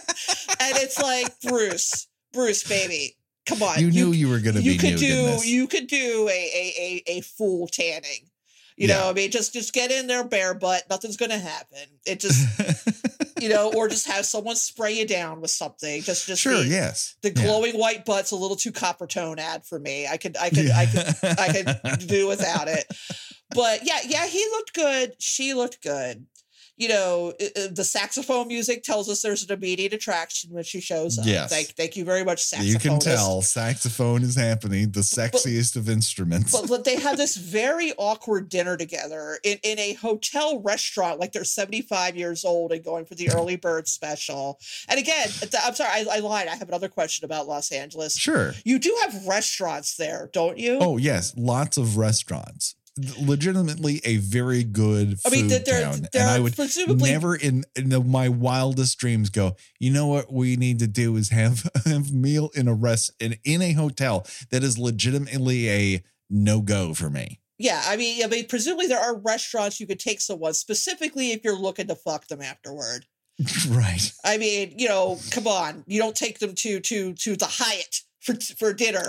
and 0.60 0.76
it's 0.78 0.98
like 1.00 1.40
bruce 1.42 2.08
bruce 2.32 2.64
baby 2.64 3.16
come 3.46 3.62
on 3.62 3.78
You 3.78 3.90
knew 3.90 4.12
you 4.12 4.28
were 4.28 4.40
going 4.40 4.56
to 4.56 4.62
you 4.62 4.72
be 4.72 4.78
could 4.78 4.90
nude 4.92 5.02
in 5.02 5.08
do 5.08 5.22
this. 5.26 5.46
you 5.46 5.66
could 5.66 5.86
do 5.86 6.28
a 6.28 6.32
a 6.32 7.02
a, 7.06 7.18
a 7.18 7.20
full 7.20 7.68
tanning 7.68 8.30
you 8.76 8.88
Yeah. 8.88 8.98
know 9.00 9.10
i 9.10 9.12
mean 9.12 9.30
just 9.30 9.52
just 9.52 9.72
get 9.72 9.90
in 9.90 10.06
there 10.06 10.24
bare 10.24 10.54
butt 10.54 10.84
nothing's 10.90 11.16
gonna 11.16 11.38
happen 11.38 11.78
it 12.06 12.20
just 12.20 12.46
you 13.40 13.48
know 13.48 13.72
or 13.74 13.88
just 13.88 14.06
have 14.06 14.24
someone 14.24 14.56
spray 14.56 14.92
you 14.92 15.06
down 15.06 15.40
with 15.40 15.50
something 15.50 16.02
just 16.02 16.26
just 16.26 16.40
sure, 16.42 16.58
the, 16.62 16.66
yes. 16.68 17.16
the 17.22 17.28
Yeah. 17.34 17.42
glowing 17.44 17.74
white 17.78 18.04
butt's 18.04 18.30
a 18.30 18.36
little 18.36 18.56
too 18.56 18.72
copper 18.72 19.06
tone 19.06 19.38
ad 19.38 19.64
for 19.64 19.78
me 19.78 20.06
i 20.06 20.16
could 20.16 20.36
i 20.36 20.48
could 20.50 20.70
i 20.70 20.86
could 20.86 21.06
I 21.42 21.48
could 21.96 22.06
do 22.08 22.28
without 22.28 22.68
it. 22.68 22.84
But 23.54 23.80
yeah, 23.84 23.98
yeah, 24.06 24.26
he 24.26 24.42
looked 24.52 24.72
good. 24.72 25.12
She 25.18 25.52
looked 25.52 25.82
good. 25.82 26.24
You 26.82 26.88
know, 26.88 27.32
i- 27.40 27.50
i- 27.56 27.66
the 27.68 27.84
saxophone 27.84 28.48
music 28.48 28.82
tells 28.82 29.08
us 29.08 29.22
there's 29.22 29.44
an 29.44 29.52
immediate 29.52 29.92
attraction 29.92 30.50
when 30.50 30.64
she 30.64 30.80
shows 30.80 31.16
up. 31.16 31.24
Yes. 31.26 31.48
Thank, 31.48 31.68
thank 31.76 31.96
you 31.96 32.04
very 32.04 32.24
much, 32.24 32.42
saxophone. 32.42 32.72
You 32.72 32.78
can 32.80 32.98
tell 32.98 33.40
saxophone 33.40 34.24
is 34.24 34.34
happening, 34.34 34.90
the 34.90 35.00
sexiest 35.00 35.76
of 35.76 35.88
instruments. 35.88 36.50
But, 36.50 36.68
but 36.68 36.82
they 36.84 36.96
have 36.98 37.16
this 37.16 37.36
very 37.60 37.92
awkward 37.98 38.48
dinner 38.48 38.76
together 38.76 39.38
in, 39.44 39.58
in 39.62 39.78
a 39.78 39.92
hotel 39.92 40.60
restaurant, 40.60 41.20
like 41.20 41.30
they're 41.32 41.44
75 41.44 42.16
years 42.16 42.44
old 42.44 42.72
and 42.72 42.82
going 42.82 43.04
for 43.04 43.14
the 43.14 43.30
early 43.30 43.54
bird 43.56 43.86
special. 43.86 44.58
And 44.88 44.98
again, 44.98 45.28
I'm 45.64 45.74
sorry, 45.76 45.90
I, 45.92 46.06
I 46.16 46.18
lied. 46.18 46.48
I 46.48 46.56
have 46.56 46.68
another 46.68 46.88
question 46.88 47.24
about 47.24 47.46
Los 47.46 47.70
Angeles. 47.70 48.16
sure. 48.18 48.54
You 48.64 48.80
do 48.80 48.92
have 49.02 49.24
restaurants 49.26 49.94
there, 49.96 50.30
don't 50.32 50.58
you? 50.58 50.78
Oh, 50.80 50.96
yes. 50.96 51.32
Lots 51.36 51.76
of 51.76 51.96
restaurants. 51.96 52.74
Legitimately 53.20 54.02
a 54.04 54.18
very 54.18 54.64
good 54.64 55.18
food 55.20 55.26
I 55.26 55.30
mean, 55.30 55.48
there, 55.48 55.60
there, 55.60 55.92
there 56.12 56.22
and 56.22 56.30
I 56.30 56.38
are 56.38 56.42
would 56.42 56.54
presumably 56.54 57.10
never 57.10 57.34
in, 57.34 57.64
in 57.74 57.88
the, 57.88 58.00
my 58.00 58.28
wildest 58.28 58.98
dreams 58.98 59.30
go, 59.30 59.56
you 59.80 59.90
know 59.90 60.06
what 60.08 60.30
we 60.30 60.56
need 60.56 60.78
to 60.80 60.86
do 60.86 61.16
is 61.16 61.30
have, 61.30 61.70
have 61.86 62.10
a 62.10 62.12
meal 62.12 62.50
in 62.54 62.68
a 62.68 62.74
rest 62.74 63.12
in, 63.18 63.36
in 63.44 63.62
a 63.62 63.72
hotel 63.72 64.26
that 64.50 64.62
is 64.62 64.78
legitimately 64.78 65.70
a 65.70 66.02
no-go 66.28 66.92
for 66.92 67.08
me. 67.08 67.40
Yeah, 67.58 67.80
I 67.86 67.96
mean, 67.96 68.24
I 68.24 68.26
mean, 68.26 68.46
presumably 68.46 68.88
there 68.88 69.00
are 69.00 69.16
restaurants 69.16 69.78
you 69.78 69.86
could 69.86 70.00
take 70.00 70.20
someone 70.20 70.52
specifically 70.52 71.30
if 71.30 71.44
you're 71.44 71.58
looking 71.58 71.86
to 71.86 71.94
fuck 71.94 72.26
them 72.26 72.42
afterward. 72.42 73.06
right. 73.68 74.12
I 74.24 74.36
mean, 74.36 74.74
you 74.76 74.88
know, 74.88 75.18
come 75.30 75.46
on, 75.46 75.84
you 75.86 76.00
don't 76.00 76.16
take 76.16 76.38
them 76.40 76.54
to 76.56 76.80
to 76.80 77.14
to 77.14 77.36
the 77.36 77.46
Hyatt 77.46 78.00
for 78.22 78.34
for 78.58 78.72
dinner. 78.72 79.04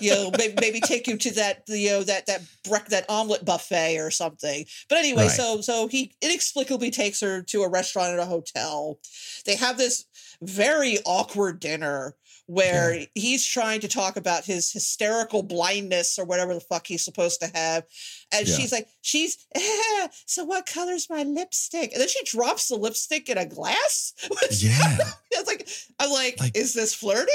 you 0.00 0.10
know, 0.14 0.30
maybe, 0.36 0.54
maybe 0.60 0.80
take 0.80 1.06
you 1.06 1.16
to 1.16 1.30
that 1.34 1.62
you 1.68 1.90
know 1.90 2.02
that 2.02 2.26
that 2.26 2.42
brec- 2.64 2.88
that 2.88 3.08
omelet 3.08 3.44
buffet 3.44 3.98
or 3.98 4.10
something. 4.10 4.64
But 4.88 4.98
anyway, 4.98 5.24
Right. 5.24 5.30
so 5.30 5.60
so 5.60 5.86
he 5.88 6.12
inexplicably 6.20 6.90
takes 6.90 7.20
her 7.20 7.42
to 7.42 7.62
a 7.62 7.68
restaurant 7.68 8.12
at 8.12 8.18
a 8.18 8.26
hotel. 8.26 8.98
They 9.46 9.56
have 9.56 9.78
this 9.78 10.04
very 10.42 10.98
awkward 11.06 11.60
dinner 11.60 12.16
where 12.46 13.06
he's 13.14 13.46
trying 13.46 13.80
to 13.80 13.88
talk 13.88 14.16
about 14.16 14.44
his 14.44 14.72
hysterical 14.72 15.42
blindness 15.44 16.18
or 16.18 16.24
whatever 16.24 16.52
the 16.52 16.60
fuck 16.60 16.86
he's 16.86 17.04
supposed 17.04 17.40
to 17.40 17.46
have. 17.54 17.84
And 18.32 18.46
Yeah. 18.46 18.56
she's 18.56 18.72
like, 18.72 18.88
she's, 19.00 19.38
"Eh, 19.54 20.08
so 20.26 20.44
what 20.44 20.66
color's 20.66 21.08
my 21.08 21.22
lipstick? 21.22 21.92
And 21.92 22.00
then 22.00 22.08
she 22.08 22.22
drops 22.24 22.66
the 22.68 22.74
lipstick 22.76 23.28
in 23.28 23.38
a 23.38 23.46
glass. 23.46 24.12
Yeah. 24.58 24.98
it's 25.30 25.46
like, 25.46 25.68
I'm 26.00 26.10
like, 26.10 26.40
Like- 26.40 26.56
is 26.56 26.74
this 26.74 26.92
flirting? 26.92 27.32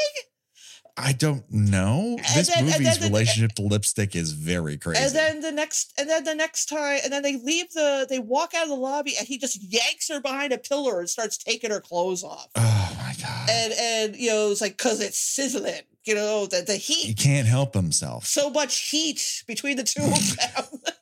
I 0.99 1.13
don't 1.13 1.43
know. 1.51 2.17
This 2.33 2.47
then- 2.47 2.65
movie's 2.65 2.79
then 2.79 2.99
the- 3.01 3.07
relationship 3.07 3.53
to 3.55 3.61
lipstick 3.61 4.15
is 4.15 4.31
very 4.31 4.77
crazy. 4.77 5.03
And 5.03 5.13
then 5.13 5.41
the 5.41 5.51
next, 5.51 5.93
and 5.97 6.09
then 6.09 6.23
the 6.23 6.33
next 6.33 6.65
time, 6.65 6.99
and 7.03 7.13
then 7.13 7.21
they 7.21 7.35
leave 7.37 7.71
the, 7.73 8.07
they 8.09 8.17
walk 8.19 8.53
out 8.55 8.63
of 8.63 8.69
the 8.69 8.75
lobby, 8.75 9.13
and 9.17 9.27
he 9.27 9.37
just 9.37 9.61
yanks 9.61 10.09
her 10.09 10.19
behind 10.19 10.53
a 10.53 10.57
pillar 10.57 10.99
and 10.99 11.07
starts 11.09 11.37
taking 11.37 11.69
her 11.69 11.79
clothes 11.81 12.23
off. 12.23 12.47
oh 12.55 12.95
my 12.97 13.13
god. 13.21 13.49
And 13.49 13.73
and 13.73 14.15
you 14.15 14.29
know, 14.29 14.49
it's 14.49 14.59
like 14.61 14.75
because 14.77 14.99
it's 14.99 15.19
sizzling, 15.19 15.81
you 16.03 16.15
know, 16.15 16.47
the 16.47 16.63
the 16.65 16.75
heat. 16.77 17.05
he 17.05 17.13
can't 17.13 17.47
help 17.47 17.75
himself. 17.75 18.25
so 18.25 18.49
much 18.49 18.89
heat 18.89 19.43
between 19.47 19.77
the 19.77 19.83
two 19.83 20.01
of 20.03 20.35
them. 20.37 20.81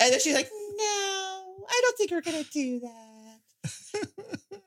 and 0.00 0.12
then 0.12 0.20
she's 0.20 0.34
like, 0.34 0.48
"No, 0.50 1.64
I 1.68 1.80
don't 1.82 1.98
think 1.98 2.10
we're 2.12 2.20
gonna 2.22 2.44
do 2.44 2.80
that." 2.80 4.08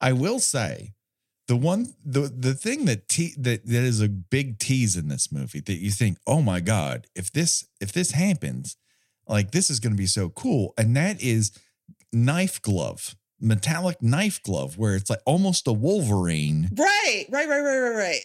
I 0.00 0.12
will 0.12 0.38
say 0.38 0.92
the 1.48 1.56
one 1.56 1.94
the 2.04 2.20
the 2.28 2.54
thing 2.54 2.84
that 2.84 3.08
te- 3.08 3.34
that 3.38 3.66
that 3.66 3.82
is 3.82 4.00
a 4.00 4.08
big 4.08 4.58
tease 4.58 4.96
in 4.96 5.08
this 5.08 5.32
movie 5.32 5.60
that 5.60 5.78
you 5.78 5.90
think, 5.90 6.18
"Oh 6.26 6.42
my 6.42 6.60
god, 6.60 7.06
if 7.16 7.32
this 7.32 7.66
if 7.80 7.90
this 7.92 8.12
happens, 8.12 8.76
like 9.26 9.50
this 9.50 9.70
is 9.70 9.80
going 9.80 9.94
to 9.94 9.98
be 9.98 10.06
so 10.06 10.28
cool." 10.28 10.74
And 10.78 10.94
that 10.96 11.20
is 11.20 11.52
knife 12.12 12.60
glove, 12.60 13.16
metallic 13.40 14.02
knife 14.02 14.42
glove 14.42 14.76
where 14.76 14.94
it's 14.94 15.10
like 15.10 15.22
almost 15.24 15.66
a 15.66 15.72
Wolverine. 15.72 16.68
Right, 16.76 17.24
right, 17.30 17.48
right, 17.48 17.60
right, 17.60 17.78
right, 17.78 17.96
right. 17.96 18.20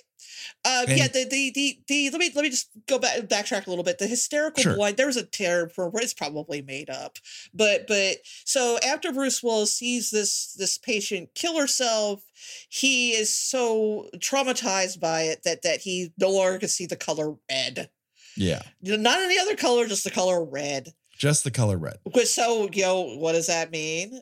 Um, 0.65 0.85
And- 0.87 0.97
yeah, 0.97 1.07
the, 1.07 1.25
the 1.25 1.51
the 1.53 1.79
the 1.87 2.09
let 2.11 2.19
me 2.19 2.31
let 2.35 2.43
me 2.43 2.49
just 2.49 2.69
go 2.87 2.97
back 2.99 3.19
backtrack 3.21 3.65
a 3.67 3.69
little 3.69 3.83
bit. 3.83 3.97
The 3.99 4.07
hysterical 4.07 4.63
Sure. 4.63 4.75
blind. 4.75 4.97
There 4.97 5.07
was 5.07 5.17
a 5.17 5.25
term 5.25 5.69
for. 5.69 5.91
It's 5.95 6.13
probably 6.13 6.61
made 6.61 6.89
up, 6.89 7.17
but 7.53 7.87
but 7.87 8.17
so 8.45 8.77
after 8.85 9.11
Bruce 9.11 9.41
Willis 9.43 9.73
sees 9.75 10.09
this 10.09 10.53
this 10.57 10.77
patient 10.77 11.29
kill 11.35 11.57
herself, 11.59 12.23
he 12.69 13.11
is 13.11 13.33
so 13.35 14.09
traumatized 14.17 14.99
by 14.99 15.23
it 15.23 15.43
that 15.43 15.61
that 15.63 15.81
he 15.81 16.13
no 16.17 16.29
longer 16.29 16.59
can 16.59 16.69
see 16.69 16.85
the 16.85 16.95
color 16.95 17.35
red. 17.49 17.89
Yeah. 18.35 18.61
Not 18.81 19.19
any 19.19 19.37
other 19.37 19.55
color, 19.55 19.85
just 19.87 20.03
the 20.03 20.11
color 20.11 20.43
red. 20.43 20.89
Just 21.17 21.43
the 21.43 21.51
color 21.51 21.77
red. 21.77 21.97
So 22.25 22.67
you 22.73 22.81
know, 22.81 23.15
what 23.17 23.33
does 23.33 23.47
that 23.47 23.69
mean? 23.71 24.21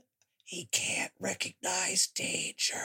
He 0.51 0.67
can't 0.73 1.13
recognize 1.17 2.07
danger. 2.13 2.75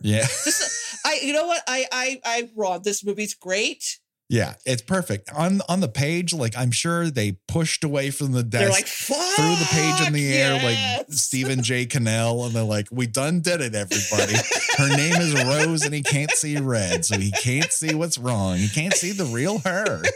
Yeah. 0.00 0.22
This, 0.22 0.98
I, 1.04 1.18
you 1.22 1.34
know 1.34 1.46
what? 1.46 1.62
I, 1.68 1.84
I, 1.92 2.20
I, 2.24 2.50
Ron, 2.56 2.80
this 2.82 3.04
movie's 3.04 3.34
great. 3.34 3.98
Yeah, 4.30 4.54
it's 4.64 4.80
perfect. 4.80 5.30
On 5.34 5.60
on 5.68 5.80
the 5.80 5.88
page, 5.88 6.32
like 6.32 6.56
I'm 6.56 6.70
sure 6.70 7.10
they 7.10 7.36
pushed 7.46 7.84
away 7.84 8.10
from 8.10 8.32
the 8.32 8.42
desk. 8.42 8.62
They're 8.62 8.70
like, 8.70 8.86
threw 8.86 9.54
the 9.56 9.68
page 9.70 10.06
in 10.06 10.14
the 10.14 10.32
air 10.32 10.54
like. 10.54 11.06
Stephen 11.10 11.62
J. 11.62 11.84
Cannell, 11.84 12.46
and 12.46 12.54
they're 12.54 12.62
like, 12.62 12.88
"We 12.90 13.06
done 13.06 13.40
did 13.40 13.60
it, 13.60 13.74
everybody." 13.74 14.34
Her 14.78 14.88
name 14.96 15.16
is 15.16 15.34
Rose, 15.34 15.82
and 15.82 15.92
he 15.94 16.02
can't 16.02 16.30
see 16.30 16.56
red, 16.56 17.04
so 17.04 17.18
he 17.18 17.30
can't 17.32 17.70
see 17.70 17.94
what's 17.94 18.16
wrong. 18.16 18.56
He 18.56 18.68
can't 18.70 18.94
see 18.94 19.12
the 19.12 19.26
real 19.26 19.58
her. 19.58 20.02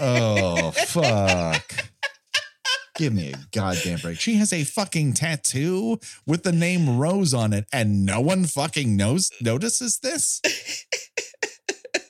Oh 0.00 0.72
fuck! 0.72 1.72
Give 2.96 3.12
me 3.12 3.32
a 3.32 3.36
goddamn 3.52 3.98
break. 3.98 4.20
She 4.20 4.36
has 4.36 4.52
a 4.52 4.62
fucking 4.64 5.14
tattoo 5.14 5.98
with 6.26 6.44
the 6.44 6.52
name 6.52 6.96
Rose 6.98 7.34
on 7.34 7.52
it, 7.52 7.66
and 7.72 8.06
no 8.06 8.20
one 8.20 8.44
fucking 8.44 8.96
knows 8.96 9.30
notices 9.40 9.98
this. 9.98 10.40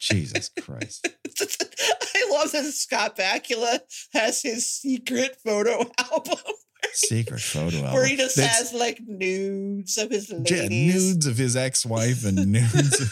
Jesus 0.00 0.50
Christ! 0.60 1.08
I 1.40 2.28
love 2.30 2.52
that 2.52 2.64
Scott 2.74 3.16
Bakula 3.16 3.80
has 4.12 4.42
his 4.42 4.68
secret 4.68 5.36
photo 5.44 5.90
album 6.12 6.38
Secret 6.92 7.40
photo 7.40 7.78
album. 7.78 7.92
where 7.94 8.06
he 8.06 8.16
just 8.16 8.36
That's- 8.36 8.58
has 8.70 8.72
like 8.74 9.00
nudes 9.06 9.96
of 9.96 10.10
his 10.10 10.28
Yeah, 10.30 10.36
ladies. 10.62 10.70
nudes 11.14 11.26
of 11.26 11.38
his 11.38 11.56
ex-wife 11.56 12.24
and 12.26 12.46
nudes. 12.52 13.00
Of, 13.00 13.10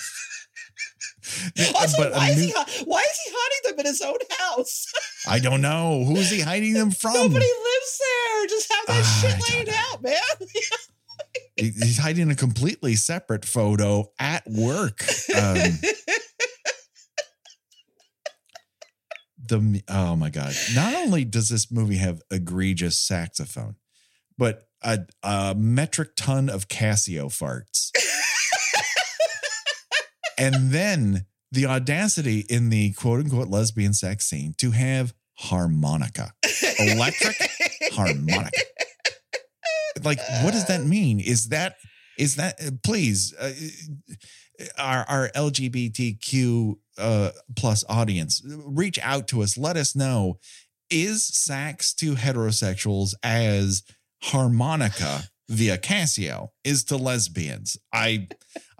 Also, 1.75 1.97
but 1.99 2.13
a 2.13 2.17
why, 2.17 2.31
is 2.31 2.41
he, 2.41 2.53
why 2.85 3.01
is 3.01 3.21
he 3.25 3.33
hiding 3.35 3.71
them 3.71 3.81
in 3.81 3.87
his 3.87 4.01
own 4.01 4.19
house? 4.39 4.87
I 5.29 5.39
don't 5.39 5.61
know 5.61 6.05
who's 6.05 6.31
he 6.31 6.41
hiding 6.41 6.75
them 6.75 6.91
from. 6.91 7.15
Nobody 7.15 7.35
lives 7.39 8.01
there. 8.01 8.47
Just 8.47 8.73
have 8.73 8.87
that 8.87 8.99
I 8.99 9.03
shit 9.03 9.41
laid 9.53 9.69
out, 9.75 10.03
man. 10.03 10.15
He's 11.57 11.99
hiding 11.99 12.31
a 12.31 12.35
completely 12.35 12.95
separate 12.95 13.45
photo 13.45 14.11
at 14.19 14.43
work. 14.47 15.03
Um, 15.37 15.57
the 19.47 19.83
oh 19.89 20.17
my 20.17 20.31
god! 20.31 20.55
Not 20.75 20.95
only 20.95 21.25
does 21.25 21.49
this 21.49 21.71
movie 21.71 21.97
have 21.97 22.23
egregious 22.31 22.97
saxophone, 22.97 23.77
but 24.37 24.65
a, 24.83 25.01
a 25.23 25.55
metric 25.57 26.17
ton 26.17 26.49
of 26.49 26.69
Casio 26.69 27.27
farts, 27.27 27.91
and 30.39 30.71
then 30.71 31.27
the 31.51 31.67
audacity 31.67 32.41
in 32.49 32.71
the 32.71 32.93
quote 32.93 33.21
unquote 33.21 33.49
lesbian 33.49 33.93
sex 33.93 34.27
scene 34.27 34.55
to 34.59 34.71
have 34.71 35.15
harmonica, 35.35 36.33
electric 36.79 37.37
harmonica. 37.93 38.51
Like, 40.03 40.19
what 40.43 40.53
does 40.53 40.67
that 40.67 40.85
mean? 40.85 41.21
Is 41.21 41.49
that 41.51 41.77
is 42.19 42.37
that 42.37 42.61
uh, 42.61 42.71
please 42.83 43.35
uh, 43.39 43.53
our 44.79 45.05
our 45.09 45.29
LGBTQ 45.31 46.75
uh, 46.99 47.31
plus 47.57 47.85
audience 47.89 48.43
reach 48.45 48.99
out 49.03 49.29
to 49.29 49.43
us. 49.43 49.57
Let 49.59 49.77
us 49.77 49.95
know 49.95 50.39
is 50.91 51.25
sax 51.25 51.95
to 51.95 52.15
heterosexuals 52.15 53.15
as 53.23 53.83
harmonica 54.23 55.25
via 55.53 55.79
Casio 55.79 56.49
is 56.65 56.83
to 56.85 56.97
lesbians. 56.97 57.77
I 57.93 58.29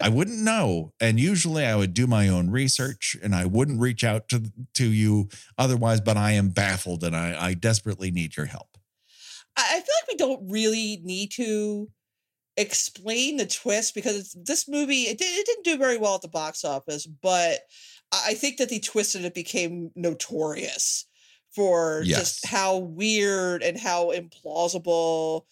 I 0.01 0.09
wouldn't 0.09 0.41
know, 0.41 0.93
and 1.01 1.21
usually 1.21 1.65
I 1.65 1.77
would 1.77 1.95
do 1.95 2.07
my 2.07 2.29
own 2.29 2.51
research 2.51 3.17
and 3.23 3.35
I 3.35 3.45
wouldn't 3.47 3.81
reach 3.81 4.03
out 4.03 4.29
to 4.31 4.51
to 4.75 4.87
you 4.87 5.29
otherwise. 5.59 6.01
But 6.01 6.17
I 6.17 6.33
am 6.33 6.49
baffled, 6.49 7.05
and 7.05 7.15
I, 7.15 7.49
I 7.49 7.55
desperately 7.55 8.11
need 8.11 8.37
your 8.37 8.47
help. 8.47 8.79
I 9.57 9.75
feel 9.75 9.81
like 9.81 10.09
we 10.09 10.17
don't 10.17 10.51
really 10.51 11.01
need 11.05 11.31
to 11.33 11.91
explain 12.57 13.37
the 13.37 13.47
twist 13.47 13.95
because 13.95 14.37
this 14.45 14.69
movie 14.69 15.03
it, 15.03 15.19
did, 15.19 15.25
it 15.27 15.47
didn't 15.47 15.65
do 15.65 15.79
very 15.79 15.99
well 15.99 16.15
at 16.15 16.23
the 16.23 16.29
box 16.29 16.65
office, 16.65 17.07
but 17.07 17.61
I 18.13 18.31
I 18.31 18.35
think 18.35 18.57
that 18.59 18.69
the 18.69 18.81
twist 18.81 19.15
in 19.15 19.25
it 19.25 19.35
became 19.35 19.91
notorious 19.95 21.07
for 21.55 22.03
Yes. 22.05 22.19
just 22.19 22.47
how 22.47 22.79
weird 22.79 23.63
and 23.63 23.79
how 23.79 24.11
implausible 24.13 25.43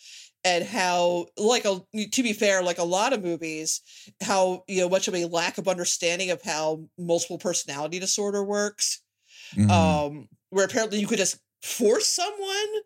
and 0.44 0.64
how 0.64 1.26
like 1.36 1.64
a 1.64 1.80
to 2.12 2.22
be 2.22 2.32
fair 2.32 2.62
like 2.62 2.78
a 2.78 2.84
lot 2.84 3.12
of 3.12 3.22
movies 3.22 3.80
how 4.22 4.64
you 4.68 4.80
know 4.80 4.88
much 4.88 5.06
of 5.08 5.14
a 5.14 5.24
lack 5.26 5.58
of 5.58 5.68
understanding 5.68 6.30
of 6.30 6.40
how 6.42 6.82
multiple 6.98 7.38
personality 7.38 7.98
disorder 7.98 8.42
works 8.44 9.02
Mhm. 9.56 9.70
um 9.70 10.28
where 10.50 10.64
apparently 10.64 10.98
you 10.98 11.06
could 11.06 11.18
just 11.18 11.38
force 11.62 12.06
someone 12.06 12.82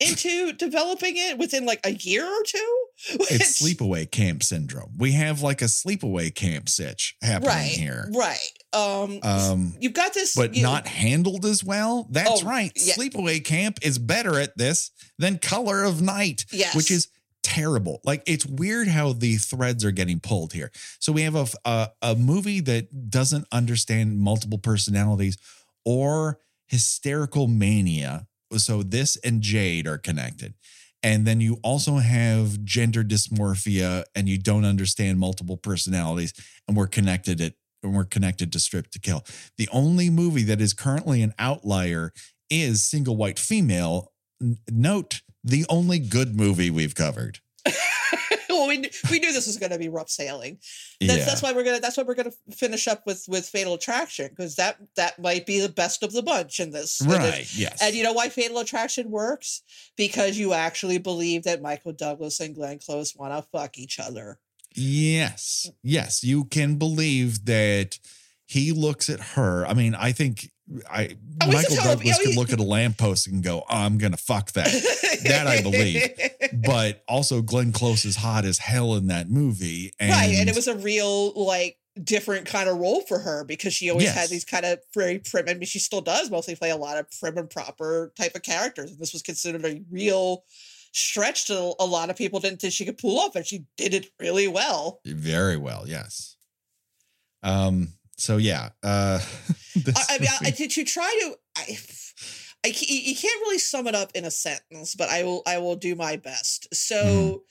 into 0.00 0.52
developing 0.52 1.14
it 1.16 1.38
within 1.38 1.66
like 1.66 1.80
a 1.84 1.92
year 1.92 2.24
or 2.24 2.42
two 2.44 2.84
it's 3.30 3.60
which- 3.60 3.76
sleepaway 3.78 4.10
camp 4.10 4.42
syndrome. 4.42 4.92
We 4.96 5.12
have 5.12 5.42
like 5.42 5.60
a 5.62 5.66
sleepaway 5.66 6.34
camp 6.34 6.68
sitch 6.68 7.16
happening 7.22 7.48
right 7.50 7.66
here. 7.70 8.10
right 8.14 8.50
um, 8.72 9.18
Um, 9.22 9.74
you've 9.80 9.94
got 9.94 10.14
this 10.14 10.34
but 10.34 10.54
you 10.54 10.62
not 10.62 10.86
handled 10.86 11.44
as 11.46 11.64
well. 11.64 12.06
That's 12.10 12.42
Oh, 12.42 12.46
right. 12.46 12.72
yeah. 12.76 12.94
Sleepaway 12.94 13.44
Camp 13.44 13.78
is 13.82 13.98
better 13.98 14.38
at 14.38 14.56
this 14.58 14.90
than 15.18 15.38
Color 15.38 15.84
of 15.84 16.02
Night, 16.02 16.44
yes 16.52 16.74
which 16.74 16.90
is 16.90 17.08
terrible. 17.42 18.00
Like 18.04 18.22
it's 18.26 18.44
weird 18.44 18.88
how 18.88 19.14
the 19.14 19.36
threads 19.36 19.84
are 19.84 19.90
getting 19.90 20.20
pulled 20.20 20.52
here. 20.52 20.70
So 20.98 21.12
we 21.12 21.22
have 21.22 21.34
a 21.34 21.46
a, 21.64 21.88
a 22.02 22.14
movie 22.14 22.60
that 22.60 23.10
doesn't 23.10 23.46
understand 23.52 24.18
multiple 24.18 24.58
personalities 24.58 25.38
or 25.84 26.38
hysterical 26.66 27.46
mania. 27.48 28.26
So 28.56 28.82
this 28.82 29.16
and 29.16 29.40
Jade 29.40 29.86
are 29.86 29.98
connected. 29.98 30.54
And 31.02 31.26
then 31.26 31.40
you 31.40 31.58
also 31.62 31.96
have 31.96 32.64
gender 32.64 33.04
dysmorphia 33.04 34.04
and 34.14 34.28
you 34.28 34.36
don't 34.36 34.64
understand 34.64 35.18
multiple 35.18 35.56
personalities 35.56 36.34
and 36.66 36.76
we're 36.76 36.86
connected 36.88 37.40
it 37.40 37.54
and 37.82 37.94
we're 37.94 38.04
connected 38.04 38.52
to 38.52 38.60
Stripped 38.60 38.92
to 38.92 38.98
Kill. 38.98 39.24
The 39.56 39.68
only 39.72 40.10
movie 40.10 40.42
that 40.44 40.60
is 40.60 40.74
currently 40.74 41.22
an 41.22 41.34
outlier 41.38 42.12
is 42.50 42.82
Single 42.82 43.16
White 43.16 43.38
Female. 43.38 44.12
N- 44.42 44.58
Note 44.70 45.22
the 45.44 45.64
only 45.68 45.98
good 45.98 46.36
movie 46.36 46.70
we've 46.70 46.94
covered. 46.94 47.38
well 48.48 48.66
we, 48.68 48.78
kn- 48.78 48.90
we 49.10 49.18
knew 49.18 49.32
this 49.32 49.46
was 49.46 49.56
going 49.56 49.72
to 49.72 49.78
be 49.78 49.88
rough 49.88 50.08
sailing 50.08 50.58
that's, 51.00 51.26
that's 51.26 51.42
why 51.42 51.52
we're 51.52 51.62
gonna 51.64 51.80
that's 51.80 51.96
why 51.96 52.02
we're 52.02 52.14
gonna 52.14 52.32
finish 52.50 52.88
up 52.88 53.02
with 53.06 53.24
with 53.28 53.46
fatal 53.46 53.74
attraction 53.74 54.28
because 54.28 54.56
that 54.56 54.76
that 54.96 55.18
might 55.20 55.46
be 55.46 55.60
the 55.60 55.68
best 55.68 56.02
of 56.02 56.12
the 56.12 56.22
bunch 56.22 56.58
in 56.58 56.70
this 56.72 57.00
in 57.00 57.08
this- 57.08 57.18
right. 57.18 57.56
Yes. 57.56 57.78
And 57.82 57.94
you 57.94 58.02
know 58.02 58.12
why 58.12 58.28
Fatal 58.30 58.58
Attraction 58.58 59.10
works? 59.10 59.62
Because 59.96 60.38
you 60.38 60.52
actually 60.54 60.98
believe 60.98 61.44
that 61.44 61.62
Michael 61.62 61.92
Douglas 61.92 62.40
and 62.40 62.54
Glenn 62.54 62.78
Close 62.78 63.14
want 63.14 63.32
to 63.32 63.48
fuck 63.50 63.78
each 63.78 63.98
other. 64.00 64.38
Yes. 64.78 65.70
Yes. 65.82 66.22
You 66.24 66.44
can 66.44 66.76
believe 66.76 67.44
that 67.46 67.98
he 68.46 68.72
looks 68.72 69.10
at 69.10 69.20
her. 69.20 69.66
I 69.66 69.74
mean, 69.74 69.94
I 69.94 70.12
think 70.12 70.50
I 70.90 71.16
Oh, 71.42 71.52
Michael 71.52 71.76
Douglas 71.82 72.18
could 72.18 72.36
look 72.36 72.52
at 72.52 72.58
a 72.60 72.64
lamppost 72.64 73.26
and 73.26 73.42
go, 73.42 73.60
oh, 73.60 73.64
I'm 73.68 73.96
gonna 73.98 74.16
fuck 74.16 74.52
that. 74.52 74.66
That 75.24 75.46
I 75.46 75.62
believe. 75.62 76.10
but 76.66 77.02
also 77.08 77.42
Glenn 77.42 77.72
Close 77.72 78.04
is 78.04 78.16
hot 78.16 78.44
as 78.44 78.58
hell 78.58 78.94
in 78.94 79.06
that 79.08 79.28
movie. 79.30 79.92
And 79.98 80.10
right. 80.10 80.34
And 80.38 80.48
it 80.48 80.54
was 80.56 80.66
a 80.68 80.76
real, 80.76 81.32
like, 81.32 81.76
different 82.02 82.46
kind 82.46 82.68
of 82.68 82.78
role 82.78 83.00
for 83.02 83.18
her 83.18 83.44
because 83.44 83.72
she 83.74 83.90
always 83.90 84.04
Yes. 84.06 84.14
had 84.16 84.28
these 84.30 84.44
kind 84.44 84.64
of 84.64 84.78
very 84.94 85.18
prim. 85.18 85.46
I 85.48 85.54
mean, 85.54 85.64
she 85.66 85.78
still 85.80 86.00
does 86.00 86.30
mostly 86.30 86.54
play 86.54 86.70
a 86.70 86.76
lot 86.76 86.96
of 86.96 87.06
prim 87.18 87.36
and 87.38 87.50
proper 87.50 88.12
type 88.16 88.34
of 88.36 88.42
characters. 88.42 88.90
And 88.92 89.00
this 89.00 89.12
was 89.12 89.22
considered 89.22 89.64
a 89.64 89.82
real 89.90 90.44
stretch 90.92 91.46
that 91.46 91.74
a 91.78 91.84
lot 91.84 92.10
of 92.10 92.16
people 92.16 92.40
didn't 92.40 92.60
think 92.60 92.72
she 92.72 92.84
could 92.84 92.98
pull 92.98 93.18
off. 93.18 93.36
And 93.36 93.46
she 93.46 93.64
did 93.76 93.94
it 93.94 94.10
really 94.20 94.48
well. 94.48 95.00
very 95.04 95.56
well, 95.56 95.84
yes. 95.86 96.36
Um, 97.42 97.94
so 98.16 98.36
yeah. 98.36 98.70
Uh 98.82 99.20
I, 100.10 100.18
mean, 100.18 100.28
I, 100.40 100.50
to, 100.50 100.68
to 100.68 100.84
try 100.84 101.18
to, 101.22 101.36
I, 101.56 101.78
I, 102.66 102.74
you 102.76 103.14
can't 103.14 103.40
really 103.42 103.58
sum 103.58 103.86
it 103.86 103.94
up 103.94 104.10
in 104.14 104.24
a 104.24 104.30
sentence, 104.30 104.96
but 104.96 105.08
I 105.08 105.22
will, 105.22 105.42
I 105.46 105.58
will 105.58 105.76
do 105.76 105.94
my 105.94 106.16
best. 106.16 106.74
So, 106.74 107.44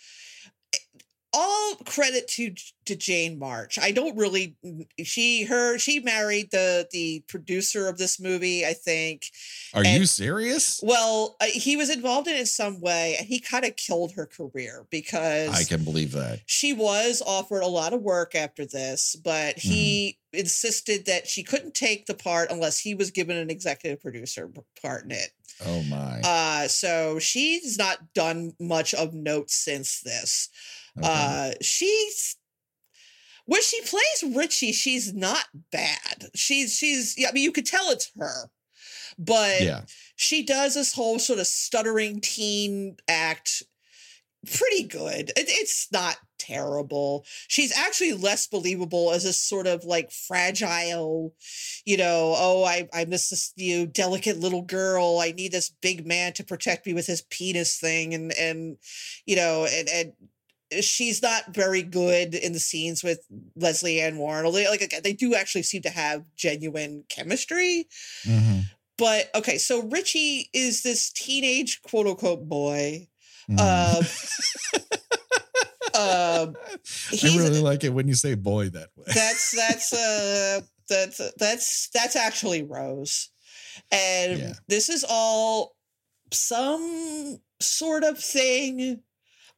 all 1.38 1.76
credit 1.86 2.28
to 2.30 2.54
to 2.86 2.96
Jane 2.96 3.38
March. 3.38 3.78
I 3.78 3.92
don't 3.92 4.18
really, 4.18 4.56
she, 5.04 5.44
her, 5.44 5.78
she 5.78 6.00
married 6.00 6.52
the 6.52 6.88
the 6.92 7.24
producer 7.28 7.88
of 7.88 7.98
this 7.98 8.20
movie. 8.20 8.66
I 8.66 8.74
think. 8.74 9.26
Are 9.74 9.84
you 9.84 10.06
serious? 10.06 10.80
Well, 10.82 11.36
uh, 11.40 11.46
he 11.46 11.78
was 11.78 11.90
involved 11.90 12.28
in 12.28 12.36
it 12.36 12.40
in 12.40 12.46
some 12.46 12.82
way, 12.82 13.16
and 13.20 13.28
he 13.28 13.40
kind 13.40 13.66
of 13.66 13.76
killed 13.76 14.14
her 14.14 14.26
career 14.26 14.86
because 14.90 15.50
I 15.50 15.64
can 15.64 15.84
believe 15.84 16.14
that. 16.14 16.40
she 16.46 16.74
was 16.74 17.22
offered 17.26 17.62
a 17.62 17.68
lot 17.68 17.94
of 17.94 18.02
work 18.02 18.34
after 18.36 18.66
this, 18.66 19.16
but 19.24 19.58
he 19.60 20.18
Mm-hmm. 20.34 20.40
insisted 20.40 21.06
that 21.06 21.28
she 21.28 21.42
couldn't 21.44 21.74
take 21.74 22.06
the 22.06 22.14
part 22.14 22.52
unless 22.52 22.80
he 22.80 22.94
was 22.96 23.12
given 23.12 23.38
an 23.38 23.50
executive 23.50 24.02
producer 24.02 24.50
part 24.82 25.06
in 25.06 25.12
it. 25.12 25.30
Oh 25.66 25.84
my. 25.84 26.22
Uh, 26.24 26.68
so 26.68 27.18
she's 27.20 27.78
not 27.78 28.14
done 28.14 28.54
much 28.60 28.94
of 28.94 29.14
note 29.14 29.50
since 29.50 30.02
this. 30.02 30.50
Okay. 30.98 31.08
Uh, 31.08 31.52
she's 31.62 32.36
when 33.46 33.62
she 33.62 33.82
plays 33.82 34.36
Richie, 34.36 34.74
she's 34.74 35.14
not 35.14 35.46
bad. 35.72 36.30
She's 36.36 36.76
she's 36.76 37.16
yeah, 37.18 37.30
I 37.30 37.32
mean 37.32 37.44
you 37.44 37.52
could 37.52 37.66
tell 37.66 37.90
it's 37.90 38.12
her. 38.20 38.50
But 39.18 39.62
yeah. 39.62 39.82
she 40.16 40.44
does 40.44 40.76
this 40.76 40.94
whole 40.94 41.18
sort 41.18 41.40
of 41.40 41.48
stuttering 41.48 42.22
teen 42.22 42.98
act 43.08 43.64
pretty 44.56 44.84
good. 44.84 45.30
It, 45.30 45.46
it's 45.48 45.88
not 45.92 46.18
terrible. 46.38 47.26
She's 47.48 47.76
actually 47.78 48.14
less 48.14 48.48
believable 48.48 49.12
as 49.12 49.26
a 49.26 49.34
sort 49.34 49.68
of 49.68 49.84
like 49.84 50.12
fragile, 50.12 51.34
you 51.86 51.98
know, 51.98 52.34
oh, 52.38 52.64
I, 52.64 52.88
I'm 52.94 53.10
this, 53.10 53.30
this 53.30 53.54
you 53.56 53.80
know, 53.80 53.86
delicate 53.86 54.40
little 54.40 54.62
girl. 54.62 55.20
I 55.20 55.32
need 55.32 55.52
this 55.52 55.70
big 55.82 56.06
man 56.06 56.34
to 56.34 56.44
protect 56.44 56.86
me 56.86 56.94
with 56.94 57.08
his 57.08 57.24
penis 57.24 57.80
thing. 57.80 58.14
And, 58.14 58.32
and, 58.34 58.78
you 59.26 59.36
know, 59.36 59.68
and, 59.70 59.90
and 59.90 60.14
she's 60.82 61.22
not 61.22 61.54
very 61.54 61.82
good 61.84 62.36
in 62.36 62.54
the 62.54 62.60
scenes 62.60 63.04
with 63.04 63.20
Lesley 63.56 64.02
Ann 64.02 64.18
Warren. 64.18 64.46
Although, 64.46 64.66
like, 64.70 64.82
again, 64.82 65.02
they 65.04 65.14
do 65.14 65.34
actually 65.36 65.64
seem 65.64 65.82
to 65.84 65.90
have 65.90 66.24
genuine 66.36 67.04
chemistry. 67.10 67.88
Mhm. 68.26 68.64
But 68.98 69.30
okay, 69.36 69.58
so 69.60 69.84
Richie 69.84 70.50
is 70.54 70.82
this 70.84 71.12
teenage 71.12 71.82
quote 71.84 72.08
unquote 72.08 72.48
boy. 72.50 73.08
Mhm. 73.50 73.60
Um, 73.60 74.82
um, 75.94 76.56
I 77.12 77.38
really 77.38 77.62
like 77.62 77.84
it 77.84 77.90
when 77.94 78.08
you 78.08 78.14
say 78.16 78.36
boy 78.36 78.70
that 78.70 78.90
way. 78.96 79.06
that's 79.14 79.52
that's 79.56 79.94
uh 79.94 80.62
that's 80.90 81.22
that's 81.38 81.90
that's 81.94 82.16
actually 82.16 82.64
Rose, 82.64 83.30
and 83.92 84.40
Yeah. 84.40 84.54
this 84.68 84.90
is 84.90 85.06
all 85.08 85.76
some 86.32 87.40
sort 87.60 88.04
of 88.04 88.20
thing. 88.20 89.02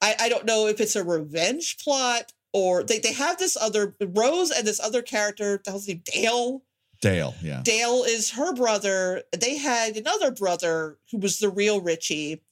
I 0.01 0.15
I 0.19 0.29
don't 0.29 0.45
know 0.45 0.67
if 0.67 0.79
it's 0.79 0.95
a 0.95 1.03
revenge 1.03 1.77
plot 1.83 2.31
or 2.53 2.83
they 2.83 2.99
they 2.99 3.13
have 3.13 3.37
this 3.37 3.57
other 3.57 3.95
Rose 4.01 4.51
and 4.51 4.67
this 4.67 4.79
other 4.79 5.01
character. 5.01 5.61
The 5.63 5.71
hell's 5.71 5.85
his 5.85 5.95
name? 5.95 6.03
Dale. 6.05 6.63
Dale, 7.01 7.33
yeah. 7.41 7.61
Dale 7.63 8.03
is 8.03 8.31
her 8.31 8.53
brother. 8.53 9.23
They 9.37 9.55
had 9.55 9.95
another 9.95 10.31
brother 10.31 10.97
who 11.11 11.19
was 11.19 11.39
the 11.39 11.49
real 11.49 11.79
Richie, 11.79 12.43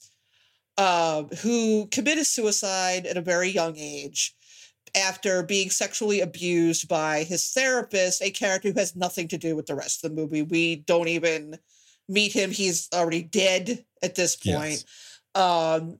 uh, 0.78 1.24
who 1.42 1.88
committed 1.88 2.26
suicide 2.26 3.06
at 3.06 3.18
a 3.18 3.22
very 3.22 3.50
young 3.50 3.76
age 3.78 4.36
after 4.96 5.44
being 5.44 5.70
sexually 5.70 6.22
abused 6.22 6.88
by 6.88 7.24
his 7.24 7.52
therapist, 7.52 8.22
a 8.22 8.32
character 8.32 8.72
who 8.72 8.80
has 8.80 8.96
nothing 8.96 9.28
to 9.28 9.38
do 9.38 9.56
with 9.56 9.66
the 9.66 9.76
rest 9.76 10.04
of 10.04 10.10
the 10.10 10.22
movie. 10.22 10.44
We 10.44 10.78
don't 10.78 11.10
even 11.10 11.60
meet 12.08 12.32
him. 12.32 12.52
He's 12.52 12.88
already 12.94 13.24
dead 13.24 13.86
at 14.02 14.16
this 14.16 14.36
point. 14.36 14.86
Um, 15.36 16.00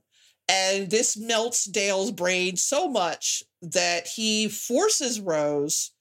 and 0.50 0.90
this 0.90 1.18
melts 1.18 1.66
Dale's 1.66 2.12
brain 2.12 2.56
so 2.56 2.88
much 2.88 3.44
that 3.62 4.08
he 4.08 4.48
forces 4.48 5.20
Rose 5.20 5.92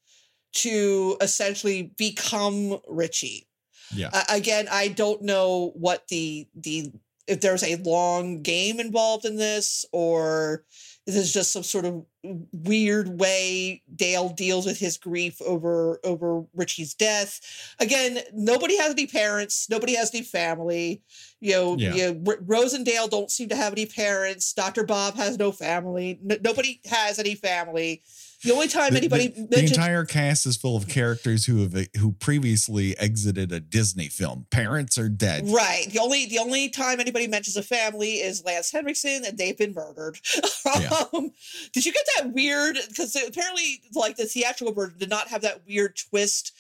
to 0.55 1.16
essentially 1.20 1.92
become 1.97 2.78
Richie. 2.88 3.49
Yeah. 3.94 4.11
Uh, 4.12 4.24
again, 4.30 4.68
I 4.70 4.88
don't 4.88 5.22
know 5.22 5.72
what 5.74 6.09
the 6.09 6.49
the 6.55 6.92
if 7.26 7.40
there's 7.40 7.64
a 7.64 7.76
long 7.76 8.42
game 8.42 8.78
involved 8.80 9.24
in 9.24 9.36
this 9.36 9.84
or 9.92 10.64
this 11.07 11.14
is 11.16 11.32
just 11.32 11.52
some 11.52 11.62
sort 11.62 11.84
of 11.84 12.04
weird 12.52 13.20
way 13.20 13.80
Dale 13.94 14.28
deals 14.30 14.66
with 14.66 14.78
his 14.78 14.98
grief 14.98 15.40
over 15.42 16.00
over 16.02 16.44
Richie's 16.54 16.94
death. 16.94 17.40
Again, 17.78 18.18
nobody 18.32 18.76
has 18.78 18.90
any 18.90 19.07
parents, 19.07 19.68
nobody 19.70 19.94
has 19.94 20.12
any 20.12 20.24
family. 20.24 21.02
You 21.40 21.52
know, 21.52 21.76
Yeah. 21.78 21.94
you 21.94 22.12
know, 22.12 22.22
R- 22.32 22.38
Rose 22.40 22.72
and 22.74 22.84
Dale 22.84 23.07
don't 23.07 23.30
seem 23.30 23.48
to 23.50 23.57
have 23.57 23.72
any 23.72 23.86
parents. 23.86 24.52
Dr. 24.52 24.82
Bob 24.84 25.14
has 25.14 25.38
no 25.38 25.52
family. 25.52 26.18
Nobody 26.22 26.80
has 26.86 27.18
any 27.20 27.36
family. 27.36 28.02
The 28.45 28.53
only 28.53 28.68
time 28.68 28.93
The- 28.93 28.99
anybody 28.99 29.28
the, 29.28 29.43
the 29.43 29.49
mentions 29.57 29.72
entire 29.72 30.05
cast 30.05 30.47
is 30.47 30.57
full 30.57 30.76
of 30.76 30.87
characters 30.89 31.47
who 31.47 31.62
have 31.62 31.89
who 31.99 32.12
previously 32.12 32.97
exited 32.99 33.51
a 33.53 33.61
Disney 33.61 34.09
film. 34.09 34.47
Parents 34.51 34.99
are 34.99 35.09
dead. 35.09 35.49
Right. 35.49 35.87
The 35.91 35.99
only 35.99 36.26
the 36.26 36.39
only 36.39 36.68
time 36.68 37.01
anybody 37.01 37.26
mentions 37.26 37.57
a 37.57 37.62
family 37.62 38.14
is 38.16 38.45
Lance 38.45 38.70
Henriksen, 38.70 39.24
and 39.24 39.39
they've 39.39 39.57
been 39.57 39.72
murdered. 39.74 40.18
Yeah. 40.66 41.05
um, 41.14 41.30
did 41.72 41.87
you 41.87 41.93
get 41.93 42.05
that 42.18 42.32
weird? 42.32 42.76
Because 42.89 43.14
apparently, 43.16 43.80
like 43.95 44.16
the 44.16 44.24
theatrical 44.26 44.74
version 44.74 44.99
did 44.99 45.09
not 45.09 45.28
have 45.28 45.43
that 45.43 45.62
weird 45.66 45.97
twist 45.97 46.53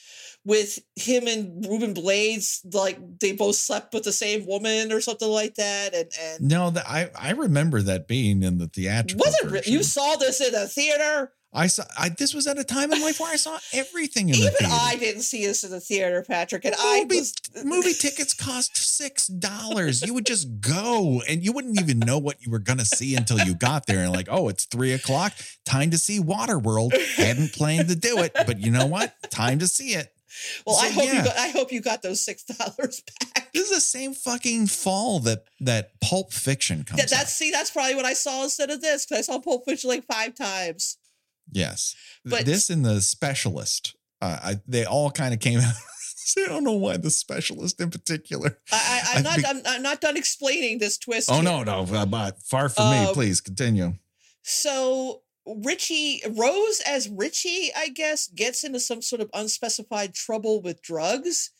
with 0.44 0.78
him 0.94 1.26
and 1.26 1.66
Ruben 1.66 1.92
Blades, 1.92 2.62
like 2.72 2.98
they 3.18 3.32
both 3.32 3.56
slept 3.56 3.92
with 3.92 4.04
the 4.04 4.12
same 4.12 4.46
woman 4.46 4.92
or 4.92 5.00
something 5.00 5.28
like 5.28 5.56
that. 5.56 5.92
And 5.92 6.08
and 6.20 6.48
No, 6.48 6.70
that 6.70 6.88
I 6.88 7.10
I 7.18 7.32
remember 7.32 7.82
that 7.82 8.06
being 8.06 8.44
in 8.44 8.58
the 8.58 8.68
theatrical. 8.68 9.24
wasn't 9.26 9.50
version. 9.50 9.72
you 9.72 9.82
saw 9.82 10.14
this 10.16 10.40
in 10.40 10.54
a 10.54 10.66
theater? 10.66 11.32
I 11.56 11.68
saw. 11.68 11.84
I, 11.98 12.10
this 12.10 12.34
was 12.34 12.46
at 12.46 12.58
a 12.58 12.64
time 12.64 12.92
in 12.92 13.00
life 13.00 13.18
where 13.18 13.32
I 13.32 13.36
saw 13.36 13.58
everything 13.72 14.28
in 14.28 14.34
the 14.34 14.40
Even 14.42 14.52
theater. 14.52 14.74
I 14.78 14.96
didn't 14.96 15.22
see 15.22 15.46
this 15.46 15.64
in 15.64 15.70
the 15.70 15.80
theater, 15.80 16.22
Patrick, 16.22 16.66
and 16.66 16.74
I 16.78 17.02
movie, 17.02 17.16
was 17.16 17.34
movie 17.64 17.94
tickets 17.94 18.34
cost 18.34 18.76
six 18.76 19.26
dollars. 19.26 20.06
You 20.06 20.12
would 20.12 20.26
just 20.26 20.60
go, 20.60 21.22
and 21.26 21.42
you 21.42 21.52
wouldn't 21.52 21.80
even 21.80 21.98
know 21.98 22.18
what 22.18 22.44
you 22.44 22.52
were 22.52 22.58
gonna 22.58 22.84
see 22.84 23.16
until 23.16 23.38
you 23.38 23.54
got 23.54 23.86
there. 23.86 24.00
And 24.00 24.12
like, 24.12 24.28
oh, 24.30 24.48
it's 24.50 24.66
three 24.66 24.92
o'clock. 24.92 25.32
Time 25.64 25.90
to 25.92 25.98
see 25.98 26.20
Waterworld. 26.20 26.92
Hadn't 27.14 27.54
planned 27.54 27.88
to 27.88 27.96
do 27.96 28.18
it, 28.18 28.32
but 28.34 28.60
you 28.60 28.70
know 28.70 28.86
what? 28.86 29.14
Time 29.30 29.58
to 29.60 29.66
see 29.66 29.94
it. 29.94 30.12
well. 30.66 30.76
I 30.78 30.90
hope 30.90 31.04
yeah. 31.04 31.18
you 31.18 31.24
got, 31.24 31.38
I 31.38 31.48
hope 31.48 31.72
you 31.72 31.80
got 31.80 32.02
those 32.02 32.20
six 32.20 32.44
dollars 32.44 33.02
back. 33.20 33.50
This 33.54 33.70
is 33.70 33.74
the 33.74 33.80
same 33.80 34.12
fucking 34.12 34.66
fall 34.66 35.20
that 35.20 35.44
that 35.60 35.98
Pulp 36.02 36.34
Fiction 36.34 36.84
comes. 36.84 37.00
That, 37.00 37.08
that's 37.08 37.32
see, 37.32 37.50
that's 37.50 37.70
probably 37.70 37.94
what 37.94 38.04
I 38.04 38.12
saw 38.12 38.42
instead 38.42 38.68
of 38.68 38.82
this 38.82 39.06
because 39.06 39.26
I 39.26 39.32
saw 39.32 39.40
Pulp 39.40 39.64
Fiction 39.64 39.88
like 39.88 40.04
five 40.04 40.34
times. 40.34 40.98
Yes, 41.52 41.94
but- 42.24 42.44
this 42.46 42.70
and 42.70 42.84
the 42.84 43.00
Specialist. 43.00 43.94
Uh, 44.22 44.38
I, 44.42 44.60
they 44.66 44.84
all 44.86 45.10
kind 45.10 45.34
of 45.34 45.40
came 45.40 45.60
out. 45.60 45.74
I 46.38 46.46
don't 46.46 46.64
know 46.64 46.72
why 46.72 46.96
the 46.96 47.10
Specialist 47.10 47.80
in 47.80 47.90
particular. 47.90 48.58
I, 48.72 49.02
I'm 49.14 49.22
not 49.22 49.34
think- 49.36 49.46
I'm, 49.46 49.60
I'm 49.66 49.82
not 49.82 50.00
done 50.00 50.16
explaining 50.16 50.78
this 50.78 50.98
twist. 50.98 51.30
Oh 51.30 51.40
no, 51.40 51.62
no, 51.62 51.80
uh, 51.92 52.06
but 52.06 52.40
far 52.42 52.68
from 52.68 52.90
me. 52.90 52.98
Um, 53.06 53.14
Please 53.14 53.40
continue. 53.40 53.94
So 54.42 55.22
Richie 55.46 56.22
Rose 56.28 56.80
as 56.86 57.08
Richie, 57.08 57.70
I 57.76 57.88
guess, 57.88 58.26
gets 58.28 58.64
into 58.64 58.80
some 58.80 59.02
sort 59.02 59.20
of 59.22 59.30
unspecified 59.34 60.14
trouble 60.14 60.60
with 60.62 60.82
drugs. 60.82 61.50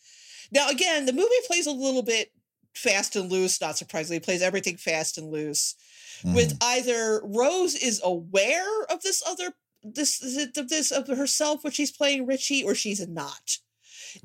Now, 0.51 0.69
again, 0.69 1.05
the 1.05 1.13
movie 1.13 1.29
plays 1.45 1.67
a 1.67 1.71
little 1.71 2.03
bit 2.03 2.31
fast 2.75 3.15
and 3.15 3.31
loose. 3.31 3.59
Not 3.61 3.77
surprisingly, 3.77 4.17
it 4.17 4.23
plays 4.23 4.41
everything 4.41 4.77
fast 4.77 5.17
and 5.17 5.29
loose. 5.31 5.75
Mhm. 6.23 6.35
With 6.35 6.57
either 6.61 7.21
Rose 7.23 7.75
is 7.75 8.01
aware 8.03 8.83
of 8.89 9.01
this 9.03 9.21
other 9.25 9.53
this 9.95 10.21
of 10.57 10.69
this 10.69 10.91
of 10.91 11.07
herself 11.07 11.63
when 11.63 11.73
she's 11.73 11.91
playing 11.91 12.25
Richie, 12.25 12.63
or 12.63 12.75
she's 12.75 13.05
not. 13.07 13.57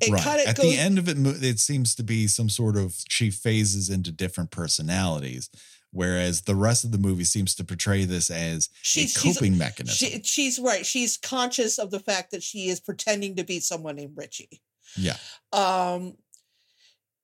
It 0.00 0.10
right. 0.10 0.22
kind 0.22 0.40
of 0.40 0.46
At 0.46 0.56
goes. 0.56 0.66
the 0.66 0.78
end 0.78 0.98
of 0.98 1.08
it, 1.08 1.16
it 1.44 1.58
seems 1.58 1.94
to 1.96 2.02
be 2.02 2.26
some 2.26 2.48
sort 2.48 2.76
of 2.76 2.96
she 3.08 3.30
phases 3.30 3.90
into 3.90 4.10
different 4.12 4.50
personalities, 4.50 5.50
whereas 5.90 6.42
the 6.42 6.54
rest 6.54 6.84
of 6.84 6.92
the 6.92 6.98
movie 6.98 7.24
seems 7.24 7.54
to 7.56 7.64
portray 7.64 8.04
this 8.04 8.30
as 8.30 8.68
She's- 8.80 9.16
a 9.16 9.20
she's- 9.20 9.34
coping 9.36 9.58
mechanism. 9.58 9.94
she, 10.10 10.22
she's 10.22 10.58
right. 10.58 10.86
She's 10.86 11.16
conscious 11.18 11.78
of 11.78 11.90
the 11.90 12.00
fact 12.00 12.30
that 12.30 12.42
she 12.42 12.68
is 12.68 12.80
pretending 12.80 13.36
to 13.36 13.44
be 13.44 13.60
someone 13.60 13.96
named 13.96 14.14
Richie. 14.16 14.62
yeah, 14.96 15.16
Um, 15.52 16.16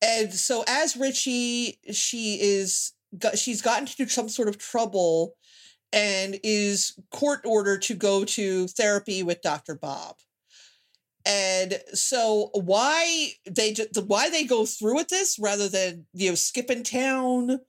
and 0.02 0.32
so 0.32 0.64
as 0.68 0.96
Richie, 0.96 1.78
she 1.92 2.40
is 2.40 2.92
got, 3.18 3.38
she's 3.38 3.62
gotten 3.62 3.88
into 3.88 4.08
some 4.12 4.28
sort 4.28 4.48
of 4.48 4.58
trouble 4.58 5.34
and 5.92 6.38
is 6.42 6.98
court 7.10 7.40
ordered 7.44 7.82
to 7.82 7.94
go 7.94 8.24
to 8.24 8.66
therapy 8.68 9.22
with 9.22 9.42
Dr. 9.42 9.74
Bob. 9.74 10.16
And 11.24 11.80
so 11.92 12.50
why 12.54 13.32
they 13.50 13.74
why 14.06 14.30
they 14.30 14.44
go 14.44 14.64
through 14.64 14.96
with 14.96 15.08
this 15.08 15.38
rather 15.38 15.68
than 15.68 16.06
you 16.14 16.30
know 16.30 16.34
skipping 16.34 16.82
town 16.82 17.60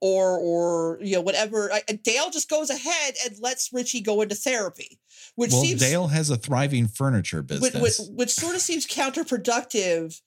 or 0.00 0.38
or 0.38 0.98
you 1.00 1.16
know 1.16 1.20
whatever 1.20 1.72
I, 1.72 1.82
Dale 2.04 2.30
just 2.30 2.48
goes 2.48 2.70
ahead 2.70 3.14
and 3.24 3.34
lets 3.40 3.72
Richie 3.72 4.02
go 4.02 4.20
into 4.20 4.36
therapy, 4.36 5.00
which 5.34 5.50
well, 5.50 5.62
seems 5.62 5.80
Dale 5.80 6.08
has 6.08 6.30
a 6.30 6.36
thriving 6.36 6.86
furniture 6.86 7.38
which, 7.38 7.48
business. 7.48 7.98
which, 7.98 8.08
which 8.10 8.30
sort 8.30 8.54
of 8.54 8.60
seems 8.60 8.86
counterproductive 8.86 10.20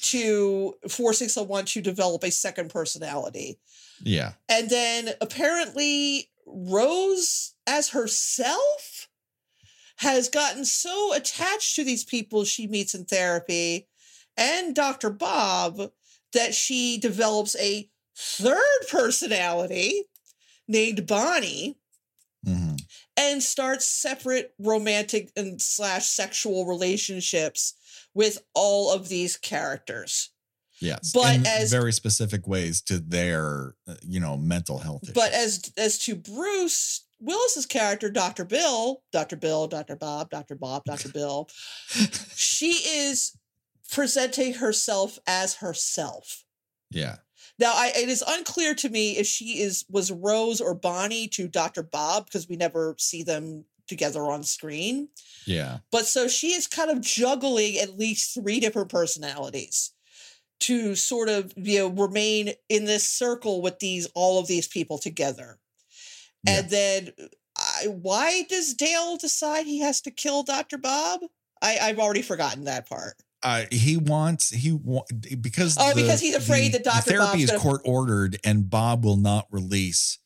to 0.00 0.74
forcing 0.88 1.28
someone 1.28 1.62
oh 1.62 1.66
to 1.66 1.80
develop 1.80 2.24
a 2.24 2.30
second 2.30 2.70
personality. 2.70 3.58
yeah, 4.02 4.32
And 4.48 4.68
then 4.68 5.10
apparently 5.20 6.28
Rose 6.46 7.54
as 7.66 7.90
herself 7.90 9.08
has 9.96 10.28
gotten 10.28 10.64
so 10.64 11.12
attached 11.12 11.76
to 11.76 11.84
these 11.84 12.04
people 12.04 12.44
she 12.44 12.66
meets 12.66 12.94
in 12.94 13.04
therapy 13.04 13.88
and 14.36 14.74
Dr. 14.74 15.10
Bob 15.10 15.92
that 16.32 16.54
she 16.54 16.98
develops 16.98 17.54
a 17.56 17.88
third 18.16 18.88
personality 18.90 20.04
named 20.66 21.06
Bonnie 21.06 21.76
Mhm. 22.44 22.80
and 23.16 23.42
starts 23.42 23.86
separate 23.86 24.54
romantic 24.58 25.30
and 25.36 25.60
slash 25.62 26.06
sexual 26.06 26.66
relationships 26.66 27.74
with 28.14 28.42
all 28.54 28.90
of 28.90 29.08
these 29.08 29.36
characters. 29.36 30.30
Yes, 30.82 31.12
But 31.12 31.34
in 31.36 31.46
as- 31.46 31.70
very 31.70 31.92
specific 31.92 32.46
ways 32.46 32.80
to 32.82 32.98
their, 32.98 33.74
uh, 33.88 33.94
you 34.06 34.20
know, 34.20 34.36
mental 34.36 34.78
health. 34.78 35.04
Issues. 35.04 35.14
But 35.14 35.32
as 35.32 35.72
as 35.76 35.98
to 36.00 36.16
Bruce 36.16 37.04
Willis's 37.20 37.66
character, 37.66 38.10
Dr. 38.10 38.44
Bill, 38.44 39.02
Dr. 39.12 39.36
Bill, 39.36 39.68
Dr. 39.68 39.96
Bob, 39.96 40.28
Dr. 40.30 40.56
Bob, 40.56 40.82
Dr. 40.84 41.08
Bill, 41.14 41.48
she 42.34 42.72
is 42.72 43.36
presenting 43.90 44.54
herself 44.54 45.18
as 45.26 45.56
herself. 45.56 46.44
yeah, 46.90 47.16
Now, 47.58 47.72
I, 47.74 47.92
it 47.94 48.08
is 48.08 48.24
unclear 48.26 48.74
to 48.76 48.88
me 48.88 49.18
if 49.18 49.26
she 49.26 49.60
is 49.60 49.84
was 49.88 50.10
Rose 50.10 50.60
or 50.60 50.74
Bonnie 50.74 51.28
to 51.28 51.46
Dr. 51.48 51.82
Bob 51.82 52.24
because 52.26 52.48
we 52.48 52.56
never 52.56 52.94
see 52.98 53.22
them 53.22 53.64
together 53.88 54.22
on 54.22 54.42
screen. 54.44 55.08
yeah, 55.46 55.78
But 55.90 56.06
so 56.06 56.26
she 56.28 56.52
is 56.54 56.66
kind 56.66 56.90
of 56.90 57.00
juggling 57.02 57.76
at 57.78 57.98
least 57.98 58.32
three 58.34 58.58
different 58.60 58.88
personalities 58.88 59.92
to 60.62 60.94
sort 60.94 61.28
of 61.28 61.52
you 61.56 61.78
know 61.80 61.88
remain 61.88 62.52
in 62.68 62.84
this 62.84 63.08
circle 63.08 63.62
with 63.62 63.78
these 63.78 64.06
all 64.14 64.38
of 64.40 64.46
these 64.46 64.66
people 64.68 64.98
together. 64.98 65.58
And 66.46 66.68
then 66.70 67.10
I, 67.56 67.86
why 67.86 68.42
does 68.48 68.74
Dale 68.74 69.16
decide 69.16 69.66
he 69.66 69.78
has 69.80 70.00
to 70.02 70.10
kill 70.10 70.42
Dr. 70.42 70.76
Bob? 70.78 71.20
I, 71.62 71.78
I've 71.80 72.00
already 72.00 72.22
forgotten 72.22 72.64
that 72.64 72.88
part. 72.88 73.14
uh, 73.44 73.64
he 73.70 73.96
wants 73.96 74.50
he 74.50 74.72
wa- 74.72 75.04
because 75.40 75.76
Oh, 75.78 75.94
because 75.94 76.20
he's 76.20 76.34
afraid 76.34 76.72
that 76.72 76.82
the 76.84 76.90
Dr. 76.90 77.10
therapy 77.10 77.26
Bob's 77.32 77.42
is 77.44 77.50
gonna- 77.50 77.62
court 77.62 77.82
ordered 77.84 78.38
and 78.42 78.68
Bob 78.68 79.04
will 79.04 79.16
not 79.16 79.46
release 79.52 80.18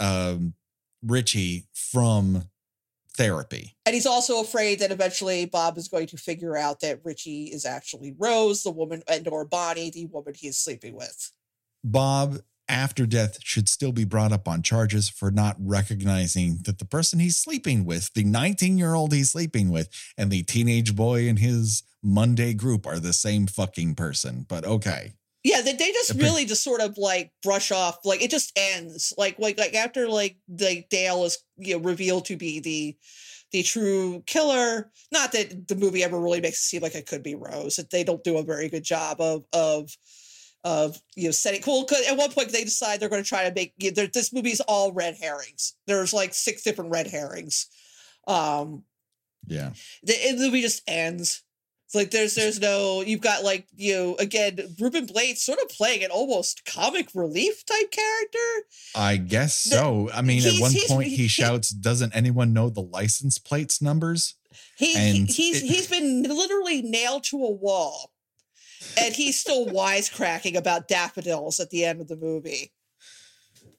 um 0.00 0.54
Richie 1.02 1.66
from 1.74 2.48
therapy. 3.16 3.76
And 3.86 3.94
he's 3.94 4.06
also 4.06 4.40
afraid 4.40 4.80
that 4.80 4.90
eventually 4.90 5.46
Bob 5.46 5.78
is 5.78 5.88
going 5.88 6.06
to 6.08 6.16
figure 6.16 6.56
out 6.56 6.80
that 6.80 7.00
Richie 7.04 7.44
is 7.44 7.64
actually 7.64 8.14
Rose, 8.18 8.62
the 8.62 8.70
woman, 8.70 9.02
and 9.08 9.26
or 9.28 9.44
Bonnie, 9.44 9.90
the 9.90 10.06
woman 10.06 10.34
he 10.34 10.48
is 10.48 10.58
sleeping 10.58 10.94
with. 10.94 11.30
Bob 11.82 12.38
after 12.68 13.04
death 13.04 13.38
should 13.42 13.68
still 13.68 13.92
be 13.92 14.04
brought 14.04 14.32
up 14.32 14.48
on 14.48 14.62
charges 14.62 15.08
for 15.08 15.30
not 15.30 15.56
recognizing 15.58 16.58
that 16.64 16.78
the 16.78 16.84
person 16.84 17.18
he's 17.18 17.36
sleeping 17.36 17.84
with, 17.84 18.12
the 18.14 18.24
19-year-old 18.24 19.12
he's 19.12 19.30
sleeping 19.30 19.70
with, 19.70 19.88
and 20.16 20.30
the 20.30 20.42
teenage 20.42 20.96
boy 20.96 21.28
in 21.28 21.36
his 21.36 21.82
Monday 22.02 22.54
group 22.54 22.86
are 22.86 22.98
the 22.98 23.12
same 23.12 23.46
fucking 23.46 23.94
person. 23.94 24.46
But 24.48 24.64
okay. 24.64 25.12
Yeah, 25.44 25.60
they, 25.60 25.74
they 25.74 25.92
just 25.92 26.14
really 26.14 26.46
just 26.46 26.64
sort 26.64 26.80
of 26.80 26.96
like 26.96 27.30
brush 27.42 27.70
off, 27.70 27.98
like 28.04 28.22
it 28.22 28.30
just 28.30 28.50
ends. 28.56 29.12
Like 29.18 29.38
like 29.38 29.58
like 29.58 29.74
after 29.74 30.08
like 30.08 30.38
the 30.48 30.84
Dale 30.88 31.24
is 31.24 31.38
you 31.58 31.76
know 31.76 31.84
revealed 31.84 32.24
to 32.26 32.36
be 32.36 32.60
the 32.60 32.96
the 33.52 33.62
true 33.62 34.22
killer. 34.26 34.90
Not 35.12 35.32
that 35.32 35.68
the 35.68 35.76
movie 35.76 36.02
ever 36.02 36.18
really 36.18 36.40
makes 36.40 36.56
it 36.56 36.64
seem 36.64 36.82
like 36.82 36.94
it 36.94 37.06
could 37.06 37.22
be 37.22 37.34
Rose. 37.34 37.76
That 37.76 37.90
they 37.90 38.04
don't 38.04 38.24
do 38.24 38.38
a 38.38 38.42
very 38.42 38.68
good 38.70 38.84
job 38.84 39.20
of 39.20 39.44
of 39.52 39.94
of 40.64 40.96
you 41.14 41.26
know 41.26 41.30
setting 41.30 41.60
cool. 41.60 41.84
Cause 41.84 42.06
at 42.08 42.16
one 42.16 42.32
point 42.32 42.50
they 42.50 42.64
decide 42.64 42.98
they're 42.98 43.10
going 43.10 43.22
to 43.22 43.28
try 43.28 43.46
to 43.46 43.54
make 43.54 43.74
you 43.76 43.92
know, 43.92 44.06
this 44.06 44.32
movie 44.32 44.50
is 44.50 44.62
all 44.62 44.92
red 44.92 45.16
herrings. 45.20 45.74
There's 45.86 46.14
like 46.14 46.32
six 46.32 46.62
different 46.62 46.90
red 46.90 47.06
herrings. 47.06 47.66
Um, 48.26 48.84
Yeah. 49.46 49.72
the, 50.02 50.14
the 50.14 50.38
movie 50.46 50.62
just 50.62 50.82
ends. 50.88 51.42
It's 51.94 52.00
like 52.00 52.10
there's 52.10 52.34
there's 52.34 52.58
no 52.60 53.02
you've 53.02 53.20
got 53.20 53.44
like 53.44 53.68
you 53.76 53.94
know 53.94 54.16
again 54.16 54.58
Ruben 54.80 55.06
Blades 55.06 55.42
sort 55.42 55.60
of 55.60 55.68
playing 55.68 56.02
an 56.02 56.10
almost 56.10 56.64
comic 56.64 57.10
relief 57.14 57.64
type 57.64 57.92
character. 57.92 58.66
I 58.96 59.16
guess 59.16 59.54
so. 59.54 60.10
I 60.12 60.20
mean, 60.20 60.44
at 60.44 60.60
one 60.60 60.72
point 60.88 61.10
he 61.10 61.16
he- 61.16 61.28
shouts, 61.28 61.70
"Doesn't 61.70 62.12
anyone 62.16 62.52
know 62.52 62.68
the 62.68 62.82
license 62.82 63.38
plates 63.38 63.80
numbers?" 63.80 64.34
He, 64.76 64.94
he 64.94 65.20
And 65.20 65.28
he's 65.28 65.62
it- 65.62 65.66
he's 65.66 65.86
been 65.86 66.24
literally 66.24 66.82
nailed 66.82 67.22
to 67.24 67.36
a 67.36 67.52
wall, 67.52 68.10
and 68.98 69.14
he's 69.14 69.38
still 69.38 69.66
wisecracking 69.68 70.56
about 70.56 70.88
daffodils 70.88 71.60
at 71.60 71.70
the 71.70 71.84
end 71.84 72.00
of 72.00 72.08
the 72.08 72.16
movie. 72.16 72.72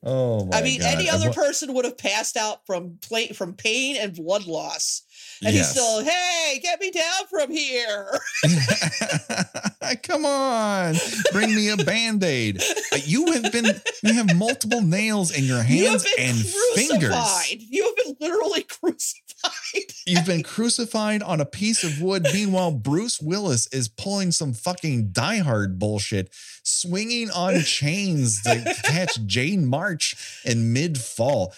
Oh 0.04 0.46
my 0.46 0.60
I 0.60 0.62
mean, 0.62 0.82
God. 0.82 0.94
any 1.00 1.10
other 1.10 1.34
person 1.34 1.74
would 1.74 1.84
have 1.84 1.98
passed 1.98 2.38
out 2.38 2.66
from 2.66 3.00
pla- 3.02 3.34
from 3.34 3.56
pain 3.56 3.98
and 4.00 4.14
blood 4.16 4.46
loss, 4.46 5.02
and 5.42 5.50
he's 5.52 5.60
Yes. 5.62 5.72
still, 5.72 6.04
hey, 6.04 6.60
get 6.62 6.80
me 6.80 6.92
down 6.92 7.28
from 7.30 7.52
here. 7.52 8.08
Come 10.04 10.26
on, 10.26 10.96
bring 11.32 11.54
me 11.56 11.70
a 11.70 11.78
band 11.78 12.24
aid. 12.24 12.62
Uh, 12.92 12.98
you 13.06 13.32
have 13.34 13.52
been, 13.52 13.66
you 14.04 14.14
have 14.14 14.36
multiple 14.36 14.82
nails 14.82 15.32
in 15.36 15.44
your 15.44 15.62
hands 15.62 16.04
been 16.16 16.30
and 16.30 16.38
fingers. 16.76 17.56
You 17.70 17.84
have 17.86 17.96
been 18.06 18.16
literally 18.20 18.64
crucified. 18.82 19.92
You've 20.08 20.26
been 20.26 20.44
crucified 20.44 21.22
on 21.22 21.40
a 21.40 21.46
piece 21.46 21.84
of 21.84 22.02
wood. 22.02 22.26
Meanwhile, 22.34 22.72
Bruce 22.72 23.22
Willis 23.22 23.68
is 23.68 23.88
pulling 23.88 24.32
some 24.32 24.54
fucking 24.54 25.10
diehard 25.10 25.78
bullshit, 25.78 26.30
swinging 26.64 27.30
on 27.30 27.62
chains 27.62 28.42
to 28.44 28.76
catch 28.84 29.24
Jane 29.26 29.66
March 29.68 30.42
in 30.46 30.74
mid 30.74 30.98
fall. 31.00 31.54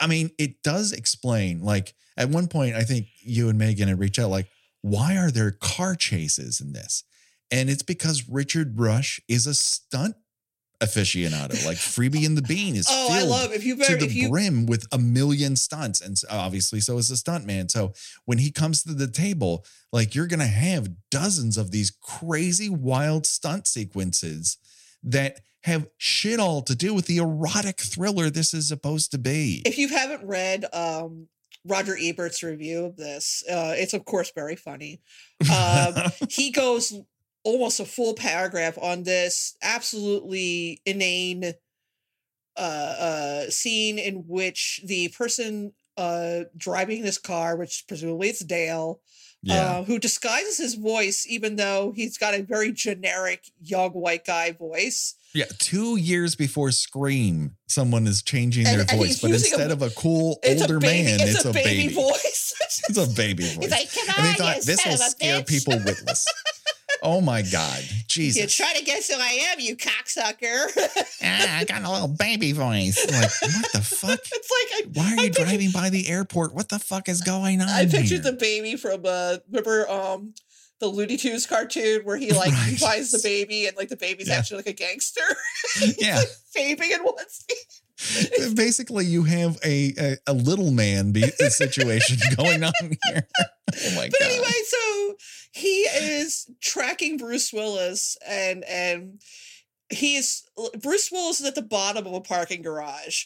I 0.00 0.06
mean, 0.06 0.30
it 0.38 0.62
does 0.62 0.92
explain, 0.92 1.62
like, 1.62 1.94
at 2.16 2.28
one 2.28 2.48
point, 2.48 2.74
I 2.74 2.82
think 2.82 3.06
you 3.20 3.48
and 3.48 3.58
Megan 3.58 3.88
had 3.88 3.98
reached 3.98 4.18
out, 4.18 4.30
like, 4.30 4.48
why 4.82 5.16
are 5.16 5.30
there 5.30 5.50
car 5.50 5.94
chases 5.94 6.60
in 6.60 6.72
this? 6.72 7.04
And 7.50 7.70
it's 7.70 7.82
because 7.82 8.28
Richard 8.28 8.78
Rush 8.78 9.20
is 9.28 9.46
a 9.46 9.54
stunt 9.54 10.16
aficionado. 10.82 11.64
Like 11.64 11.76
Freebie 11.76 12.26
and 12.26 12.36
the 12.36 12.42
Bean 12.42 12.74
is 12.74 12.86
Oh, 12.90 13.08
I 13.10 13.22
love 13.22 13.52
if 13.52 13.64
you 13.64 13.76
to 13.76 13.96
the 13.96 14.06
you 14.06 14.28
brim 14.30 14.66
with 14.66 14.86
a 14.92 14.98
million 14.98 15.54
stunts. 15.56 16.00
And 16.00 16.20
obviously, 16.30 16.80
so 16.80 16.98
is 16.98 17.08
the 17.08 17.16
stunt 17.16 17.46
man. 17.46 17.68
So 17.68 17.92
when 18.24 18.38
he 18.38 18.50
comes 18.50 18.82
to 18.82 18.94
the 18.94 19.06
table, 19.06 19.64
like 19.92 20.14
you're 20.14 20.26
going 20.26 20.40
to 20.40 20.46
have 20.46 20.90
dozens 21.10 21.56
of 21.56 21.70
these 21.70 21.90
crazy, 21.90 22.68
wild 22.68 23.26
stunt 23.26 23.66
sequences 23.66 24.58
that 25.04 25.40
have 25.64 25.86
shit 25.96 26.40
all 26.40 26.62
to 26.62 26.74
do 26.74 26.92
with 26.92 27.06
the 27.06 27.18
erotic 27.18 27.78
thriller 27.78 28.30
this 28.30 28.52
is 28.52 28.66
supposed 28.66 29.12
to 29.12 29.18
be. 29.18 29.62
if 29.64 29.78
you 29.78 29.88
haven't 29.88 30.26
read 30.26 30.64
um 30.72 31.28
Roger 31.64 31.96
Ebert's 32.00 32.42
review 32.42 32.86
of 32.86 32.96
this, 32.96 33.44
uh, 33.50 33.74
it's 33.76 33.94
of 33.94 34.04
course 34.04 34.32
very 34.34 34.56
funny. 34.56 35.00
Um, 35.52 35.94
he 36.28 36.50
goes 36.50 36.92
almost 37.44 37.80
a 37.80 37.84
full 37.84 38.14
paragraph 38.14 38.78
on 38.80 39.02
this 39.02 39.56
absolutely 39.62 40.80
inane 40.86 41.54
uh, 42.56 42.60
uh, 42.60 43.50
scene 43.50 43.98
in 43.98 44.24
which 44.26 44.80
the 44.84 45.08
person 45.08 45.72
uh, 45.96 46.40
driving 46.56 47.02
this 47.02 47.18
car, 47.18 47.56
which 47.56 47.84
presumably 47.88 48.28
it's 48.28 48.44
Dale, 48.44 49.00
yeah. 49.42 49.54
uh, 49.78 49.84
who 49.84 49.98
disguises 49.98 50.58
his 50.58 50.74
voice, 50.74 51.26
even 51.28 51.56
though 51.56 51.92
he's 51.94 52.16
got 52.18 52.34
a 52.34 52.42
very 52.42 52.72
generic 52.72 53.44
young 53.60 53.90
white 53.90 54.24
guy 54.24 54.52
voice. 54.52 55.14
yeah. 55.34 55.44
Two 55.58 55.96
years 55.96 56.34
before 56.34 56.70
Scream, 56.70 57.56
someone 57.66 58.06
is 58.06 58.22
changing 58.22 58.66
And- 58.66 58.80
their 58.80 58.86
and 58.88 58.98
voice, 58.98 59.20
but 59.20 59.30
using 59.30 59.52
a- 59.52 59.54
instead 59.56 59.70
of 59.70 59.82
a 59.82 59.90
cool 59.90 60.38
older 60.46 60.76
a 60.76 60.80
baby. 60.80 61.04
man, 61.04 61.20
it's, 61.20 61.36
it's, 61.36 61.44
a, 61.44 61.52
baby, 61.52 61.92
voice. 61.92 62.54
It's 62.88 62.96
a 62.98 63.06
baby 63.06 63.44
voice. 63.44 63.58
He's 63.60 63.70
like, 63.70 63.92
"Come 63.94 64.14
and 64.16 64.26
they 64.26 64.38
thought 64.38 64.62
this 64.62 64.84
will 64.86 64.96
scare 64.96 65.40
bitch." 65.42 65.46
people 65.48 65.74
witless. 65.84 66.26
oh 67.02 67.20
my 67.20 67.42
God. 67.42 67.82
Jesus. 68.08 68.58
You 68.58 68.64
try 68.64 68.72
to 68.78 68.84
guess 68.84 69.08
who 69.08 69.18
I 69.18 69.50
am, 69.52 69.60
you 69.60 69.76
cocksucker. 69.76 70.66
ah, 71.22 71.58
I 71.58 71.64
got 71.64 71.82
a 71.82 71.90
little 71.90 72.08
baby 72.08 72.52
voice. 72.52 72.98
Like, 73.10 73.30
what 73.54 73.72
the 73.72 73.80
fuck? 73.82 74.18
it's 74.32 74.50
like 74.50 74.86
I, 74.86 74.90
Why 74.92 75.04
are 75.04 75.06
I 75.20 75.22
you 75.24 75.28
pictured- 75.30 75.44
driving 75.46 75.70
by 75.72 75.90
the 75.90 76.08
airport? 76.08 76.54
What 76.54 76.68
the 76.68 76.78
fuck 76.78 77.08
is 77.08 77.20
going 77.20 77.60
on? 77.60 77.68
I 77.68 77.84
pictured 77.86 78.08
here? 78.08 78.18
the 78.20 78.32
baby 78.32 78.76
from 78.76 79.02
uh 79.04 79.36
remember 79.50 79.88
um 79.90 80.34
the 80.80 80.88
Looney 80.88 81.16
Tunes 81.16 81.46
cartoon 81.46 82.00
where 82.04 82.16
he 82.16 82.32
like 82.32 82.50
Right. 82.52 82.76
finds 82.78 83.12
the 83.12 83.20
baby 83.22 83.66
and 83.66 83.76
like 83.76 83.88
the 83.88 83.96
baby's 83.96 84.28
Yeah. 84.28 84.34
actually 84.38 84.56
like 84.58 84.66
a 84.66 84.72
gangster. 84.72 85.20
Yeah. 85.98 86.20
Vaping 86.56 86.90
in 86.90 87.00
one 87.02 87.14
scene. 87.28 88.54
Basically, 88.56 89.04
you 89.06 89.22
have 89.24 89.58
a 89.64 89.94
a, 89.98 90.16
a 90.26 90.32
little 90.32 90.72
man 90.72 91.12
be, 91.12 91.22
situation 91.22 92.18
going 92.36 92.64
on 92.64 92.72
here. 92.82 93.28
Oh 93.38 93.94
my 93.94 94.08
god. 94.08 94.10
But 94.10 94.20
god! 94.20 94.28
anyway, 94.28 94.52
so 94.66 95.14
he 95.52 95.82
is 95.82 96.50
tracking 96.60 97.16
Bruce 97.18 97.52
Willis 97.52 98.16
and 98.26 98.64
and 98.64 99.20
he 99.90 100.16
is 100.16 100.42
Bruce 100.80 101.10
Willis 101.12 101.40
is 101.40 101.46
at 101.46 101.54
the 101.54 101.62
bottom 101.62 102.06
of 102.06 102.14
a 102.14 102.20
parking 102.20 102.62
garage. 102.62 103.24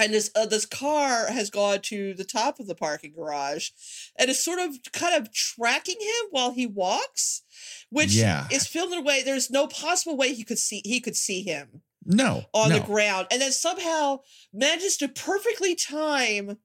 And 0.00 0.14
this 0.14 0.30
uh, 0.36 0.46
this 0.46 0.66
car 0.66 1.26
has 1.30 1.50
gone 1.50 1.80
to 1.82 2.14
the 2.14 2.24
top 2.24 2.60
of 2.60 2.66
the 2.66 2.74
parking 2.74 3.12
garage 3.14 3.70
and 4.16 4.28
is 4.30 4.44
sort 4.44 4.58
of 4.58 4.76
kind 4.92 5.14
of 5.16 5.32
tracking 5.32 6.00
him 6.00 6.26
while 6.30 6.52
he 6.52 6.66
walks, 6.66 7.42
which 7.90 8.14
Yeah. 8.14 8.46
is 8.50 8.66
filmed 8.66 8.92
in 8.92 8.98
a 9.00 9.02
way 9.02 9.22
there's 9.22 9.50
no 9.50 9.66
possible 9.66 10.16
way 10.16 10.34
he 10.34 10.44
could 10.44 10.58
see 10.58 10.82
he 10.84 11.00
could 11.00 11.16
see 11.16 11.42
him 11.42 11.82
no, 12.04 12.44
on 12.52 12.70
no. 12.70 12.78
the 12.78 12.84
ground 12.86 13.26
and 13.30 13.40
then 13.40 13.52
somehow 13.52 14.20
manages 14.52 14.96
to 14.98 15.08
perfectly 15.08 15.74
time 15.74 16.58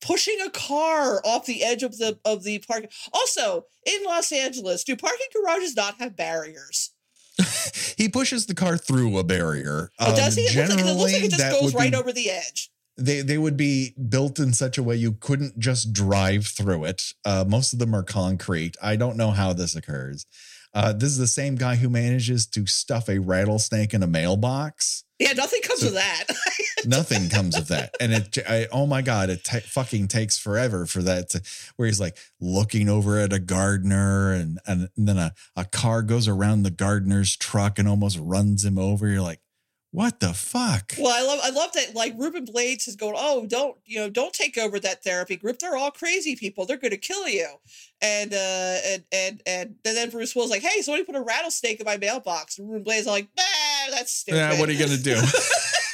pushing 0.00 0.38
a 0.44 0.50
car 0.50 1.20
off 1.24 1.46
the 1.46 1.64
edge 1.64 1.82
of 1.82 1.98
the 1.98 2.18
of 2.24 2.44
the 2.44 2.58
park 2.60 2.86
also 3.12 3.64
in 3.86 4.02
los 4.04 4.30
angeles 4.32 4.84
do 4.84 4.94
parking 4.96 5.26
garages 5.34 5.74
not 5.76 5.96
have 5.98 6.16
barriers 6.16 6.90
he 7.96 8.08
pushes 8.08 8.46
the 8.46 8.54
car 8.54 8.76
through 8.76 9.16
a 9.16 9.24
barrier. 9.24 9.90
oh 10.00 10.14
does 10.16 10.36
Um, 10.36 10.42
he 10.44 10.48
it 10.60 10.68
looks, 10.68 10.74
like, 10.74 10.80
it 10.80 10.94
looks 10.96 11.12
like 11.12 11.22
it 11.24 11.30
just 11.30 11.60
goes 11.60 11.74
right 11.74 11.92
be- 11.92 11.96
over 11.96 12.12
the 12.12 12.30
edge 12.30 12.70
They 12.96 13.20
they 13.22 13.38
would 13.38 13.56
be 13.56 13.94
built 14.08 14.38
in 14.40 14.52
such 14.52 14.76
a 14.78 14.82
way 14.82 14.96
you 14.96 15.12
couldn't 15.12 15.58
just 15.58 15.92
drive 15.92 16.46
through 16.48 16.84
it. 16.86 17.12
Uh, 17.24 17.44
most 17.46 17.72
of 17.72 17.78
them 17.78 17.94
are 17.94 18.02
concrete. 18.02 18.76
I 18.82 18.96
don't 18.96 19.16
know 19.16 19.30
how 19.30 19.52
this 19.52 19.76
occurs. 19.76 20.26
Uh, 20.74 20.92
this 20.92 21.10
is 21.10 21.18
the 21.18 21.28
same 21.28 21.54
guy 21.54 21.76
who 21.76 21.88
manages 21.88 22.44
to 22.48 22.66
stuff 22.66 23.08
a 23.08 23.18
rattlesnake 23.20 23.94
in 23.94 24.02
a 24.02 24.06
mailbox. 24.08 25.04
yeah 25.20 25.32
nothing 25.32 25.62
comes 25.62 25.80
So- 25.80 25.88
of 25.88 25.94
that 25.94 26.24
Nothing 26.88 27.28
comes 27.28 27.56
of 27.56 27.68
that, 27.68 27.94
and 28.00 28.12
it. 28.12 28.38
I, 28.48 28.66
oh 28.72 28.86
my 28.86 29.02
god! 29.02 29.28
It 29.30 29.46
fucking 29.46 30.08
takes 30.08 30.38
forever 30.38 30.86
for 30.86 31.02
that 31.02 31.28
to 31.30 31.42
where 31.76 31.86
he's 31.86 32.00
like 32.00 32.16
looking 32.40 32.88
over 32.88 33.18
at 33.18 33.32
a 33.32 33.38
gardener, 33.38 34.32
and 34.32 34.58
and, 34.66 34.88
and 34.96 35.08
then 35.08 35.18
a 35.18 35.34
a 35.54 35.64
car 35.66 36.02
goes 36.02 36.26
around 36.26 36.62
the 36.62 36.70
gardener's 36.70 37.36
truck 37.36 37.78
and 37.78 37.86
almost 37.86 38.18
runs 38.18 38.64
him 38.64 38.78
over. 38.78 39.06
You're 39.06 39.20
like, 39.20 39.40
what 39.90 40.20
the 40.20 40.34
fuck? 40.34 40.92
well 40.98 41.14
i 41.14 41.26
love 41.26 41.40
i 41.42 41.50
love 41.50 41.72
that 41.72 41.94
like 41.94 42.14
ruben 42.18 42.44
blades 42.44 42.86
is 42.86 42.94
going 42.96 43.14
oh 43.16 43.46
don't 43.46 43.76
you 43.86 43.98
know 43.98 44.10
don't 44.10 44.34
take 44.34 44.58
over 44.58 44.78
that 44.78 45.02
therapy 45.02 45.34
group 45.34 45.58
they're 45.58 45.76
all 45.76 45.90
crazy 45.90 46.36
people 46.36 46.66
they're 46.66 46.76
going 46.76 46.90
to 46.90 46.98
kill 46.98 47.26
you 47.26 47.48
and 48.02 48.34
uh 48.34 48.76
and 48.86 49.04
and 49.12 49.42
and 49.46 49.74
then 49.82 50.10
bruce 50.10 50.36
will's 50.36 50.50
like 50.50 50.62
hey 50.62 50.82
somebody 50.82 51.04
put 51.04 51.14
a 51.16 51.20
rattlesnake 51.22 51.80
in 51.80 51.86
my 51.86 51.96
mailbox 51.96 52.58
and 52.58 52.68
ruben 52.68 52.82
blades 52.84 53.02
is 53.02 53.06
like 53.06 53.28
nah 53.36 53.44
that's 53.90 54.12
stupid 54.12 54.36
Yeah, 54.36 54.58
what 54.60 54.68
are 54.68 54.72
you 54.72 54.78
gonna 54.78 54.98
do? 54.98 55.16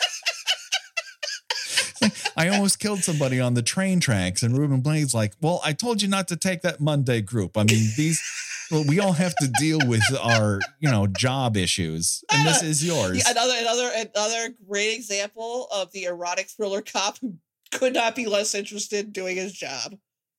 I 2.37 2.49
almost 2.49 2.79
killed 2.79 3.05
somebody 3.05 3.41
on 3.41 3.55
the 3.55 3.63
train 3.63 4.01
tracks, 4.01 4.43
and 4.43 4.57
Ruben 4.57 4.81
Blades 4.81 5.15
like, 5.15 5.35
"Well, 5.41 5.61
I 5.65 5.73
told 5.73 6.03
you 6.03 6.09
not 6.09 6.29
to 6.29 6.37
take 6.37 6.63
that 6.63 6.81
Monday 6.81 7.21
group. 7.21 7.57
I 7.57 7.65
mean, 7.65 7.91
these, 7.97 8.23
well, 8.71 8.85
we 8.85 9.01
all 9.01 9.13
have 9.13 9.35
to 9.37 9.49
deal 9.59 9.79
with 9.87 10.03
our, 10.21 10.61
you 10.81 10.91
know, 10.91 11.07
job 11.07 11.57
issues, 11.57 12.25
and 12.33 12.47
this 12.47 12.63
is 12.63 12.85
yours." 12.87 13.19
Yeah, 13.19 13.31
another 13.31 13.55
another 13.59 13.91
another 14.15 14.55
great 14.69 14.95
example 14.95 15.69
of 15.73 15.93
the 15.93 16.05
erotic 16.05 16.49
thriller 16.49 16.83
cop 16.83 17.19
who 17.21 17.35
could 17.71 17.95
not 17.95 18.15
be 18.15 18.27
less 18.27 18.55
interested 18.55 19.07
in 19.07 19.13
doing 19.13 19.37
his 19.37 19.53
job. 19.53 19.97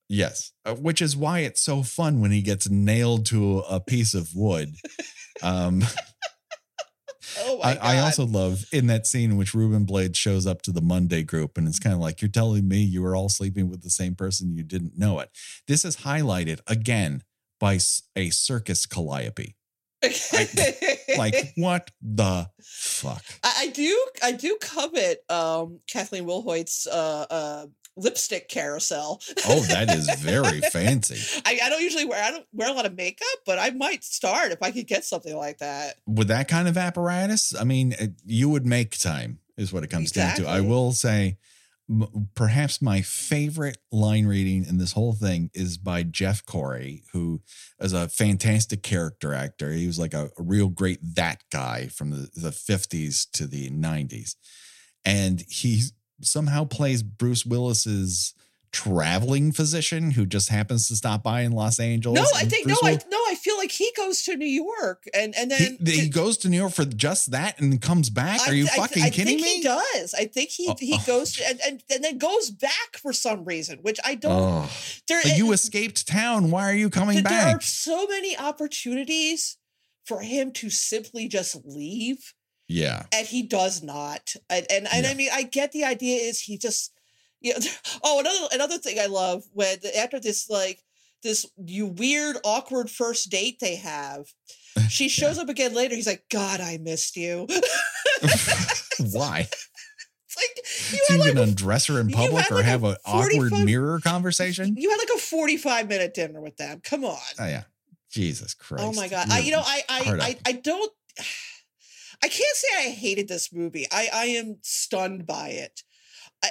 Yes, 0.08 0.52
uh, 0.66 0.76
which 0.76 1.02
is 1.02 1.18
why 1.18 1.40
it's 1.40 1.62
so 1.62 1.82
fun 1.82 2.20
when 2.22 2.32
he 2.32 2.42
gets 2.42 2.70
nailed 2.70 3.26
to 3.28 3.60
a 3.70 3.80
piece 3.80 4.14
of 4.14 4.36
wood. 4.36 4.76
Um, 5.44 5.84
Oh 7.40 7.60
I! 7.62 7.76
I 7.76 7.98
also 8.00 8.26
love 8.26 8.66
in 8.72 8.88
that 8.88 9.08
scene 9.08 9.32
in 9.32 9.38
which 9.38 9.54
Ruben 9.54 9.86
Blades 9.86 10.18
shows 10.18 10.46
up 10.46 10.62
to 10.64 10.72
the 10.72 10.82
Monday 10.82 11.24
group, 11.24 11.58
and 11.58 11.68
it's 11.68 11.80
kind 11.80 11.94
of 11.94 12.00
like 12.00 12.22
you're 12.22 12.30
telling 12.30 12.68
me 12.68 12.82
you 12.82 13.02
were 13.02 13.16
all 13.16 13.30
sleeping 13.30 13.70
with 13.70 13.84
the 13.84 13.90
same 13.90 14.16
person, 14.16 14.56
you 14.56 14.64
didn't 14.64 14.98
know 14.98 15.20
it. 15.20 15.30
This 15.68 15.86
is 15.86 15.98
highlighted 15.98 16.60
again 16.68 17.24
by 17.60 17.80
a 18.16 18.30
circus 18.30 18.86
calliope. 18.86 19.56
Like, 21.18 21.54
what 21.56 21.92
the 22.02 22.50
fuck? 22.62 23.24
I, 23.44 23.54
I 23.60 23.68
do 23.70 24.08
I 24.22 24.32
do 24.34 24.58
covet 24.60 25.24
um 25.30 25.80
Kathleen 25.88 26.26
Wilhoite's 26.26 26.88
uh 26.88 27.26
uh 27.30 27.66
lipstick 27.98 28.50
carousel. 28.50 29.22
Oh, 29.48 29.62
that 29.70 29.90
is 29.96 30.10
very 30.20 30.62
fancy. 30.72 31.42
I, 31.46 31.60
I 31.64 31.70
don't 31.70 31.82
usually 31.82 32.06
wear 32.06 32.22
I 32.24 32.32
don't 32.32 32.46
wear 32.54 32.70
a 32.70 32.74
lot 32.74 32.86
of 32.86 32.96
makeup, 32.96 33.28
but 33.46 33.58
I 33.60 33.70
might 33.72 34.04
start 34.04 34.52
if 34.52 34.62
I 34.62 34.72
could 34.72 34.88
get 34.88 35.06
something 35.06 35.36
like 35.36 35.60
that. 35.60 35.96
With 36.06 36.28
that 36.28 36.48
kind 36.48 36.68
of 36.68 36.78
apparatus, 36.78 37.54
I 37.60 37.64
mean, 37.64 37.94
it- 38.00 38.22
you 38.26 38.50
would 38.50 38.66
make 38.66 38.98
time, 38.98 39.40
is 39.58 39.72
what 39.72 39.84
it 39.84 39.90
comes 39.90 40.12
down 40.12 40.36
to. 40.38 40.48
I 40.48 40.60
will 40.62 40.92
say, 40.92 41.38
m- 41.90 42.30
perhaps 42.36 42.82
my 42.82 43.02
favorite 43.02 43.78
line 43.92 44.26
reading 44.26 44.66
in 44.66 44.78
this 44.78 44.92
whole 44.94 45.14
thing 45.14 45.50
is 45.54 45.78
by 45.78 46.04
Jeff 46.04 46.46
Corey, 46.46 47.04
who 47.14 47.42
is 47.80 47.94
a 47.94 48.10
fantastic 48.10 48.84
character 48.84 49.34
actor. 49.34 49.72
He 49.72 49.88
was 49.88 49.98
like 50.00 50.14
a, 50.14 50.30
a 50.38 50.42
real 50.44 50.68
great 50.68 51.00
that 51.16 51.44
guy 51.52 51.88
from 51.88 52.10
the, 52.12 52.30
the 52.36 52.50
50s 52.50 53.30
to 53.34 53.48
the 53.48 53.70
90s. 53.70 54.36
And 55.06 55.46
he 55.48 55.84
somehow 56.22 56.66
plays 56.66 57.04
Bruce 57.04 57.46
Willis's 57.46 58.34
traveling 58.72 59.54
physician 59.54 60.12
who 60.12 60.26
just 60.26 60.50
happens 60.50 60.90
to 60.90 60.96
stop 60.98 61.24
by 61.24 61.42
in 61.42 61.54
Los 61.54 61.80
Angeles. 61.80 62.20
No, 62.20 62.28
I 62.38 62.44
think 62.44 62.66
Bruce 62.66 62.84
no, 62.84 62.90
I 62.90 63.00
no, 63.10 63.18
I 63.30 63.36
feel 63.36 63.56
like 63.58 63.72
he 63.72 63.90
goes 63.96 64.24
to 64.24 64.36
New 64.36 64.46
York 64.46 65.06
and 65.14 65.34
and 65.38 65.50
he, 65.54 65.78
then 65.80 65.94
he 65.96 66.10
goes 66.10 66.38
to 66.40 66.50
New 66.50 66.58
York 66.58 66.74
for 66.74 66.84
just 66.84 67.32
that 67.32 67.58
and 67.62 67.82
comes 67.82 68.10
back. 68.10 68.42
Are 68.50 68.54
you 68.54 68.66
I- 68.66 68.76
fucking 68.76 69.04
I 69.04 69.10
kidding 69.12 69.40
think 69.40 69.42
me? 69.44 69.56
He 69.58 69.64
does. 69.64 70.14
I 70.14 70.26
think 70.26 70.50
he 70.50 70.68
Oh, 70.68 70.76
he 70.78 70.96
oh. 70.96 71.04
goes 71.08 71.32
to, 71.34 71.48
and, 71.48 71.60
and 71.66 71.84
and 71.90 72.04
then 72.04 72.18
goes 72.18 72.50
back 72.50 72.98
for 73.02 73.14
some 73.14 73.46
reason, 73.46 73.80
which 73.82 74.00
I 74.04 74.16
don't. 74.16 74.34
Oh, 74.66 74.70
there, 75.08 75.22
but 75.24 75.38
you 75.38 75.54
escaped 75.54 76.06
town. 76.06 76.52
Why 76.52 76.70
are 76.70 76.76
you 76.76 76.90
coming 76.90 77.14
th- 77.14 77.24
there 77.26 77.48
are 77.48 77.54
back? 77.54 77.62
so 77.62 78.08
many 78.08 78.38
opportunities 78.38 79.56
for 80.06 80.20
him 80.20 80.52
to 80.52 80.70
simply 80.70 81.30
just 81.30 81.56
leave, 81.66 82.34
Yeah. 82.68 83.06
and 83.14 83.28
he 83.28 83.44
does 83.44 83.84
not. 83.84 84.34
And 84.50 84.66
and, 84.70 84.88
and 84.92 85.06
I 85.06 85.14
mean, 85.14 85.30
I 85.32 85.44
get 85.44 85.72
the 85.72 85.84
idea 85.84 86.22
is 86.22 86.42
he 86.42 86.58
just 86.58 86.92
you 87.42 87.54
know. 87.54 87.60
Oh, 88.04 88.20
another 88.20 88.48
another 88.52 88.78
thing 88.78 89.00
I 89.00 89.06
love 89.06 89.44
when 89.54 89.78
after 89.98 90.20
this 90.20 90.50
like 90.50 90.82
this 91.24 91.46
you 91.58 91.88
weird 91.88 92.38
awkward 92.44 92.90
first 92.90 93.30
date 93.30 93.60
they 93.60 93.76
have. 93.78 94.26
She 94.90 95.10
shows 95.20 95.38
up 95.40 95.50
again 95.50 95.74
later. 95.74 95.96
He's 95.96 96.08
like, 96.08 96.26
God, 96.30 96.62
I 96.62 96.78
missed 96.78 97.16
you. 97.18 97.48
Why? 99.00 99.48
It's 100.28 100.38
like 100.38 100.92
you 100.92 101.00
had 101.08 101.14
you 101.14 101.20
like 101.20 101.32
even 101.32 101.38
a 101.38 101.42
undress 101.44 101.88
her 101.88 102.00
in 102.00 102.10
public 102.10 102.52
or 102.52 102.56
like 102.56 102.66
have 102.66 102.84
an 102.84 102.96
awkward 103.06 103.52
mirror 103.54 104.00
conversation? 104.02 104.76
You 104.78 104.90
had 104.90 104.98
like 104.98 105.10
a 105.16 105.20
45 105.20 105.90
minute 105.90 106.14
dinner 106.14 106.42
with 106.42 106.58
them. 106.58 106.82
Come 106.84 107.06
on. 107.06 107.18
Oh 107.40 107.46
yeah. 107.46 107.64
Jesus 108.12 108.54
Christ. 108.54 108.84
oh 108.86 108.94
my 108.94 109.08
god. 109.08 109.30
I 109.30 109.40
you 109.40 109.52
know 109.52 109.64
I 109.66 109.84
I 109.90 110.00
I. 110.22 110.38
I 110.46 110.52
don't 110.54 110.92
I 112.26 112.28
can't 112.28 112.58
say 112.58 112.68
I 112.78 112.90
hated 112.90 113.28
this 113.28 113.54
movie. 113.54 113.86
I 113.92 114.10
I 114.12 114.26
am 114.26 114.58
stunned 114.64 115.28
by 115.28 115.50
it. 115.50 115.84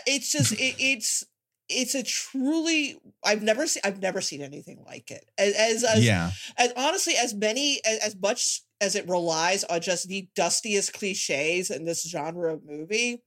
It's 0.07 0.31
just 0.31 0.53
it, 0.53 0.77
it's 0.79 1.25
it's 1.69 1.97
a 1.97 2.05
truly 2.05 2.97
I've 3.25 3.43
never 3.43 3.67
seen 3.67 3.81
I've 3.85 4.01
never 4.01 4.21
seen 4.21 4.41
anything 4.41 4.85
like 4.87 5.11
it. 5.11 5.29
As 5.37 5.55
as, 5.55 5.85
as, 5.85 6.05
yeah. 6.05 6.31
as 6.57 6.73
honestly 6.77 7.15
as 7.17 7.35
many 7.35 7.81
as, 7.85 7.99
as 7.99 8.17
much 8.17 8.63
as 8.81 8.95
it 8.95 9.09
relies 9.09 9.65
on 9.65 9.81
just 9.81 10.07
the 10.07 10.29
dustiest 10.37 10.93
cliches 10.93 11.71
in 11.71 11.85
this 11.85 12.09
genre 12.09 12.55
of 12.55 12.65
movie 12.65 13.25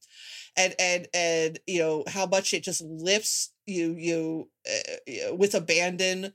and 0.55 0.73
and 0.79 1.07
and 1.13 1.59
you 1.67 1.79
know 1.79 2.05
how 2.07 2.25
much 2.25 2.53
it 2.53 2.63
just 2.63 2.81
lifts 2.81 3.51
you 3.65 3.93
you 3.97 4.49
uh, 4.69 5.35
with 5.35 5.53
abandon 5.53 6.31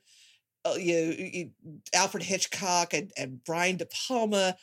uh, 0.64 0.74
you, 0.74 1.14
you 1.18 1.50
alfred 1.94 2.22
hitchcock 2.22 2.92
and 2.94 3.12
and 3.16 3.42
brian 3.44 3.76
de 3.76 3.86
palma 3.86 4.56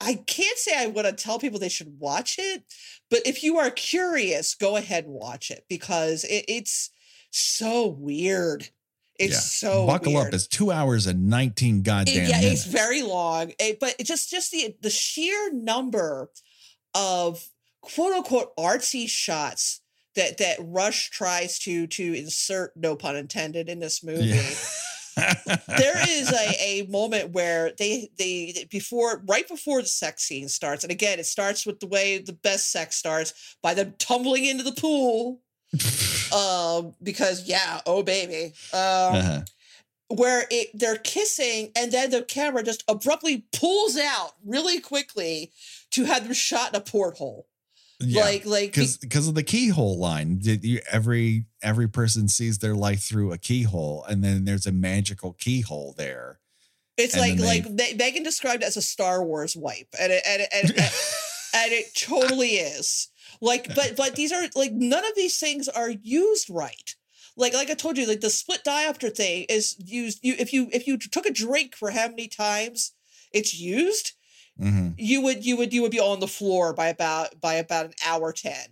I, 0.00 0.14
can't 0.26 0.58
say 0.58 0.72
I 0.76 0.86
want 0.86 1.06
to 1.06 1.12
tell 1.12 1.38
people 1.38 1.58
they 1.58 1.68
should 1.68 1.98
watch 1.98 2.36
it, 2.38 2.64
but 3.10 3.20
if 3.26 3.42
you 3.42 3.58
are 3.58 3.70
curious, 3.70 4.54
go 4.54 4.76
ahead 4.76 5.04
and 5.04 5.14
watch 5.14 5.50
it 5.50 5.64
because 5.68 6.24
it, 6.24 6.44
it's 6.48 6.90
so 7.30 7.86
weird. 7.88 8.68
It's 9.18 9.32
Yeah. 9.32 9.38
so 9.70 9.86
Buckle 9.86 10.12
weird. 10.14 10.28
up. 10.28 10.34
It's 10.34 10.46
two 10.46 10.70
hours 10.70 11.06
and 11.06 11.28
19 11.28 11.78
It- 11.78 11.82
goddamn 11.84 12.28
yeah, 12.28 12.40
minutes. 12.40 12.64
it's 12.66 12.72
very 12.72 13.02
long, 13.02 13.52
eh, 13.58 13.72
but 13.80 13.94
it 13.98 14.04
just 14.04 14.30
just 14.30 14.50
the 14.50 14.76
the 14.82 14.90
sheer 14.90 15.50
number 15.52 16.30
of 16.94 17.48
quote 17.80 18.12
unquote 18.12 18.54
artsy 18.56 19.08
shots 19.08 19.80
that 20.14 20.36
that 20.38 20.56
Rush 20.60 21.08
tries 21.10 21.58
to 21.60 21.86
to 21.86 22.14
insert, 22.14 22.76
no 22.76 22.96
pun 22.96 23.16
intended, 23.16 23.68
in 23.70 23.80
this 23.80 24.02
movie. 24.04 24.26
Yeah. 24.26 24.54
There 25.16 26.08
is 26.08 26.30
a, 26.32 26.54
a 26.60 26.86
moment 26.88 27.30
where 27.30 27.72
they 27.78 28.10
they 28.18 28.66
before 28.70 29.22
right 29.26 29.48
before 29.48 29.80
the 29.80 29.88
sex 29.88 30.24
scene 30.24 30.48
starts, 30.48 30.84
and 30.84 30.92
again 30.92 31.18
it 31.18 31.26
starts 31.26 31.64
with 31.66 31.80
the 31.80 31.86
way 31.86 32.18
the 32.18 32.32
best 32.32 32.70
sex 32.70 32.96
starts 32.96 33.56
by 33.62 33.74
them 33.74 33.94
tumbling 33.98 34.44
into 34.44 34.62
the 34.62 34.72
pool. 34.72 35.40
um, 36.34 36.94
because 37.02 37.48
yeah, 37.48 37.80
oh 37.86 38.02
baby. 38.02 38.52
Um, 38.72 39.16
Uh-huh. 39.16 39.40
where 40.08 40.46
it 40.50 40.68
they're 40.74 40.98
kissing 40.98 41.72
and 41.74 41.90
then 41.90 42.10
the 42.10 42.22
camera 42.22 42.62
just 42.62 42.84
abruptly 42.88 43.44
pulls 43.52 43.96
out 43.98 44.32
really 44.44 44.80
quickly 44.80 45.50
to 45.90 46.04
have 46.04 46.24
them 46.24 46.32
shot 46.32 46.70
in 46.70 46.76
a 46.76 46.84
porthole. 46.84 47.46
Yeah. 48.00 48.24
Like 48.24 48.44
like 48.44 48.72
because 48.74 48.98
because 48.98 49.26
of 49.28 49.34
the 49.34 49.42
keyhole 49.42 49.98
line 49.98 50.38
did 50.38 50.64
you 50.64 50.80
every 50.92 51.46
every 51.62 51.88
person 51.88 52.28
sees 52.28 52.58
their 52.58 52.74
life 52.74 53.02
through 53.02 53.32
a 53.32 53.38
keyhole 53.38 54.04
and 54.04 54.22
then 54.22 54.44
there's 54.44 54.66
a 54.66 54.72
magical 54.72 55.32
keyhole 55.32 55.94
there 55.96 56.38
it's 56.98 57.14
and 57.14 57.20
like 57.22 57.36
then 57.38 57.46
like 57.46 57.76
they- 57.76 57.92
Me- 57.92 57.98
Megan 57.98 58.22
described 58.22 58.62
it 58.62 58.66
as 58.66 58.76
a 58.76 58.82
Star 58.82 59.22
Wars 59.22 59.54
wipe, 59.56 59.88
and 60.00 60.12
it, 60.12 60.22
and 60.26 60.42
it, 60.42 60.48
and, 60.52 60.70
and, 60.70 60.78
and 61.54 61.72
it 61.72 61.94
totally 61.94 62.52
is. 62.56 63.08
Like, 63.40 63.74
but 63.74 63.96
but 63.96 64.14
these 64.16 64.32
are 64.32 64.44
like 64.54 64.72
none 64.72 65.04
of 65.04 65.14
these 65.14 65.38
things 65.38 65.68
are 65.68 65.90
used 65.90 66.48
right. 66.48 66.94
Like 67.36 67.52
like 67.52 67.68
I 67.68 67.74
told 67.74 67.98
you, 67.98 68.06
like 68.06 68.20
the 68.20 68.30
split 68.30 68.62
diopter 68.66 69.14
thing 69.14 69.44
is 69.50 69.76
used. 69.78 70.20
You 70.22 70.36
if 70.38 70.54
you 70.54 70.68
if 70.72 70.86
you 70.86 70.96
took 70.96 71.26
a 71.26 71.32
drink 71.32 71.74
for 71.76 71.90
how 71.90 72.08
many 72.08 72.28
times 72.28 72.92
it's 73.30 73.58
used, 73.58 74.12
Mhm. 74.60 74.94
you 74.98 75.20
would 75.22 75.44
you 75.44 75.56
would 75.56 75.72
you 75.72 75.82
would 75.82 75.90
be 75.90 76.00
on 76.00 76.20
the 76.20 76.28
floor 76.28 76.72
by 76.72 76.88
about 76.88 77.40
by 77.40 77.54
about 77.54 77.86
an 77.86 77.92
hour 78.04 78.32
ten. 78.32 78.66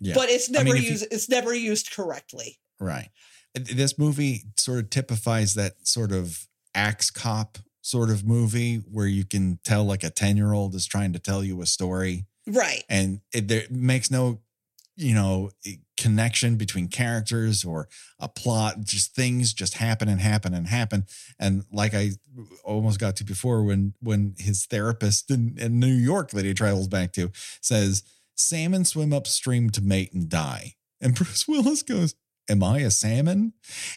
yeah 0.00 0.14
But 0.14 0.30
it's 0.30 0.48
I 0.48 0.52
never 0.54 0.64
mean, 0.66 0.76
if 0.78 0.82
you- 0.84 0.90
used. 0.90 1.06
it's 1.10 1.28
never 1.28 1.54
used 1.54 1.90
correctly. 1.92 2.58
right 2.80 3.10
this 3.54 3.98
movie 3.98 4.44
sort 4.56 4.78
of 4.80 4.90
typifies 4.90 5.54
that 5.54 5.86
sort 5.86 6.10
of 6.10 6.48
axe 6.74 7.10
cop 7.10 7.58
sort 7.82 8.10
of 8.10 8.24
movie 8.24 8.76
where 8.76 9.06
you 9.06 9.24
can 9.24 9.58
tell 9.64 9.84
like 9.84 10.02
a 10.02 10.10
10 10.10 10.36
year 10.36 10.52
old 10.52 10.74
is 10.74 10.86
trying 10.86 11.12
to 11.12 11.18
tell 11.18 11.44
you 11.44 11.60
a 11.62 11.66
story 11.66 12.24
Right. 12.46 12.82
and 12.88 13.20
it 13.32 13.46
there 13.48 13.66
makes 13.70 14.10
no 14.10 14.40
you 14.96 15.14
know 15.14 15.50
i- 15.66 15.78
connection 16.02 16.56
between 16.56 16.88
characters 16.88 17.64
or 17.64 17.88
a 18.18 18.28
plot 18.28 18.80
just 18.80 19.14
things 19.14 19.52
just 19.52 19.74
happen 19.74 20.08
and 20.08 20.20
happen 20.20 20.52
and 20.52 20.66
happen. 20.66 21.06
And 21.38 21.64
like 21.72 21.94
i 21.94 22.10
almost 22.64 22.98
got 22.98 23.14
to 23.16 23.24
before 23.24 23.62
when 23.62 23.94
when 24.00 24.34
his 24.38 24.66
therapist 24.66 25.30
in, 25.30 25.56
in 25.58 25.78
new 25.78 25.86
york 25.86 26.30
that 26.30 26.44
he 26.44 26.54
travels 26.54 26.88
back 26.88 27.12
to 27.12 27.30
says 27.60 28.02
salmon 28.34 28.84
swim 28.84 29.12
upstream 29.12 29.70
to 29.70 29.80
mate 29.80 30.12
and 30.12 30.28
die. 30.28 30.74
And 31.00 31.14
bruce 31.18 31.46
willis 31.46 31.84
goes 31.84 32.16
am 32.50 32.64
i 32.64 32.80
a 32.80 32.90
salmon? 32.90 33.52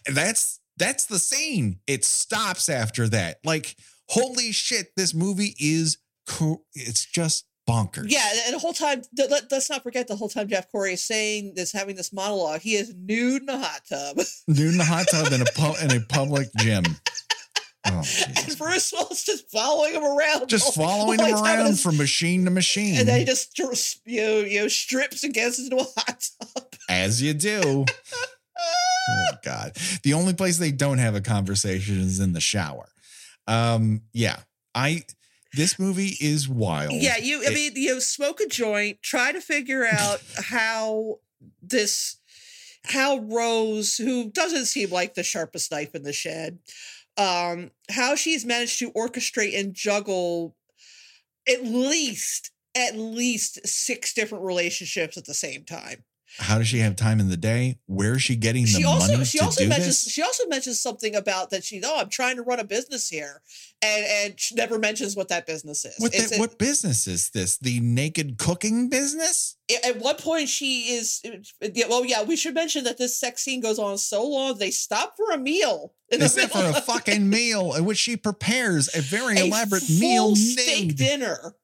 And 0.06 0.16
that's 0.16 0.60
that's 0.78 1.06
the 1.06 1.20
scene. 1.20 1.80
It 1.88 2.06
stops 2.06 2.70
after 2.70 3.08
that. 3.10 3.40
Like 3.44 3.76
holy 4.10 4.52
shit 4.52 4.92
this 4.96 5.16
movie 5.16 5.56
is 5.60 5.98
co- 6.28 6.66
it's 6.76 7.04
just 7.04 7.46
bonkers 7.68 8.06
Yeah, 8.10 8.28
and 8.46 8.54
the 8.56 8.60
whole 8.60 8.74
time, 8.74 9.02
th- 9.16 9.30
let, 9.30 9.52
us 9.52 9.70
not 9.70 9.84
forget 9.84 10.08
the 10.08 10.16
whole 10.16 10.30
time 10.30 10.48
Jeff 10.48 10.72
Corey 10.72 10.94
is 10.94 11.04
saying 11.04 11.54
this, 11.56 11.72
having 11.72 11.96
this 11.96 12.14
monologue, 12.14 12.62
he 12.62 12.76
is 12.76 12.94
nude 12.96 13.44
in 13.44 13.50
a 13.50 13.58
hot 13.58 13.82
tub. 13.90 14.18
Nude 14.48 14.74
in 14.74 14.78
the 14.78 14.86
hot 14.86 15.06
tub 15.12 15.32
in 15.34 15.42
a 15.42 15.46
pub 15.46 15.76
in 15.84 15.92
a 15.92 16.00
public 16.02 16.48
gym. 16.58 16.84
Oh, 17.88 18.02
and 18.26 18.58
Bruce 18.58 18.92
Willis 18.92 19.24
just 19.26 19.52
following 19.52 19.94
him 19.94 20.04
around. 20.04 20.50
Just 20.50 20.74
following 20.74 21.20
him 21.20 21.36
around 21.36 21.80
from 21.80 21.98
machine 21.98 22.44
to 22.46 22.50
machine, 22.50 22.98
And 22.98 23.08
then 23.08 23.20
he 23.20 23.26
just 23.26 23.60
you 24.06 24.22
know, 24.22 24.40
you 24.40 24.62
know, 24.62 24.68
strips 24.68 25.24
and 25.24 25.32
gets 25.32 25.60
into 25.60 25.76
a 25.76 25.84
hot 25.84 26.28
tub. 26.56 26.66
as 26.90 27.22
you 27.22 27.36
do. 27.36 27.86
Oh 29.08 29.36
God! 29.44 29.78
The 30.02 30.14
only 30.14 30.34
place 30.34 30.58
they 30.58 30.72
don't 30.72 30.98
have 30.98 31.14
a 31.14 31.22
conversation 31.22 32.00
is 32.00 32.20
in 32.20 32.34
the 32.34 32.42
shower. 32.42 32.90
Um, 33.46 34.02
yeah, 34.14 34.38
I. 34.74 35.04
This 35.56 35.80
movie 35.80 36.18
is 36.20 36.48
wild. 36.50 36.94
Yeah, 36.94 37.18
you. 37.18 37.42
I 37.44 37.48
It- 37.48 37.54
mean, 37.54 37.72
you 37.76 38.02
smoke 38.02 38.40
a 38.42 38.48
joint, 38.48 39.02
try 39.02 39.32
to 39.32 39.42
figure 39.42 39.86
out 39.92 40.22
how 40.36 41.20
this, 41.62 42.18
how 42.84 43.18
Rose, 43.20 43.98
who 43.98 44.30
doesn't 44.30 44.66
seem 44.66 44.90
like 44.90 45.14
the 45.14 45.24
sharpest 45.24 45.72
knife 45.72 45.96
in 45.96 46.04
the 46.04 46.14
shed, 46.14 46.60
um, 47.18 47.72
how 47.90 48.16
she's 48.16 48.46
managed 48.46 48.80
to 48.80 48.92
orchestrate 48.92 49.58
and 49.58 49.74
juggle 49.74 50.56
at 51.48 51.64
least 51.64 52.52
at 52.78 52.98
least 52.98 53.66
six 53.66 54.14
different 54.14 54.44
relationships 54.44 55.16
at 55.16 55.24
the 55.26 55.34
same 55.34 55.64
time. 55.64 56.04
How 56.38 56.58
does 56.58 56.68
she 56.68 56.80
have 56.80 56.96
time 56.96 57.20
in 57.20 57.30
the 57.30 57.38
day? 57.38 57.80
Where 57.86 58.16
is 58.16 58.22
she 58.22 58.36
getting 58.36 58.64
the 58.64 58.70
She 58.72 58.84
also 58.84 59.14
money 59.14 59.26
she 59.26 59.38
to 59.40 59.46
also 59.46 59.64
do 59.64 59.70
mentions 59.70 60.04
this? 60.04 60.14
she 60.14 60.22
also 60.22 60.48
mentions 60.48 60.80
something 60.80 61.16
about 61.16 61.50
that 61.52 61.64
she 61.64 61.82
oh 61.84 62.00
I'm 62.00 62.10
trying 62.10 62.36
to 62.36 62.44
run 62.44 62.60
a 62.60 62.64
business 62.64 63.08
here 63.10 63.42
and 63.82 64.06
and 64.06 64.40
she 64.40 64.56
never 64.56 64.78
mentions 64.78 65.16
what 65.16 65.30
that 65.30 65.46
business 65.46 65.86
is. 65.86 65.96
What, 66.00 66.12
the, 66.12 66.36
a- 66.36 66.40
what 66.40 66.58
business 66.58 67.08
is 67.08 67.30
this? 67.30 67.58
The 67.58 67.80
naked 67.80 68.38
cooking 68.38 68.90
business? 68.90 69.58
at 69.84 69.98
one 69.98 70.16
point 70.18 70.48
she 70.48 70.94
is 70.94 71.22
yeah, 71.74 71.88
well 71.90 72.06
yeah 72.06 72.22
we 72.22 72.36
should 72.36 72.54
mention 72.54 72.84
that 72.84 72.98
this 73.00 73.18
sex 73.18 73.42
scene 73.42 73.60
goes 73.60 73.80
on 73.80 73.98
so 73.98 74.24
long 74.28 74.56
they 74.58 74.70
stop 74.70 75.16
for 75.18 75.32
a 75.32 75.38
meal 75.38 75.94
in 76.10 76.20
They 76.20 76.26
the 76.26 76.30
sit 76.30 76.52
for 76.52 76.60
a 76.64 76.74
fucking 76.82 77.28
meal 77.28 77.74
in 77.74 77.84
which 77.86 77.98
she 77.98 78.16
prepares 78.16 78.94
a 78.96 79.02
very 79.02 79.38
a 79.38 79.46
elaborate 79.46 79.90
meal 79.90 80.36
steak 80.36 80.68
named 80.68 80.98
dinner 80.98 81.56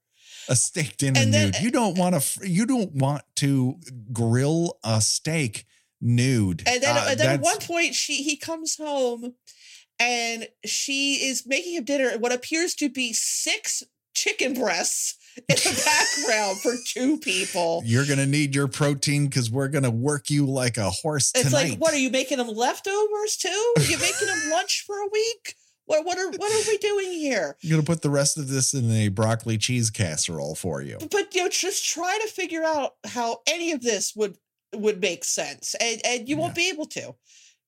a 0.50 0.56
steak 0.56 0.98
dinner 0.98 1.20
And 1.20 1.34
then- 1.34 1.52
nude. 1.52 1.62
You 1.62 1.72
don't 1.72 1.98
want 1.98 2.22
to. 2.22 2.48
You 2.48 2.66
don't 2.66 2.94
want 2.94 3.24
to 3.38 3.80
grill 4.12 4.78
a 4.84 5.02
steak 5.02 5.66
nude. 6.02 6.64
And 6.68 6.82
then, 6.82 6.98
Uh, 6.98 7.06
and 7.10 7.20
then 7.20 7.30
at 7.30 7.42
one 7.42 7.60
point, 7.60 7.96
she 7.96 8.24
he 8.24 8.36
comes 8.38 8.76
home, 8.78 9.36
and 10.00 10.48
she 10.66 11.16
is 11.26 11.46
making 11.46 11.74
him 11.76 11.84
dinner. 11.86 12.18
What 12.18 12.32
appears 12.32 12.74
to 12.76 12.90
be 12.90 13.14
six 13.14 13.84
chicken 14.14 14.54
breasts 14.54 15.16
in 15.38 15.44
the 15.56 15.82
background 16.26 16.60
for 16.60 16.74
two 16.86 17.18
people. 17.20 17.82
You're 17.86 18.06
gonna 18.06 18.26
need 18.26 18.54
your 18.54 18.68
protein 18.68 19.28
because 19.28 19.50
we're 19.50 19.70
gonna 19.70 19.90
work 19.92 20.30
you 20.30 20.46
like 20.46 20.78
a 20.78 20.90
horse 20.90 21.32
It's 21.34 21.46
tonight. 21.50 21.70
like, 21.72 21.80
what 21.80 21.94
are 21.94 21.98
you 21.98 22.10
making 22.10 22.38
them 22.40 22.50
leftovers 22.50 23.38
too? 23.38 23.74
Are 23.78 23.84
you 23.84 23.98
making 24.00 24.28
them 24.28 24.50
lunch 24.52 24.84
for 24.86 24.98
a 25.00 25.08
week? 25.12 25.56
What 25.92 26.06
what 26.06 26.18
are 26.18 26.30
what 26.30 26.52
are 26.54 26.70
we 26.70 26.78
doing 26.78 27.12
here? 27.12 27.58
You're 27.62 27.78
gonna 27.78 27.86
put 27.86 28.02
the 28.02 28.10
rest 28.10 28.38
of 28.38 28.48
this 28.48 28.74
in 28.74 28.90
a 28.90 29.10
broccoli 29.10 29.58
cheese 29.58 29.90
casserole 29.90 30.56
for 30.56 30.82
you. 30.82 30.98
But 31.12 31.36
you 31.36 31.44
know, 31.44 31.50
just 31.50 31.86
try 31.86 32.18
to 32.22 32.32
figure 32.32 32.64
out 32.64 32.94
how 33.06 33.42
any 33.46 33.74
of 33.74 33.82
this 33.82 34.16
would 34.16 34.38
would 34.74 35.02
make 35.02 35.26
sense, 35.26 35.76
and 35.82 36.00
and 36.06 36.30
you 36.30 36.38
won't 36.38 36.56
be 36.56 36.70
able 36.70 36.86
to. 36.86 37.16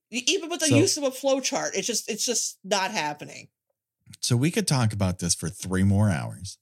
Even 0.10 0.50
with 0.50 0.62
the 0.62 0.68
So- 0.68 0.78
use 0.78 0.96
of 0.96 1.04
a 1.04 1.12
flow 1.12 1.42
chart, 1.42 1.76
it's 1.76 1.86
just 1.86 2.10
it's 2.10 2.26
just 2.26 2.60
not 2.64 2.92
happening. 2.92 3.50
So 4.22 4.38
we 4.38 4.52
could 4.52 4.70
talk 4.70 4.94
about 4.94 5.20
this 5.20 5.36
for 5.36 5.50
three 5.50 5.84
more 5.84 6.10
hours, 6.10 6.58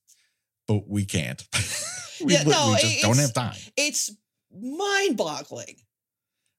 but 0.67 0.87
we 0.87 1.05
can't. 1.05 1.47
we, 2.25 2.33
Yeah, 2.33 2.41
no, 2.43 2.71
we 2.73 2.81
just 2.81 3.01
don't 3.01 3.19
have 3.19 3.33
time. 3.33 3.57
It's 3.77 4.09
mind-boggling. 4.51 5.75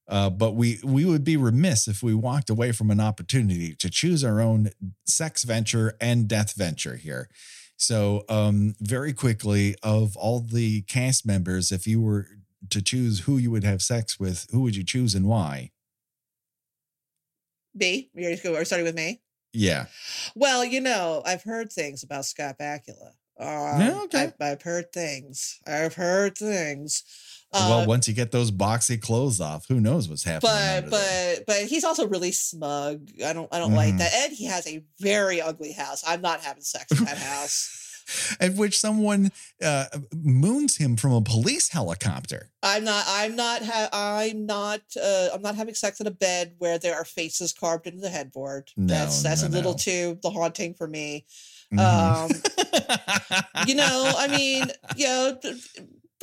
Uh, 0.08 0.28
but 0.28 0.52
we 0.52 0.78
we 0.84 1.04
would 1.04 1.24
be 1.24 1.36
remiss 1.36 1.86
if 1.86 2.02
we 2.02 2.14
walked 2.14 2.50
away 2.50 2.72
from 2.72 2.90
an 2.90 3.00
opportunity 3.00 3.74
to 3.76 3.88
choose 3.88 4.24
our 4.24 4.40
own 4.40 4.70
sex 5.06 5.44
venture 5.44 5.96
and 6.00 6.28
death 6.28 6.54
venture 6.54 6.96
here. 6.96 7.28
So, 7.76 8.24
um, 8.28 8.74
very 8.80 9.12
quickly, 9.12 9.74
of 9.82 10.16
all 10.16 10.40
the 10.40 10.82
cast 10.82 11.26
members, 11.26 11.72
if 11.72 11.86
you 11.86 12.00
were 12.00 12.28
to 12.70 12.82
choose 12.82 13.20
who 13.20 13.38
you 13.38 13.50
would 13.50 13.64
have 13.64 13.82
sex 13.82 14.20
with, 14.20 14.46
who 14.52 14.60
would 14.60 14.76
you 14.76 14.84
choose 14.84 15.14
and 15.14 15.26
why? 15.26 15.70
Me, 17.74 18.10
we 18.14 18.24
already 18.24 18.40
go. 18.40 18.54
Are 18.54 18.64
starting 18.64 18.84
with 18.84 18.94
me? 18.94 19.20
Yeah, 19.52 19.86
Well, 20.34 20.64
you 20.64 20.80
know, 20.80 21.22
I've 21.26 21.42
heard 21.42 21.70
things 21.70 22.02
about 22.02 22.24
Scott 22.24 22.56
Bakula. 22.58 23.12
Um, 23.38 23.80
Yeah, 23.80 24.00
okay. 24.04 24.22
I've, 24.22 24.34
I've 24.40 24.62
heard 24.62 24.92
things. 24.92 25.60
I've 25.66 25.94
heard 25.94 26.38
things. 26.38 27.02
Well, 27.52 27.80
Uh, 27.80 27.86
once 27.86 28.08
you 28.08 28.14
get 28.14 28.30
those 28.32 28.50
boxy 28.50 29.00
clothes 29.00 29.40
off, 29.40 29.66
who 29.68 29.80
knows 29.80 30.08
what's 30.08 30.24
happening? 30.24 30.52
but 30.52 30.76
under 30.84 30.90
there. 30.90 31.36
but 31.36 31.46
but 31.46 31.66
he's 31.66 31.84
also 31.84 32.06
really 32.06 32.32
smug. 32.32 33.08
I 33.24 33.32
don't 33.32 33.48
I 33.52 33.58
don't 33.58 33.74
like 33.74 33.94
Mhm. 33.94 33.98
that. 33.98 34.12
And 34.14 34.32
he 34.32 34.44
has 34.46 34.66
a 34.66 34.82
very 35.00 35.40
ugly 35.40 35.72
house. 35.72 36.02
I'm 36.06 36.20
not 36.22 36.40
having 36.40 36.62
sex 36.62 36.90
in 36.92 37.04
that 37.04 37.18
house. 37.18 37.78
at 38.40 38.54
which 38.54 38.78
someone 38.80 39.30
uh, 39.62 39.84
moons 40.12 40.76
him 40.76 40.96
from 40.96 41.12
a 41.12 41.22
police 41.22 41.68
helicopter. 41.68 42.50
I'm 42.62 42.82
not. 42.84 43.04
I'm 43.06 43.36
not. 43.36 43.62
Ha- 43.62 43.88
I'm 43.92 44.44
not. 44.44 44.80
Uh, 45.00 45.28
I'm 45.32 45.40
not 45.40 45.54
having 45.54 45.74
sex 45.74 46.00
in 46.00 46.06
a 46.08 46.10
bed 46.10 46.54
where 46.58 46.78
there 46.78 46.96
are 46.96 47.04
faces 47.04 47.52
carved 47.52 47.86
into 47.86 48.00
the 48.00 48.10
headboard. 48.10 48.70
No, 48.76 48.92
that's 48.92 49.22
that's 49.22 49.42
no, 49.42 49.48
a 49.48 49.50
little 49.50 49.72
no. 49.72 49.78
too 49.78 50.18
the 50.22 50.30
haunting 50.30 50.74
for 50.74 50.88
me. 50.88 51.26
Mhm. 51.72 51.78
Um, 51.78 53.66
you 53.68 53.76
know, 53.76 54.12
I 54.18 54.26
mean, 54.28 54.64
you 54.96 55.06
know, 55.06 55.38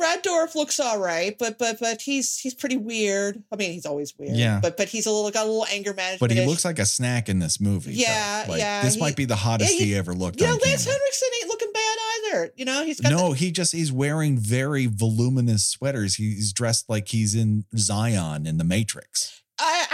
Brad 0.00 0.24
Dourif 0.24 0.54
looks 0.54 0.80
all 0.80 0.98
right, 0.98 1.36
but 1.38 1.58
but 1.58 1.78
but 1.78 2.00
he's 2.02 2.38
he's 2.38 2.54
pretty 2.54 2.76
weird. 2.78 3.42
I 3.52 3.56
mean, 3.56 3.72
he's 3.72 3.84
always 3.86 4.18
weird. 4.18 4.34
Yeah. 4.36 4.58
But 4.60 4.76
but 4.76 4.88
he's 4.88 5.06
a 5.06 5.10
little 5.12 5.30
got 5.30 5.44
a 5.44 5.48
little 5.48 5.66
anger 5.70 5.92
management. 5.94 6.20
But 6.20 6.30
he 6.30 6.44
looks 6.46 6.64
like 6.64 6.78
a 6.78 6.86
snack 6.86 7.28
in 7.28 7.38
this 7.38 7.60
movie. 7.60 7.92
Yeah, 7.94 8.46
Like, 8.48 8.58
yeah, 8.58 8.82
This 8.82 8.94
he- 8.94 9.00
might 9.00 9.14
be 9.14 9.26
the 9.26 9.36
hottest 9.36 9.78
yeah, 9.78 9.84
he 9.84 9.94
ever 9.94 10.14
looked 10.14 10.40
Yeah, 10.40 10.48
Lance 10.52 10.62
camera. 10.64 10.76
Henriksen 10.98 11.28
ain't 11.42 11.48
looking 11.48 11.72
bad 11.72 11.96
either. 12.32 12.52
You 12.56 12.64
know, 12.64 12.84
he's 12.84 13.00
got 13.00 13.10
No, 13.12 13.32
he 13.32 13.50
just 13.52 13.72
he's 13.72 13.92
wearing 13.92 14.38
very 14.38 14.86
voluminous 14.86 15.64
sweaters. 15.66 16.14
He's 16.16 16.52
dressed 16.52 16.88
like 16.88 17.08
he's 17.08 17.34
in 17.34 17.64
Zion 17.76 18.46
in 18.46 18.56
the 18.56 18.64
Matrix. 18.64 19.39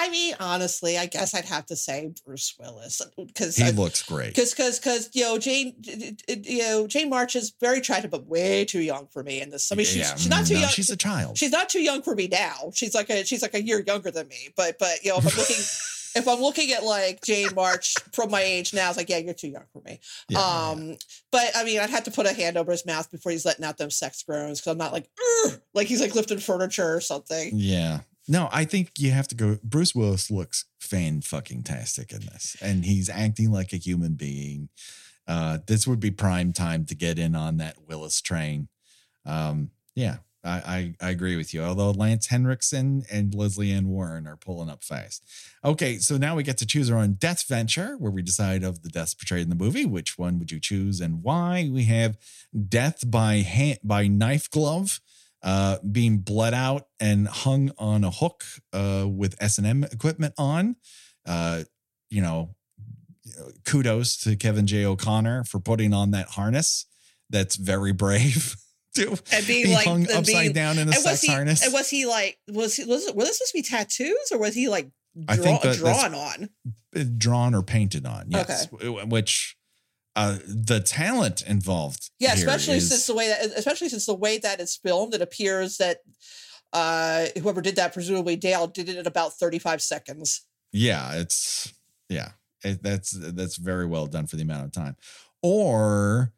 I, 0.07 0.11
mean, 0.11 0.35
honestly, 0.41 0.97
I 0.99 1.07
guess 1.07 1.35
I'd 1.35 1.45
have 1.45 1.67
to 1.67 1.77
say 1.77 2.13
Bruce 2.25 2.55
Willis 2.59 3.03
because 3.17 3.57
He 3.57 3.71
looks 3.73 4.03
great. 4.03 4.29
because 4.29 4.55
because 4.55 4.79
because 4.79 5.11
you 5.13 5.25
know 5.25 5.39
Jane 5.39 5.75
you 6.29 6.59
know 6.59 6.87
Jane 6.87 7.11
March 7.11 7.37
is 7.37 7.53
very 7.61 7.79
attractive 7.79 8.11
but 8.11 8.27
way 8.27 8.65
too 8.65 8.81
young 8.81 9.07
for 9.09 9.23
me 9.23 9.41
in 9.41 9.51
this. 9.51 9.71
I 9.73 9.75
mean, 9.75 9.87
she's 9.87 9.97
Yeah, 9.97 10.15
she's 10.17 10.29
not 10.29 10.47
too 10.47 10.55
no, 10.55 10.61
young. 10.61 10.71
She's 10.71 10.91
a 10.91 10.97
child. 10.97 11.39
she's 11.39 11.53
not 11.53 11.69
too 11.69 11.83
young 11.83 12.03
for 12.03 12.15
me 12.15 12.29
now. 12.29 12.71
She's 12.75 12.95
like 12.95 13.11
a 13.11 13.25
she's 13.25 13.43
like 13.43 13.55
a 13.55 13.63
year 13.63 13.83
younger 13.87 14.11
than 14.11 14.29
me. 14.29 14.49
But 14.57 14.79
but 14.79 15.05
you 15.05 15.11
know 15.11 15.19
if 15.19 15.27
I'm 15.27 15.39
looking 15.39 15.57
if 16.17 16.29
I'm 16.29 16.41
looking 16.41 16.73
at 16.73 16.83
like 16.83 17.23
Jane 17.25 17.55
March 17.55 17.95
from 18.13 18.31
my 18.31 18.41
age 18.41 18.73
now, 18.73 18.89
it's 18.89 18.97
like 18.97 19.09
yeah, 19.09 19.19
you're 19.19 19.35
too 19.35 19.49
young 19.49 19.65
for 19.73 19.83
me. 19.83 20.01
Yeah, 20.29 20.39
yeah, 20.39 20.71
um, 20.71 20.97
but 21.31 21.51
I 21.55 21.65
mean, 21.65 21.79
I'd 21.79 21.91
have 21.91 22.05
to 22.05 22.11
put 22.11 22.27
a 22.27 22.33
hand 22.33 22.57
over 22.57 22.73
his 22.73 22.87
mouth 22.87 23.11
before 23.11 23.33
he's 23.33 23.45
letting 23.45 23.65
out 23.65 23.77
them 23.77 23.91
sex 23.91 24.23
groans 24.23 24.61
because 24.61 24.73
I'm 24.73 24.79
not 24.79 24.93
like 24.93 25.09
"Ugh," 25.47 25.61
like 25.75 25.87
he's 25.89 26.01
like 26.01 26.15
lifting 26.15 26.39
furniture 26.39 26.95
or 26.95 27.01
something. 27.01 27.51
yeah. 27.55 28.01
No, 28.29 28.49
I 28.53 28.65
think 28.65 28.93
you 28.99 29.13
have 29.13 29.29
to 29.29 29.35
go. 29.35 29.59
Bruce 29.63 29.95
Willis 29.95 30.31
looks 30.31 30.65
fan 30.81 31.21
fucking 31.21 31.63
tastic 31.63 32.13
in 32.13 32.21
this, 32.21 32.57
and 32.61 32.85
he's 32.85 33.09
acting 33.09 33.53
like 33.53 33.73
a 33.73 33.77
human 33.77 34.15
being. 34.15 34.69
Uh, 35.29 35.59
this 35.67 35.87
would 35.87 36.01
be 36.01 36.11
prime 36.11 36.53
time 36.53 36.85
to 36.87 36.95
get 36.95 37.19
in 37.19 37.35
on 37.35 37.57
that 37.59 37.77
Willis 37.87 38.21
train. 38.21 38.69
Um, 39.25 39.71
yeah, 39.95 40.19
I, 40.45 40.95
I 41.01 41.07
I 41.07 41.11
agree 41.11 41.37
with 41.37 41.53
you. 41.53 41.63
Although 41.63 41.91
Lance 41.91 42.27
Henriksen 42.29 43.05
and 43.11 43.35
Lesley 43.35 43.73
Ann 43.73 43.89
Warren 43.89 44.27
are 44.27 44.37
pulling 44.37 44.71
up 44.71 44.85
fast. 44.85 45.23
Okay, 45.65 45.99
so 45.99 46.17
now 46.17 46.37
we 46.37 46.43
get 46.43 46.59
to 46.59 46.67
choose 46.67 46.91
our 46.91 46.99
own 46.99 47.15
death 47.15 47.47
venture, 47.47 47.97
where 47.99 48.13
we 48.13 48.23
decide 48.23 48.63
of 48.63 48.83
the 48.83 48.89
deaths 48.89 49.15
portrayed 49.15 49.43
in 49.43 49.51
the 49.51 49.57
movie, 49.57 49.85
which 49.85 50.17
one 50.19 50.39
would 50.39 50.53
you 50.53 50.61
choose 50.61 51.01
and 51.01 51.23
why? 51.23 51.69
We 51.73 51.85
have 51.85 52.17
death 52.69 53.09
by 53.09 53.37
hand 53.37 53.79
by 53.83 54.07
knife 54.07 54.51
glove, 54.51 55.01
uh, 55.47 55.79
being 55.91 56.19
bled 56.19 56.53
out 56.53 56.89
and 57.01 57.27
hung 57.29 57.71
on 57.79 58.05
a 58.05 58.11
hook 58.11 58.45
uh, 58.75 59.07
with 59.09 59.35
S 59.41 59.57
and 59.59 59.67
M 59.67 59.85
equipment 59.85 60.35
on. 60.37 60.77
Uh, 61.25 61.63
you 62.11 62.21
know, 62.21 62.55
kudos 63.65 64.17
to 64.25 64.37
Kevin 64.37 64.67
J. 64.67 64.85
O'Connor 64.85 65.45
for 65.45 65.59
putting 65.61 65.93
on 65.93 66.11
that 66.13 66.29
harness. 66.29 66.87
That's 67.31 67.57
very 67.57 67.93
brave. 67.93 68.57
to 68.95 69.17
And 69.33 69.47
being 69.47 69.67
be 69.67 69.75
like 69.75 69.87
hung 69.87 70.03
upside 70.05 70.25
being, 70.27 70.53
down 70.53 70.79
in 70.79 70.89
a 70.89 70.93
sex 70.93 71.21
he 71.23 71.29
harness. 71.33 71.63
and 71.65 71.73
was 71.73 71.89
he 71.91 72.07
like 72.07 72.39
was 72.49 72.77
he 72.77 72.85
was 72.85 73.11
were 73.15 73.25
this 73.25 73.39
supposed 73.39 73.53
to 73.53 73.59
be 73.59 73.63
tattoos 73.63 74.31
or 74.33 74.39
was 74.39 74.55
he 74.55 74.69
like 74.69 74.91
I 75.29 75.37
think 75.37 75.63
that- 75.63 75.77
drawn 75.77 76.15
on? 76.15 76.51
Drawn 77.19 77.55
or 77.55 77.63
painted 77.63 78.07
on. 78.07 78.27
Yes, 78.31 78.67
W- 78.67 79.05
which 79.07 79.56
uh, 80.17 80.39
the 80.47 80.81
talent 80.81 81.43
involved. 81.43 82.11
Yeah, 82.19 82.33
especially 82.33 82.79
is- 82.79 82.89
since 82.89 83.07
the 83.07 83.15
way 83.15 83.29
that 83.29 83.45
especially 83.57 83.89
since 83.91 84.07
the 84.07 84.15
way 84.15 84.39
that 84.39 84.59
it's 84.61 84.77
filmed, 84.77 85.15
it 85.15 85.23
appears 85.23 85.77
that 85.77 85.99
uh 86.73 87.27
whoever 87.41 87.61
did 87.63 87.77
that, 87.77 87.93
presumably 87.93 88.35
Dale, 88.35 88.67
did 88.67 88.89
it 88.89 88.97
in 88.97 89.07
about 89.07 89.35
35 89.35 89.81
seconds. 89.83 90.45
yeah, 90.73 91.13
it's 91.15 91.73
yeah, 92.09 92.31
it, 92.65 92.83
that's 92.83 93.11
that's 93.13 93.57
very 93.57 93.87
well 93.87 94.07
done 94.07 94.27
for 94.27 94.37
the 94.37 94.43
amount 94.43 94.65
of 94.65 94.73
time. 94.73 94.97
Or 95.43 96.33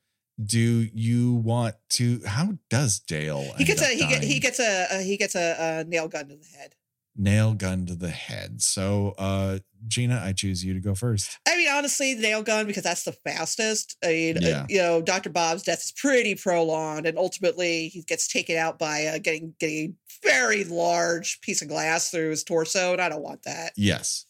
do 0.44 0.58
you 0.92 1.34
want 1.34 1.74
to? 1.90 2.20
How 2.26 2.58
does 2.70 3.00
Dale? 3.00 3.52
He 3.56 3.64
gets 3.64 3.82
a 3.82 3.86
he, 3.86 4.06
get, 4.06 4.22
he 4.22 4.38
gets 4.38 4.60
a, 4.60 4.86
a 4.90 5.02
he 5.02 5.16
gets 5.16 5.34
a, 5.34 5.56
a 5.80 5.84
nail 5.84 6.08
gun 6.08 6.28
to 6.28 6.36
the 6.36 6.46
head. 6.58 6.74
Nail 7.18 7.52
gun 7.52 7.84
to 7.86 7.96
the 7.96 8.10
head. 8.10 8.62
So, 8.62 9.14
uh, 9.18 9.58
Gena, 9.86 10.22
I 10.24 10.32
choose 10.32 10.64
you 10.64 10.72
to 10.74 10.80
go 10.80 10.94
first. 10.94 11.38
I 11.46 11.56
mean, 11.56 11.68
honestly, 11.68 12.14
nail 12.14 12.42
gun 12.42 12.66
because 12.66 12.84
that's 12.84 13.02
the 13.02 13.12
fastest. 13.12 13.96
I 14.04 14.08
mean, 14.08 14.44
uh, 14.44 14.66
you 14.68 14.78
know, 14.78 15.02
Dr. 15.02 15.30
Bob's 15.30 15.64
death 15.64 15.78
is 15.78 15.92
pretty 15.92 16.36
prolonged, 16.36 17.06
and 17.06 17.18
ultimately 17.18 17.88
he 17.88 18.02
gets 18.02 18.28
taken 18.28 18.56
out 18.56 18.78
by 18.78 19.06
uh, 19.06 19.18
getting 19.18 19.54
getting 19.58 19.96
a 20.24 20.28
very 20.28 20.64
large 20.64 21.40
piece 21.40 21.60
of 21.60 21.68
glass 21.68 22.10
through 22.10 22.30
his 22.30 22.44
torso, 22.44 22.92
and 22.92 23.02
I 23.02 23.08
don't 23.08 23.22
want 23.22 23.42
that. 23.42 23.72
Yes. 23.76 24.24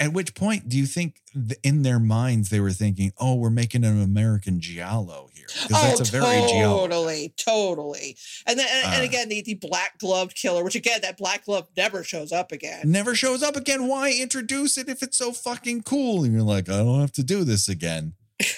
At 0.00 0.12
which 0.12 0.34
point 0.34 0.68
do 0.68 0.76
you 0.76 0.86
think 0.86 1.20
th- 1.32 1.58
in 1.62 1.82
their 1.82 1.98
minds 2.00 2.48
they 2.50 2.60
were 2.60 2.72
thinking, 2.72 3.12
"Oh, 3.18 3.36
we're 3.36 3.50
making 3.50 3.84
an 3.84 4.00
American 4.02 4.60
giallo 4.60 5.28
here"? 5.34 5.46
Because 5.68 5.68
that's 5.98 6.08
a 6.08 6.12
very 6.12 6.24
giallo. 6.48 6.86
totally, 6.88 7.34
totally. 7.36 8.16
And 8.46 8.58
then, 8.58 8.66
and, 8.70 8.94
and 8.94 9.02
Uh. 9.02 9.04
again, 9.04 9.28
the, 9.28 9.42
the 9.42 9.54
black 9.54 9.98
gloved 9.98 10.34
killer, 10.36 10.64
which 10.64 10.74
again, 10.74 11.00
that 11.02 11.16
black 11.16 11.44
glove 11.44 11.68
never 11.76 12.02
shows 12.04 12.32
up 12.32 12.52
again. 12.52 12.90
Never 12.90 13.14
shows 13.14 13.42
up 13.42 13.56
again. 13.56 13.86
Why 13.88 14.12
introduce 14.12 14.76
it 14.78 14.88
if 14.88 15.02
it's 15.02 15.16
so 15.16 15.32
fucking 15.32 15.82
cool? 15.82 16.24
And 16.24 16.32
you're 16.32 16.42
like, 16.42 16.68
I 16.68 16.78
don't 16.78 17.00
have 17.00 17.12
to 17.12 17.22
do 17.22 17.44
this 17.44 17.68
again. 17.68 18.14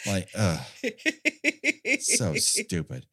Like, 0.06 0.28
ugh, 0.36 0.60
so 2.00 2.34
stupid. 2.36 3.06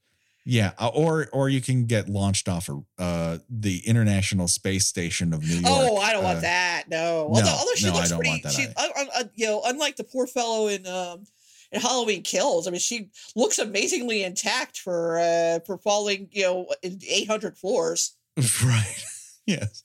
Yeah, 0.49 0.71
uh, 0.79 0.87
or 0.87 1.27
or 1.31 1.47
you 1.49 1.61
can 1.61 1.85
get 1.85 2.09
launched 2.09 2.49
off 2.49 2.69
of 2.69 2.83
uh, 2.97 3.37
the 3.49 3.85
International 3.87 4.47
Space 4.47 4.87
Station 4.87 5.31
of 5.33 5.41
New 5.41 5.55
York. 5.55 5.65
oh, 5.67 5.97
I 5.97 6.11
don't 6.13 6.23
want 6.23 6.39
Uh, 6.39 6.41
that. 6.41 6.83
No. 6.89 6.97
no, 6.97 7.27
Although, 7.35 7.49
although 7.49 7.75
she 7.75 7.85
no, 7.85 7.91
I 7.91 7.95
looks 7.95 8.09
don't 8.09 8.19
pretty, 8.19 8.41
want 8.43 8.53
she, 8.55 8.63
un- 8.65 9.07
un- 9.17 9.29
you 9.35 9.45
know, 9.45 9.61
unlike 9.65 9.95
the 9.95 10.03
poor 10.03 10.25
fellow 10.27 10.67
in 10.67 10.87
um 10.87 11.25
in 11.71 11.79
Halloween 11.81 12.23
Kills, 12.23 12.67
I 12.67 12.71
mean, 12.71 12.79
she 12.79 13.09
looks 13.35 13.59
amazingly 13.59 14.23
intact 14.23 14.77
for 14.79 15.19
uh 15.19 15.59
for 15.67 15.77
falling, 15.77 16.29
you 16.31 16.43
know, 16.43 16.67
eight 16.83 17.27
hundred 17.27 17.57
floors. 17.57 18.15
Right. 18.65 19.03
yes. 19.45 19.83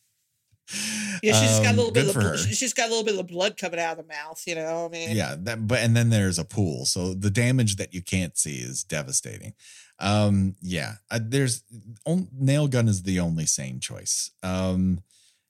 Yeah, 1.23 1.39
she's 1.41 1.59
got 1.61 1.67
a 1.67 1.71
Um, 1.71 1.77
little 1.77 1.93
bit 1.93 2.03
of 2.03 2.07
the, 2.09 2.13
for 2.15 2.21
bl- 2.21 2.27
her. 2.29 2.37
she's 2.39 2.73
got 2.73 2.87
a 2.87 2.91
little 2.91 3.05
bit 3.05 3.19
of 3.19 3.27
blood 3.27 3.59
coming 3.59 3.79
out 3.79 3.99
of 3.99 4.07
the 4.07 4.13
mouth. 4.13 4.43
You 4.47 4.55
know, 4.55 4.87
I 4.87 4.89
mean, 4.89 5.15
yeah 5.15 5.37
that 5.41 5.69
but 5.69 5.81
and 5.81 5.95
then 5.95 6.09
there's 6.11 6.39
a 6.39 6.45
pool 6.45 6.87
so 6.87 7.13
the 7.13 7.31
damage 7.31 7.77
that 7.77 7.93
you 7.93 8.01
can't 8.03 8.37
see 8.39 8.57
is 8.57 8.83
devastating 8.83 9.53
um 10.01 10.55
yeah 10.61 10.95
uh, 11.11 11.21
there's 11.23 11.63
on, 12.07 12.29
nail 12.33 12.69
gun 12.69 12.89
is 12.89 13.03
the 13.03 13.21
only 13.21 13.47
sane 13.47 13.81
choice 13.81 14.31
um 14.43 15.01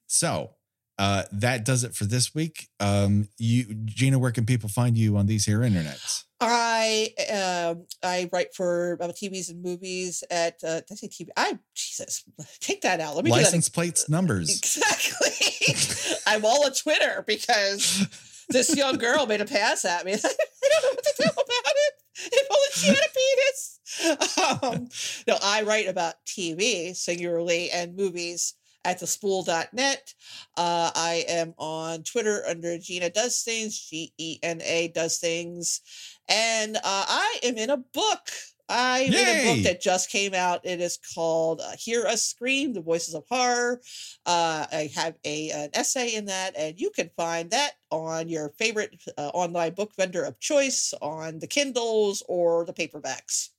so 0.07 0.51
uh 0.97 1.23
that 1.31 1.65
does 1.65 1.83
it 1.83 1.95
for 1.95 2.05
this 2.05 2.33
week 2.33 2.69
um 2.79 3.27
you 3.37 3.65
Gena 3.85 4.19
where 4.19 4.31
can 4.31 4.45
people 4.45 4.69
find 4.69 4.97
you 4.97 5.17
on 5.17 5.25
these 5.25 5.45
here 5.45 5.59
internets 5.59 6.25
I 6.41 7.13
um 7.31 7.85
I 8.03 8.29
write 8.31 8.53
for 8.53 8.97
uh, 8.99 9.07
TVs 9.07 9.49
and 9.49 9.63
movies 9.63 10.23
at 10.29 10.55
uh, 10.63 10.81
did 10.81 10.91
I 10.91 10.95
say 10.95 11.07
TV? 11.07 11.29
I 11.37 11.57
Jesus, 11.73 12.23
take 12.59 12.81
that 12.81 12.99
out. 12.99 13.15
Let 13.15 13.23
me 13.23 13.31
license 13.31 13.69
plates 13.69 14.09
numbers 14.09 14.55
exactly. 14.55 16.17
I'm 16.27 16.43
all 16.43 16.65
on 16.65 16.73
Twitter 16.73 17.23
because 17.25 18.05
this 18.49 18.75
young 18.75 18.97
girl 18.97 19.25
made 19.25 19.41
a 19.41 19.45
pass 19.45 19.85
at 19.85 20.05
me. 20.05 20.13
I 20.15 20.17
don't 20.17 20.83
know 20.83 20.89
what 20.91 21.03
to 21.03 21.13
do 21.17 21.29
about 21.29 21.45
it. 21.45 21.93
If 22.17 22.47
only 22.51 22.67
she 22.73 22.87
had 22.87 22.97
a 22.97 23.13
penis. 23.13 23.74
Um, 24.61 24.89
no, 25.27 25.37
I 25.41 25.63
write 25.63 25.87
about 25.87 26.15
TV 26.25 26.95
singularly 26.95 27.71
and 27.71 27.95
movies 27.95 28.53
at 28.85 28.99
thespool.net. 28.99 30.13
Uh, 30.55 30.91
I 30.95 31.25
am 31.27 31.53
on 31.57 32.03
Twitter 32.03 32.43
under 32.47 32.77
Gena 32.77 33.09
Does 33.09 33.41
Things, 33.41 33.79
G 33.89 34.13
E 34.17 34.39
N 34.43 34.61
A 34.61 34.89
Does 34.89 35.17
Things. 35.17 35.81
And 36.29 36.77
uh, 36.77 36.81
I 36.83 37.39
am 37.43 37.57
in 37.57 37.69
a 37.69 37.77
book. 37.77 38.29
I'm 38.67 39.13
in 39.13 39.13
a 39.13 39.55
book 39.55 39.63
that 39.63 39.81
just 39.81 40.09
came 40.09 40.33
out. 40.33 40.65
It 40.65 40.81
is 40.81 40.97
called 41.13 41.61
uh, 41.61 41.73
Hear 41.77 42.05
Us 42.07 42.23
Scream, 42.23 42.73
The 42.73 42.81
Voices 42.81 43.13
of 43.13 43.23
Horror. 43.29 43.81
Uh, 44.25 44.65
I 44.71 44.89
have 44.95 45.15
a 45.23 45.51
an 45.51 45.69
essay 45.73 46.15
in 46.15 46.25
that, 46.25 46.55
and 46.57 46.79
you 46.79 46.89
can 46.89 47.11
find 47.15 47.51
that 47.51 47.73
on 47.91 48.27
your 48.27 48.49
favorite 48.57 48.99
uh, 49.17 49.29
online 49.33 49.73
book 49.73 49.93
vendor 49.95 50.23
of 50.23 50.39
choice 50.39 50.93
on 51.01 51.39
the 51.39 51.47
Kindles 51.47 52.23
or 52.27 52.65
the 52.65 52.73
paperbacks. 52.73 53.49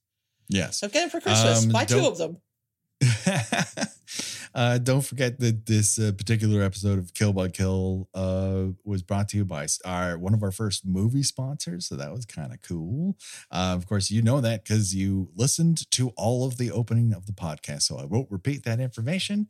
Yes 0.49 0.79
So 0.79 0.87
get 0.87 1.07
it 1.07 1.11
for 1.11 1.19
Christmas. 1.19 1.65
Um, 1.65 1.71
Buy 1.71 1.85
two 1.85 2.05
of 2.05 2.17
them. 2.17 2.37
uh, 4.55 4.77
don't 4.79 5.01
forget 5.01 5.39
that 5.39 5.65
this 5.65 5.99
uh, 5.99 6.11
particular 6.17 6.63
episode 6.63 6.97
of 6.97 7.13
Kill 7.13 7.33
by 7.33 7.47
Kill 7.47 8.09
uh, 8.13 8.65
was 8.83 9.03
brought 9.03 9.29
to 9.29 9.37
you 9.37 9.45
by 9.45 9.67
our 9.85 10.17
one 10.17 10.33
of 10.33 10.41
our 10.41 10.51
first 10.51 10.85
movie 10.85 11.23
sponsors. 11.23 11.87
So 11.87 11.95
that 11.95 12.11
was 12.11 12.25
kind 12.25 12.51
of 12.51 12.61
cool. 12.61 13.17
Uh, 13.51 13.73
of 13.75 13.87
course, 13.87 14.09
you 14.09 14.21
know 14.21 14.41
that 14.41 14.63
because 14.63 14.95
you 14.95 15.29
listened 15.35 15.89
to 15.91 16.09
all 16.17 16.45
of 16.45 16.57
the 16.57 16.71
opening 16.71 17.13
of 17.13 17.25
the 17.25 17.33
podcast. 17.33 17.83
So 17.83 17.99
I 17.99 18.05
won't 18.05 18.31
repeat 18.31 18.63
that 18.63 18.79
information. 18.79 19.47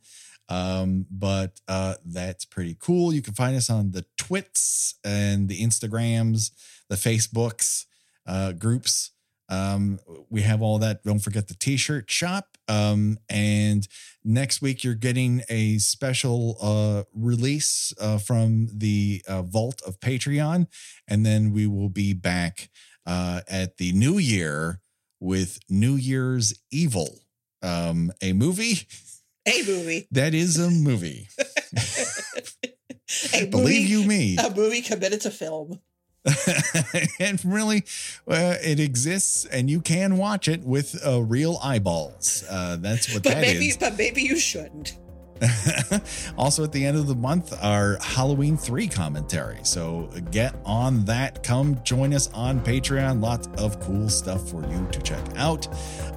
Um, 0.50 1.06
but 1.10 1.60
uh, 1.68 1.94
that's 2.04 2.44
pretty 2.44 2.76
cool. 2.78 3.12
You 3.12 3.22
can 3.22 3.34
find 3.34 3.56
us 3.56 3.68
on 3.68 3.90
the 3.92 4.04
Twits 4.16 4.94
and 5.04 5.48
the 5.48 5.60
Instagrams, 5.60 6.50
the 6.88 6.96
Facebooks, 6.96 7.84
uh, 8.26 8.52
groups. 8.52 9.12
Um, 9.48 9.98
we 10.28 10.42
have 10.42 10.60
all 10.62 10.78
that. 10.80 11.02
Don't 11.04 11.20
forget 11.20 11.48
the 11.48 11.54
t-shirt 11.54 12.10
shop. 12.10 12.58
Um, 12.68 13.18
and 13.30 13.88
next 14.24 14.60
week 14.60 14.84
you're 14.84 14.94
getting 14.94 15.42
a 15.48 15.78
special 15.78 16.56
uh 16.60 17.04
release 17.14 17.94
uh 17.98 18.18
from 18.18 18.68
the 18.72 19.22
uh, 19.26 19.42
vault 19.42 19.80
of 19.86 20.00
Patreon, 20.00 20.66
and 21.06 21.24
then 21.24 21.52
we 21.52 21.66
will 21.66 21.88
be 21.88 22.12
back 22.12 22.68
uh 23.06 23.40
at 23.48 23.78
the 23.78 23.92
new 23.92 24.18
year 24.18 24.80
with 25.20 25.58
New 25.68 25.94
Year's 25.94 26.54
Evil, 26.70 27.08
um, 27.62 28.12
a 28.22 28.32
movie 28.34 28.86
A 29.46 29.62
movie. 29.66 30.06
that 30.12 30.34
is 30.34 30.58
a 30.58 30.70
movie. 30.70 31.28
A 33.32 33.46
Believe 33.46 33.88
movie, 33.88 33.92
you 33.92 34.04
me. 34.04 34.36
A 34.36 34.54
movie 34.54 34.82
committed 34.82 35.22
to 35.22 35.30
film. 35.30 35.80
and 37.20 37.42
really, 37.44 37.84
uh, 38.26 38.56
it 38.62 38.80
exists, 38.80 39.44
and 39.46 39.70
you 39.70 39.80
can 39.80 40.16
watch 40.16 40.48
it 40.48 40.62
with 40.62 41.00
uh, 41.06 41.22
real 41.22 41.58
eyeballs. 41.62 42.44
Uh, 42.48 42.76
that's 42.80 43.12
what 43.12 43.22
But 43.22 43.34
that 43.34 43.40
maybe, 43.40 43.68
is. 43.68 43.76
but 43.76 43.96
maybe 43.96 44.22
you 44.22 44.36
shouldn't. 44.38 44.96
also, 46.36 46.64
at 46.64 46.72
the 46.72 46.84
end 46.84 46.96
of 46.96 47.06
the 47.06 47.14
month, 47.14 47.54
our 47.62 47.96
Halloween 48.02 48.56
3 48.56 48.88
commentary. 48.88 49.58
So 49.62 50.10
get 50.32 50.54
on 50.64 51.04
that. 51.04 51.44
Come 51.44 51.80
join 51.84 52.12
us 52.12 52.28
on 52.34 52.60
Patreon. 52.60 53.22
Lots 53.22 53.48
of 53.56 53.78
cool 53.80 54.08
stuff 54.08 54.50
for 54.50 54.66
you 54.68 54.88
to 54.90 55.00
check 55.00 55.22
out. 55.36 55.68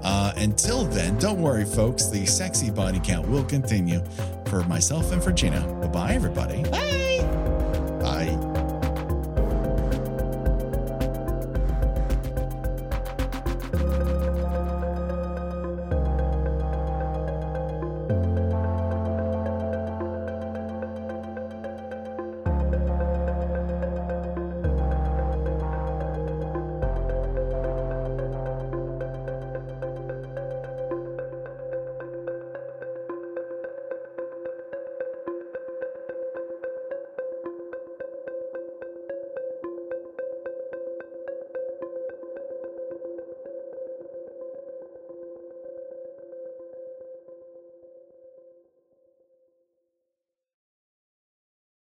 Uh, 0.04 0.34
until 0.38 0.86
then, 0.86 1.20
don't 1.20 1.40
worry, 1.40 1.66
folks. 1.66 2.08
The 2.08 2.26
sexy 2.26 2.72
body 2.72 3.00
count 3.04 3.28
will 3.30 3.46
continue 3.46 4.04
for 4.48 4.64
myself 4.64 5.12
and 5.12 5.24
for 5.24 5.32
Gena. 5.32 5.62
Bye 5.82 5.88
bye, 5.88 6.14
everybody. 6.14 6.64
Bye. 6.64 8.48